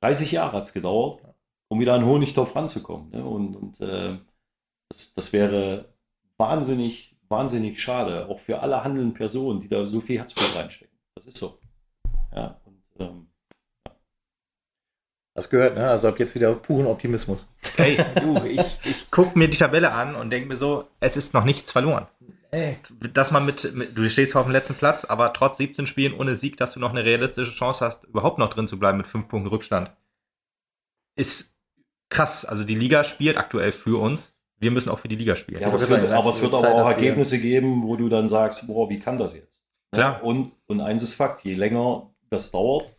[0.00, 1.22] 30 Jahre hat es gedauert,
[1.68, 3.10] um wieder an Honigtopf ranzukommen.
[3.10, 3.22] Ne?
[3.22, 4.16] Und, und äh,
[4.88, 5.92] das, das wäre
[6.38, 10.98] wahnsinnig, wahnsinnig schade, auch für alle handelnden Personen, die da so viel Herzblut reinstecken.
[11.14, 11.58] Das ist so.
[12.34, 13.26] Ja, und, ähm,
[15.34, 15.86] das gehört, ne?
[15.86, 17.46] Also ab jetzt wieder puren Optimismus.
[17.76, 21.34] Hey, du, ich, ich gucke mir die Tabelle an und denke mir so, es ist
[21.34, 22.06] noch nichts verloren.
[22.50, 22.78] Ey.
[23.12, 26.34] Dass man mit, mit, du stehst auf dem letzten Platz, aber trotz 17 Spielen ohne
[26.34, 29.28] Sieg, dass du noch eine realistische Chance hast, überhaupt noch drin zu bleiben mit 5
[29.28, 29.92] Punkten Rückstand,
[31.14, 31.58] ist
[32.08, 32.44] krass.
[32.44, 34.34] Also die Liga spielt aktuell für uns.
[34.60, 35.60] Wir müssen auch für die Liga spielen.
[35.60, 38.66] Ja, aber, es wird, aber es wird aber auch Ergebnisse geben, wo du dann sagst,
[38.66, 39.64] boah, wie kann das jetzt?
[39.92, 40.22] Klar.
[40.22, 42.96] Und, und eins ist Fakt, je länger das dauert,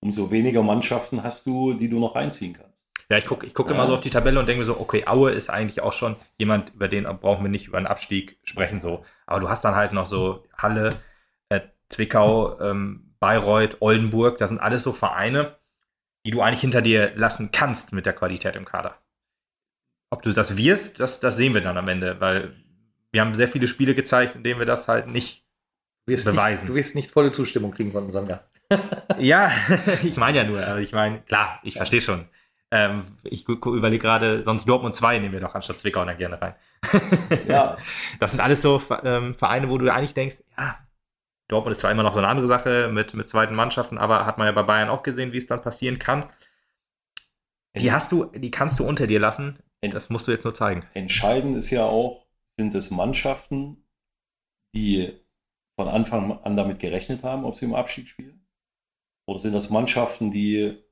[0.00, 2.67] umso weniger Mannschaften hast du, die du noch reinziehen kannst.
[3.10, 3.74] Ja, ich gucke ich guck ja.
[3.74, 6.16] immer so auf die Tabelle und denke mir so, okay, Aue ist eigentlich auch schon
[6.36, 8.80] jemand, über den brauchen wir nicht über einen Abstieg sprechen.
[8.80, 9.04] so.
[9.26, 11.00] Aber du hast dann halt noch so Halle,
[11.48, 15.56] äh, Zwickau, ähm, Bayreuth, Oldenburg, das sind alles so Vereine,
[16.26, 18.98] die du eigentlich hinter dir lassen kannst mit der Qualität im Kader.
[20.10, 22.54] Ob du das wirst, das, das sehen wir dann am Ende, weil
[23.10, 25.46] wir haben sehr viele Spiele gezeigt, in denen wir das halt nicht
[26.06, 26.64] beweisen.
[26.64, 28.50] Nicht, du wirst nicht volle Zustimmung kriegen von unserem Gast.
[29.18, 29.50] ja,
[30.02, 32.28] ich meine ja nur, also ich meine, klar, ich verstehe schon.
[32.70, 36.54] Ähm, ich überlege gerade, sonst Dortmund 2 nehmen wir doch anstatt Zwickau dann gerne rein.
[37.48, 37.76] ja.
[38.20, 40.78] Das sind alles so ähm, Vereine, wo du eigentlich denkst, ja,
[41.48, 44.36] Dortmund ist zwar immer noch so eine andere Sache mit, mit zweiten Mannschaften, aber hat
[44.36, 46.30] man ja bei Bayern auch gesehen, wie es dann passieren kann.
[47.76, 49.58] Die hast du, die kannst du unter dir lassen.
[49.80, 50.84] Das musst du jetzt nur zeigen.
[50.94, 52.26] Entscheidend ist ja auch,
[52.58, 53.84] sind es Mannschaften,
[54.74, 55.20] die
[55.78, 58.46] von Anfang an damit gerechnet haben, ob sie im Abstieg spielen?
[59.26, 60.82] Oder sind das Mannschaften, die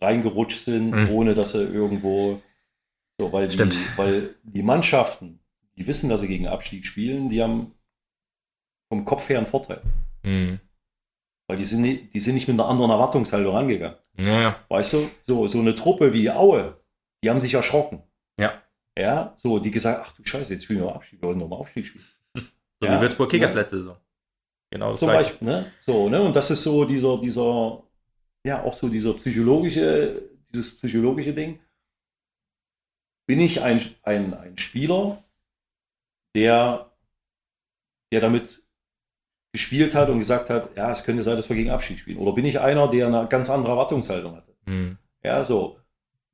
[0.00, 1.10] reingerutscht sind, mhm.
[1.10, 2.40] ohne dass sie irgendwo
[3.18, 3.58] so, weil die,
[3.96, 5.40] weil die Mannschaften,
[5.76, 7.72] die wissen, dass sie gegen Abstieg spielen, die haben
[8.88, 9.82] vom Kopf her einen Vorteil.
[10.22, 10.60] Mhm.
[11.48, 13.96] Weil die sind, nicht, die sind nicht mit einer anderen Erwartungshaltung rangegangen.
[14.18, 14.64] Ja.
[14.68, 15.10] Weißt du?
[15.22, 16.80] So, so eine Truppe wie Aue,
[17.22, 18.02] die haben sich erschrocken.
[18.38, 18.62] Ja.
[18.98, 21.86] Ja, so, die gesagt, ach du Scheiße, jetzt spielen wir Abstieg, wir wollen nochmal Aufstieg
[21.86, 22.04] spielen.
[22.80, 23.60] So ja, wie Würzburg Kickers ja.
[23.60, 23.96] letzte Saison.
[24.70, 25.30] Genau das Zum gleiche.
[25.30, 25.72] Beispiel, ne?
[25.80, 26.22] So, ne?
[26.22, 27.82] Und das ist so dieser, dieser,
[28.46, 31.60] ja, auch so dieser psychologische, dieses psychologische Ding.
[33.26, 35.24] Bin ich ein, ein, ein Spieler,
[36.34, 36.92] der
[38.12, 38.62] der damit
[39.52, 42.18] gespielt hat und gesagt hat, ja, es könnte sein, dass wir gegen Abschied spielen?
[42.18, 44.54] Oder bin ich einer, der eine ganz andere Erwartungshaltung hatte?
[44.66, 44.98] Mhm.
[45.22, 45.78] Ja, so.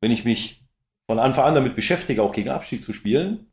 [0.00, 0.64] Wenn ich mich
[1.06, 3.46] von Anfang an damit beschäftige, auch gegen Abschied zu spielen,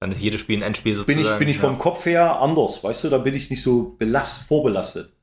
[0.00, 1.22] dann ist jedes Spiel ein Endspiel sozusagen.
[1.22, 3.96] Bin ich, bin ich vom Kopf her anders, weißt du, da bin ich nicht so
[3.96, 5.13] belast, vorbelastet.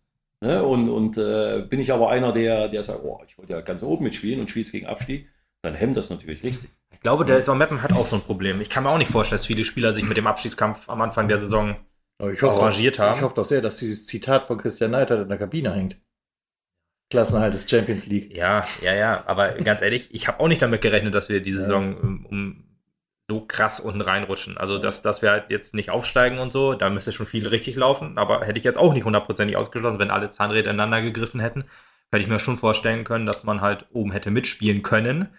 [0.41, 0.63] Ne?
[0.63, 3.84] Und, und äh, bin ich aber einer, der, der sagt, oh, ich wollte ja ganz
[3.84, 5.30] oben mitspielen und spiele gegen Abstieg,
[5.61, 6.69] dann hemmt das natürlich richtig.
[6.91, 8.59] Ich glaube, der Meppen hat auch so ein Problem.
[8.61, 11.27] Ich kann mir auch nicht vorstellen, dass viele Spieler sich mit dem Abstiegskampf am Anfang
[11.27, 11.76] der Saison
[12.19, 13.18] ich hoffe, arrangiert haben.
[13.18, 15.97] Ich hoffe doch sehr, dass dieses Zitat von Christian Neidhardt in der Kabine hängt.
[17.09, 18.35] Klassenhalt des Champions League.
[18.35, 19.23] Ja, ja, ja.
[19.27, 21.65] Aber ganz ehrlich, ich habe auch nicht damit gerechnet, dass wir diese ja.
[21.65, 22.63] Saison um, um,
[23.31, 24.57] so krass unten reinrutschen.
[24.57, 27.77] Also, dass, dass wir halt jetzt nicht aufsteigen und so, da müsste schon viel richtig
[27.77, 28.17] laufen.
[28.17, 31.63] Aber hätte ich jetzt auch nicht hundertprozentig ausgeschlossen, wenn alle Zahnräder ineinander gegriffen hätten.
[32.11, 35.29] Hätte ich mir schon vorstellen können, dass man halt oben hätte mitspielen können.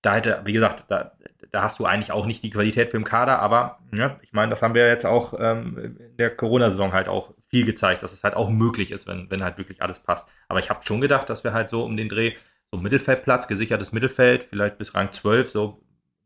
[0.00, 1.12] Da hätte, wie gesagt, da,
[1.52, 4.50] da hast du eigentlich auch nicht die Qualität für den Kader, aber ja, ich meine,
[4.50, 8.24] das haben wir jetzt auch ähm, in der Corona-Saison halt auch viel gezeigt, dass es
[8.24, 10.28] halt auch möglich ist, wenn, wenn halt wirklich alles passt.
[10.48, 12.32] Aber ich habe schon gedacht, dass wir halt so um den Dreh,
[12.72, 15.83] so Mittelfeldplatz, gesichertes Mittelfeld, vielleicht bis Rang 12, so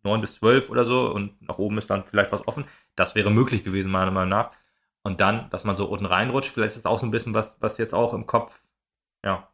[0.09, 2.65] 9 bis 12 oder so und nach oben ist dann vielleicht was offen.
[2.97, 4.51] Das wäre möglich gewesen, meiner Meinung nach.
[5.03, 7.57] Und dann, dass man so unten reinrutscht, vielleicht ist das auch so ein bisschen was,
[7.61, 8.61] was jetzt auch im Kopf,
[9.25, 9.49] ja,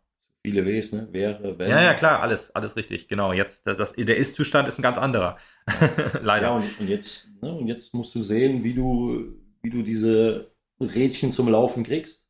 [0.45, 1.09] viele Ws, ne?
[1.11, 1.71] Wäre, wenn.
[1.71, 3.09] Ja, ja, klar, alles, alles richtig.
[3.09, 3.33] Genau.
[3.33, 5.39] Jetzt, das, das der Ist-Zustand ist ein ganz anderer.
[6.23, 6.49] Leider.
[6.49, 7.53] Ja, und, und, jetzt, ne?
[7.53, 12.29] und jetzt musst du sehen, wie du, wie du diese Rädchen zum Laufen kriegst.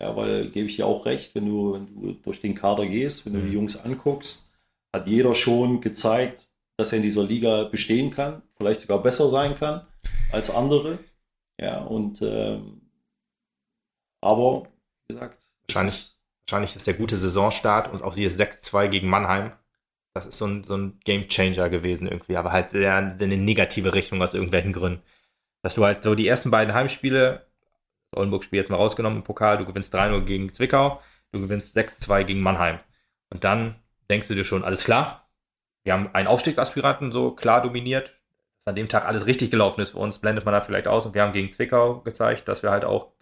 [0.00, 3.24] Ja, weil gebe ich dir auch recht, wenn du, wenn du durch den Kader gehst,
[3.24, 3.54] wenn du die mhm.
[3.54, 4.52] Jungs anguckst,
[4.92, 6.45] hat jeder schon gezeigt,
[6.76, 9.86] dass er in dieser Liga bestehen kann, vielleicht sogar besser sein kann
[10.32, 10.98] als andere.
[11.60, 12.82] Ja, und ähm,
[14.20, 14.68] aber,
[15.08, 16.16] wie gesagt, wahrscheinlich
[16.48, 19.52] Wahrscheinlich ist der gute Saisonstart und auch dieses 6-2 gegen Mannheim.
[20.14, 23.36] Das ist so ein, so ein Game Changer gewesen irgendwie, aber halt sehr in eine
[23.36, 25.02] negative Richtung aus irgendwelchen Gründen.
[25.62, 27.46] Dass du halt so die ersten beiden Heimspiele,
[28.12, 32.22] das Oldenburg-Spiel jetzt mal rausgenommen im Pokal, du gewinnst 3-0 gegen Zwickau, du gewinnst 6-2
[32.22, 32.78] gegen Mannheim.
[33.30, 33.74] Und dann
[34.08, 35.25] denkst du dir schon, alles klar,
[35.86, 38.12] wir haben einen Aufstiegsaspiranten so klar dominiert,
[38.58, 41.06] dass an dem Tag alles richtig gelaufen ist für uns, blendet man da vielleicht aus
[41.06, 43.12] und wir haben gegen Zwickau gezeigt, dass wir halt auch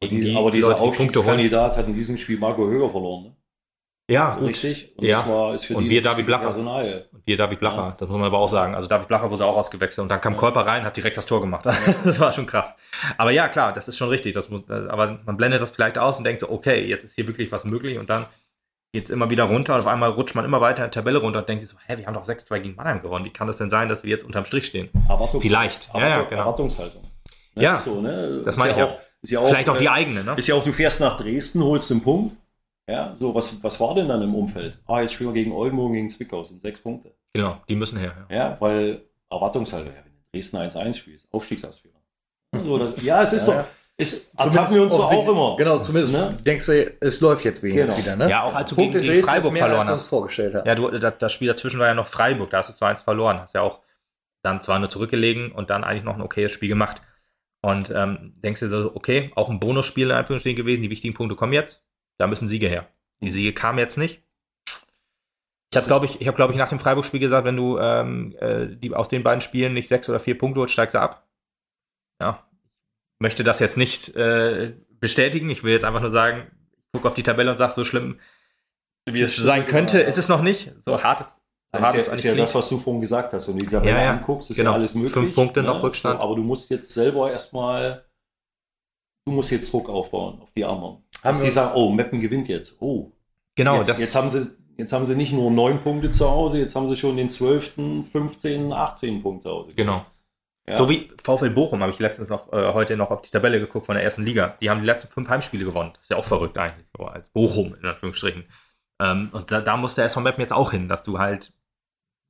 [0.00, 3.24] die, aber dieser Aufstiegskandidat hat in diesem Spiel Marco Höger verloren.
[3.24, 3.36] Ne?
[4.08, 4.50] Ja, gut.
[4.50, 4.92] richtig.
[4.96, 5.16] Und, ja.
[5.52, 6.44] das war, und wir David Blacher.
[6.44, 7.06] Personal.
[7.12, 7.96] Und wir David Blacher, ja.
[7.98, 8.74] das muss man aber auch sagen.
[8.76, 10.38] Also David Blacher wurde auch ausgewechselt und dann kam ja.
[10.38, 11.66] Kolper rein, hat direkt das Tor gemacht.
[12.04, 12.74] das war schon krass.
[13.16, 14.34] Aber ja, klar, das ist schon richtig.
[14.34, 17.26] Das muss, aber man blendet das vielleicht aus und denkt so, okay, jetzt ist hier
[17.26, 18.26] wirklich was möglich und dann
[18.92, 21.18] geht es immer wieder runter und auf einmal rutscht man immer weiter in die Tabelle
[21.18, 23.24] runter und denkt sich so, hä, wir haben doch 6-2 gegen Mannheim gewonnen.
[23.24, 24.90] Wie kann das denn sein, dass wir jetzt unterm Strich stehen?
[25.40, 25.88] Vielleicht.
[25.88, 26.40] Erwartung, ja, ja, genau.
[26.42, 27.02] Erwartungshaltung.
[27.54, 27.62] Ne?
[27.62, 28.42] Ja, so, ne?
[28.44, 28.98] das meine ich auch.
[29.24, 30.34] Ja auch, Vielleicht auch die äh, eigene, ne?
[30.36, 32.36] Ist ja auch, du fährst nach Dresden, holst den Punkt.
[32.88, 34.78] Ja, so, was, was war denn dann im Umfeld?
[34.86, 37.14] Ah, jetzt spielen wir gegen Oldenburg, gegen Zwickau, sind sechs Punkte.
[37.32, 38.26] Genau, die müssen her.
[38.28, 42.02] Ja, ja weil Erwartungshaltung, ja, wenn du Dresden 1-1 spielst, Aufstiegsaspirant.
[42.64, 43.64] So, das, ja, es ist ja, doch.
[43.98, 45.56] Ist, ertappen wir uns doch auch immer.
[45.56, 46.38] Genau, zumindest ne?
[46.44, 48.04] denkst du, es läuft jetzt wenigstens genau.
[48.04, 48.16] wieder.
[48.16, 48.30] Ne?
[48.30, 50.08] Ja, auch als du Punkte gegen, gegen Freiburg mehr, verloren hast.
[50.08, 50.66] Vorgestellt hat.
[50.66, 53.40] Ja, du, das, das Spiel dazwischen war ja noch Freiburg, da hast du 2-1 verloren.
[53.40, 53.80] Hast ja auch
[54.42, 57.02] dann zwar nur zurückgelegen und dann eigentlich noch ein okayes Spiel gemacht.
[57.60, 61.36] Und ähm, denkst du so, okay, auch ein Bonusspiel in Anführungsstrichen gewesen, die wichtigen Punkte
[61.36, 61.84] kommen jetzt,
[62.18, 62.88] da müssen Siege her.
[63.20, 64.22] Die Siege kamen jetzt nicht.
[65.70, 68.34] Ich habe, glaube ich, ich habe, glaube ich, nach dem Freiburg-Spiel gesagt, wenn du ähm,
[68.40, 71.26] äh, die, aus den beiden Spielen nicht sechs oder vier Punkte holst, steigst du ab.
[72.20, 72.44] Ja,
[73.22, 75.48] möchte das jetzt nicht äh, bestätigen.
[75.48, 78.18] Ich will jetzt einfach nur sagen, ich gucke auf die Tabelle und sage, so schlimm,
[79.06, 80.72] wie es sein könnte, ist es noch nicht.
[80.84, 81.30] So hart ist
[81.72, 83.48] das ist, ja, ist ja das, was du vorhin gesagt hast.
[83.48, 84.10] Wenn du die Tabelle ja, ja.
[84.10, 84.72] anguckst, ist genau.
[84.72, 85.12] ja alles möglich.
[85.12, 85.68] Fünf Punkte ne?
[85.68, 86.20] noch Rückstand.
[86.20, 88.04] So, aber du musst jetzt selber erstmal,
[89.24, 90.98] du musst jetzt Druck aufbauen auf die anderen.
[91.24, 92.76] Haben sie sagen, oh, Meppen gewinnt jetzt.
[92.80, 93.10] Oh.
[93.54, 93.76] Genau.
[93.76, 96.90] Jetzt, jetzt, haben sie, jetzt haben sie nicht nur neun Punkte zu Hause, jetzt haben
[96.90, 97.74] sie schon den 12.,
[98.12, 99.22] 15., 18.
[99.22, 99.72] Punkt zu Hause.
[99.74, 100.04] Genau.
[100.68, 100.76] Ja.
[100.76, 103.86] So wie VfL Bochum habe ich letztens noch äh, heute noch auf die Tabelle geguckt
[103.86, 104.56] von der ersten Liga.
[104.60, 105.90] Die haben die letzten fünf Heimspiele gewonnen.
[105.94, 108.44] Das ist ja auch verrückt eigentlich, so als Bochum in Anführungsstrichen.
[109.00, 111.52] Ähm, und da, da muss der SV Meppen jetzt auch hin, dass du halt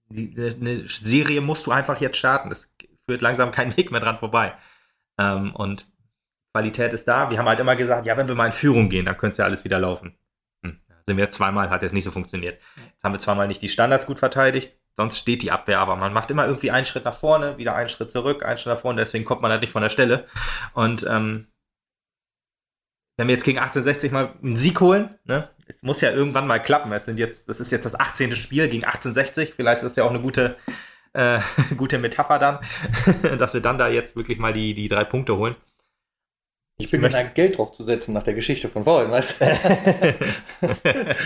[0.09, 2.51] die, eine Serie musst du einfach jetzt starten.
[2.51, 2.73] Es
[3.07, 4.55] führt langsam kein Weg mehr dran vorbei.
[5.19, 5.87] Ähm, und
[6.55, 7.31] Qualität ist da.
[7.31, 9.39] Wir haben halt immer gesagt, ja, wenn wir mal in Führung gehen, dann könnte es
[9.39, 10.17] ja alles wieder laufen.
[10.65, 10.81] Hm.
[11.07, 12.61] Sind wir zweimal, hat jetzt nicht so funktioniert.
[12.77, 16.13] Jetzt haben wir zweimal nicht die Standards gut verteidigt, sonst steht die Abwehr, aber man
[16.13, 19.03] macht immer irgendwie einen Schritt nach vorne, wieder einen Schritt zurück, einen Schritt nach vorne,
[19.03, 20.27] deswegen kommt man halt nicht von der Stelle.
[20.75, 21.47] Und ähm,
[23.17, 26.61] wenn wir jetzt gegen 1860 mal einen Sieg holen, ne, es muss ja irgendwann mal
[26.61, 26.93] klappen.
[26.93, 28.37] Es sind jetzt, das ist jetzt das 18.
[28.37, 29.55] Spiel gegen 1860.
[29.55, 30.57] Vielleicht ist das ja auch eine gute,
[31.13, 31.41] äh,
[31.77, 32.59] gute Metapher dann,
[33.39, 35.57] dass wir dann da jetzt wirklich mal die, die drei Punkte holen.
[36.79, 40.39] Ich, ich bin möchte Geld drauf zu setzen nach der Geschichte von vorhin, weißt du?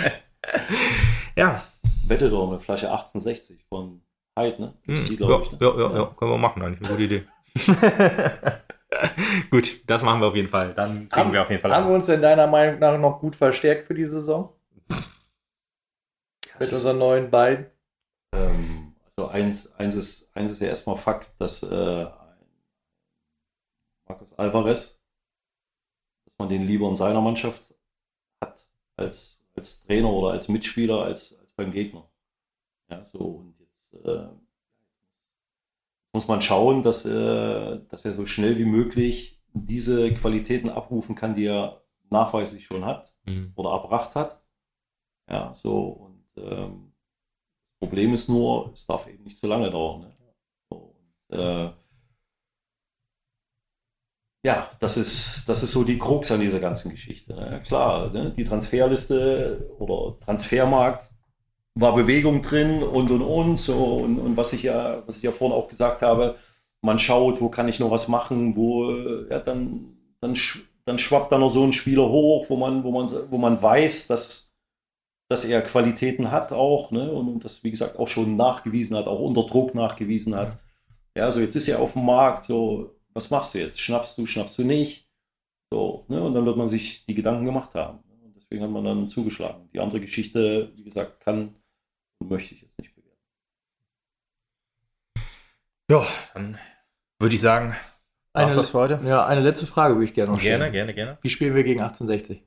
[1.37, 1.63] ja.
[2.09, 4.01] Wette doch eine Flasche 1860 von
[4.39, 4.75] Hyde, ne?
[4.85, 5.59] Hm, die, ja, ich, ne?
[5.61, 7.27] ja, ja, ja, können wir machen, eigentlich eine gute Idee.
[9.51, 10.73] gut, das machen wir auf jeden Fall.
[10.75, 11.75] Dann kriegen haben, wir auf jeden Fall.
[11.75, 14.53] Haben wir uns in deiner Meinung nach noch gut verstärkt für die Saison?
[16.59, 17.67] Mit unseren neuen beiden?
[18.35, 22.07] Ähm, also eins, eins, ist, eins ist ja erstmal Fakt, dass äh,
[24.09, 25.01] Marcos Alvarez,
[26.25, 27.63] dass man den lieber in seiner Mannschaft
[28.41, 28.67] hat
[28.97, 32.09] als, als Trainer oder als Mitspieler als beim Gegner.
[32.89, 34.29] Ja, so und jetzt äh,
[36.13, 41.35] muss man schauen, dass, äh, dass er so schnell wie möglich diese Qualitäten abrufen kann,
[41.35, 43.53] die er nachweislich schon hat mhm.
[43.57, 44.43] oder erbracht hat.
[45.29, 46.93] Ja, so und ähm,
[47.81, 50.03] das Problem ist nur, es darf eben nicht zu lange dauern.
[50.03, 50.17] Ne?
[50.71, 50.95] So,
[51.29, 51.73] und, äh,
[54.45, 57.35] ja, das ist, das ist so die Krux an dieser ganzen Geschichte.
[57.35, 57.63] Ne?
[57.67, 58.33] Klar, ne?
[58.33, 61.11] die Transferliste oder Transfermarkt
[61.77, 65.31] war Bewegung drin und und und so und, und was ich ja, was ich ja
[65.31, 66.37] vorhin auch gesagt habe,
[66.81, 68.91] man schaut, wo kann ich noch was machen, wo
[69.31, 70.37] ja, dann, dann,
[70.87, 74.07] dann schwappt da noch so ein Spieler hoch, wo man, wo man, wo man weiß,
[74.07, 74.55] dass,
[75.29, 77.13] dass er Qualitäten hat auch, ne?
[77.13, 80.59] Und, und das, wie gesagt, auch schon nachgewiesen hat, auch unter Druck nachgewiesen hat.
[81.15, 83.81] Ja, so jetzt ist er auf dem Markt, so, was machst du jetzt?
[83.81, 85.09] Schnappst du, schnappst du nicht?
[85.73, 86.23] So, ne?
[86.23, 87.99] Und dann wird man sich die Gedanken gemacht haben.
[88.23, 89.69] Und deswegen hat man dann zugeschlagen.
[89.73, 91.57] Die andere Geschichte, wie gesagt, kann
[92.21, 93.21] möchte ich jetzt nicht bewerten.
[95.91, 96.59] Ja, dann
[97.19, 97.77] würde ich sagen,
[98.37, 99.01] eine, das für heute?
[99.05, 100.61] Ja, eine letzte Frage würde ich gerne noch stellen.
[100.61, 101.19] Gerne, gerne, gerne.
[101.23, 102.45] Wie spielen wir gegen 1860?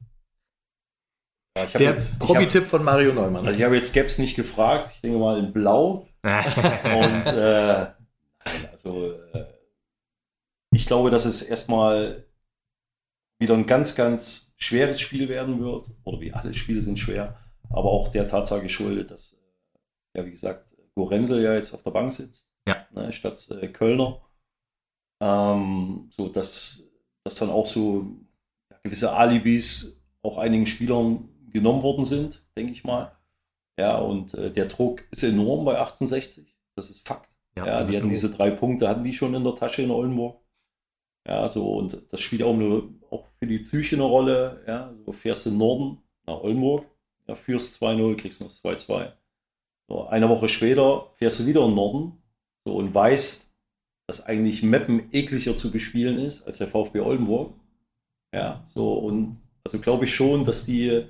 [1.58, 3.48] Ja, Der Promi-Tipp von Mario Neumann.
[3.48, 4.92] Also ich habe jetzt Gaps nicht gefragt.
[4.94, 6.08] Ich denke mal in Blau.
[6.24, 7.88] Und äh,
[8.72, 9.46] also äh,
[10.72, 12.26] ich glaube, dass es erstmal
[13.40, 15.90] wieder ein ganz, ganz schweres Spiel werden wird.
[16.04, 17.40] Oder wie alle Spiele sind schwer.
[17.72, 19.39] Aber auch der Tatsache geschuldet, dass
[20.16, 20.66] ja, wie gesagt,
[20.96, 22.88] Gorenzel ja jetzt auf der Bank sitzt, ja.
[22.92, 24.22] ne, statt äh, Kölner.
[25.22, 26.84] Ähm, so dass,
[27.24, 28.06] dass dann auch so
[28.84, 33.18] gewisse Alibis auch einigen Spielern genommen worden sind, denke ich mal.
[33.80, 36.56] Ja, und äh, der Druck ist enorm bei 1860.
[36.76, 37.30] Das ist Fakt.
[37.56, 40.42] Ja, ja die hatten diese drei Punkte, hatten die schon in der Tasche in Oldenburg.
[41.28, 44.64] Ja, so, und das spielt auch, eine, auch für die Psyche eine Rolle.
[44.68, 46.86] Ja, so fährst du in Norden nach Oldenburg,
[47.28, 49.14] ja, führst 2-0, kriegst noch 2-2.
[49.90, 52.22] So, eine Woche später fährst du wieder im Norden
[52.64, 53.52] so, und weißt,
[54.08, 57.56] dass eigentlich Meppen ekliger zu bespielen ist als der VfB Oldenburg.
[58.34, 61.08] Ja, so und also glaube ich schon, dass die,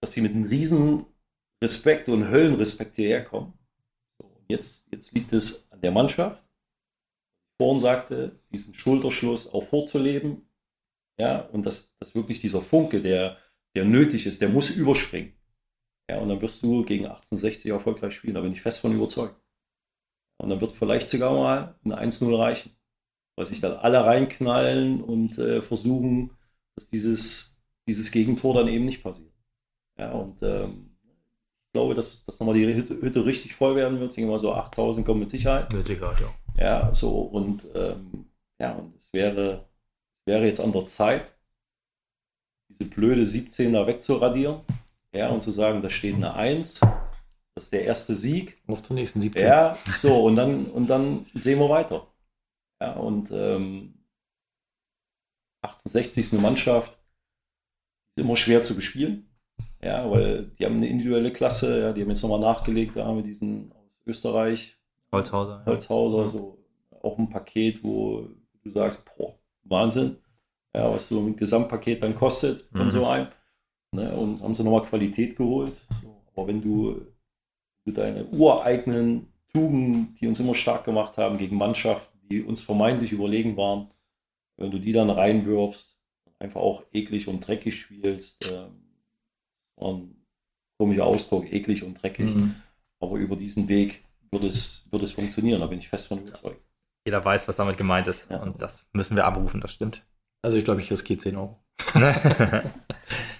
[0.00, 1.06] dass sie mit einem riesen
[1.62, 3.52] Respekt und Höllenrespekt hierher kommen.
[4.20, 6.42] So, jetzt, jetzt liegt es an der Mannschaft.
[7.60, 10.48] Vorhin sagte, diesen Schulterschluss auch vorzuleben.
[11.18, 13.38] Ja, und dass, dass wirklich dieser Funke, der,
[13.74, 15.37] der nötig ist, der muss überspringen.
[16.08, 19.36] Ja, und dann wirst du gegen 1860 erfolgreich spielen, da bin ich fest von überzeugt.
[20.38, 22.72] Und dann wird vielleicht sogar mal ein 1-0 reichen.
[23.36, 26.30] Weil sich dann alle reinknallen und äh, versuchen,
[26.74, 29.32] dass dieses, dieses Gegentor dann eben nicht passiert.
[29.98, 30.96] Ja, und ähm,
[31.66, 34.10] ich glaube, dass, dass nochmal die Hütte, Hütte, richtig voll werden wird.
[34.10, 35.72] Ich denke mal so 8000 kommen mit Sicherheit.
[35.72, 36.34] Mit Sicherheit, ja.
[36.56, 38.26] Ja, so und ähm,
[38.58, 39.68] ja, und es wäre,
[40.24, 41.30] wäre jetzt an der Zeit,
[42.68, 44.60] diese blöde 17er wegzuradieren
[45.18, 46.80] ja, und zu sagen, da steht eine 1,
[47.54, 48.62] das ist der erste Sieg.
[48.68, 49.44] Auf zum nächsten 17.
[49.44, 52.06] Ja, so, und dann, und dann sehen wir weiter.
[52.80, 53.94] Ja, und ähm,
[55.62, 56.96] 1860 ist eine Mannschaft,
[58.14, 59.28] ist immer schwer zu bespielen.
[59.82, 63.16] Ja, weil die haben eine individuelle Klasse, ja, die haben jetzt nochmal nachgelegt, da haben
[63.16, 64.76] wir diesen aus Österreich.
[65.10, 65.64] Holzhauser.
[65.66, 66.28] Holzhauser, ja.
[66.28, 66.58] so
[67.02, 68.28] auch ein Paket, wo
[68.62, 69.34] du sagst, boah,
[69.64, 70.18] Wahnsinn.
[70.74, 72.90] Ja, was so ein Gesamtpaket dann kostet von mhm.
[72.90, 73.28] so einem.
[73.90, 75.72] Ne, und haben sie nochmal Qualität geholt.
[76.02, 77.00] So, aber wenn du,
[77.84, 83.12] du deine ureigenen Tugenden, die uns immer stark gemacht haben gegen Mannschaften, die uns vermeintlich
[83.12, 83.88] überlegen waren,
[84.56, 85.96] wenn du die dann reinwirfst,
[86.38, 88.66] einfach auch eklig und dreckig spielst, äh,
[89.82, 90.16] ein
[90.76, 92.26] komischer Ausdruck, eklig und dreckig.
[92.26, 92.56] Mhm.
[93.00, 96.60] Aber über diesen Weg wird es, wird es funktionieren, da bin ich fest von überzeugt.
[97.06, 98.30] Jeder weiß, was damit gemeint ist.
[98.30, 98.42] Ja.
[98.42, 100.04] Und das müssen wir abrufen, das stimmt.
[100.42, 101.58] Also ich glaube, ich riskiere 10 Euro.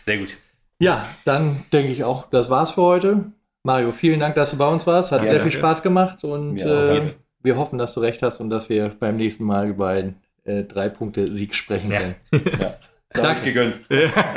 [0.09, 0.39] Sehr gut.
[0.79, 3.33] Ja, dann denke ich auch, das war's für heute.
[3.63, 5.13] Mario, vielen Dank, dass du bei uns warst.
[5.13, 5.51] Hat ja, sehr danke.
[5.51, 7.13] viel Spaß gemacht und äh,
[7.43, 10.63] wir hoffen, dass du recht hast und dass wir beim nächsten Mal über einen äh,
[10.63, 12.15] drei Punkte Sieg sprechen werden.
[12.33, 12.39] Ja.
[12.59, 12.75] ja.
[13.11, 13.81] Danke gegönnt.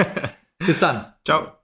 [0.59, 1.13] Bis dann.
[1.23, 1.60] Ciao.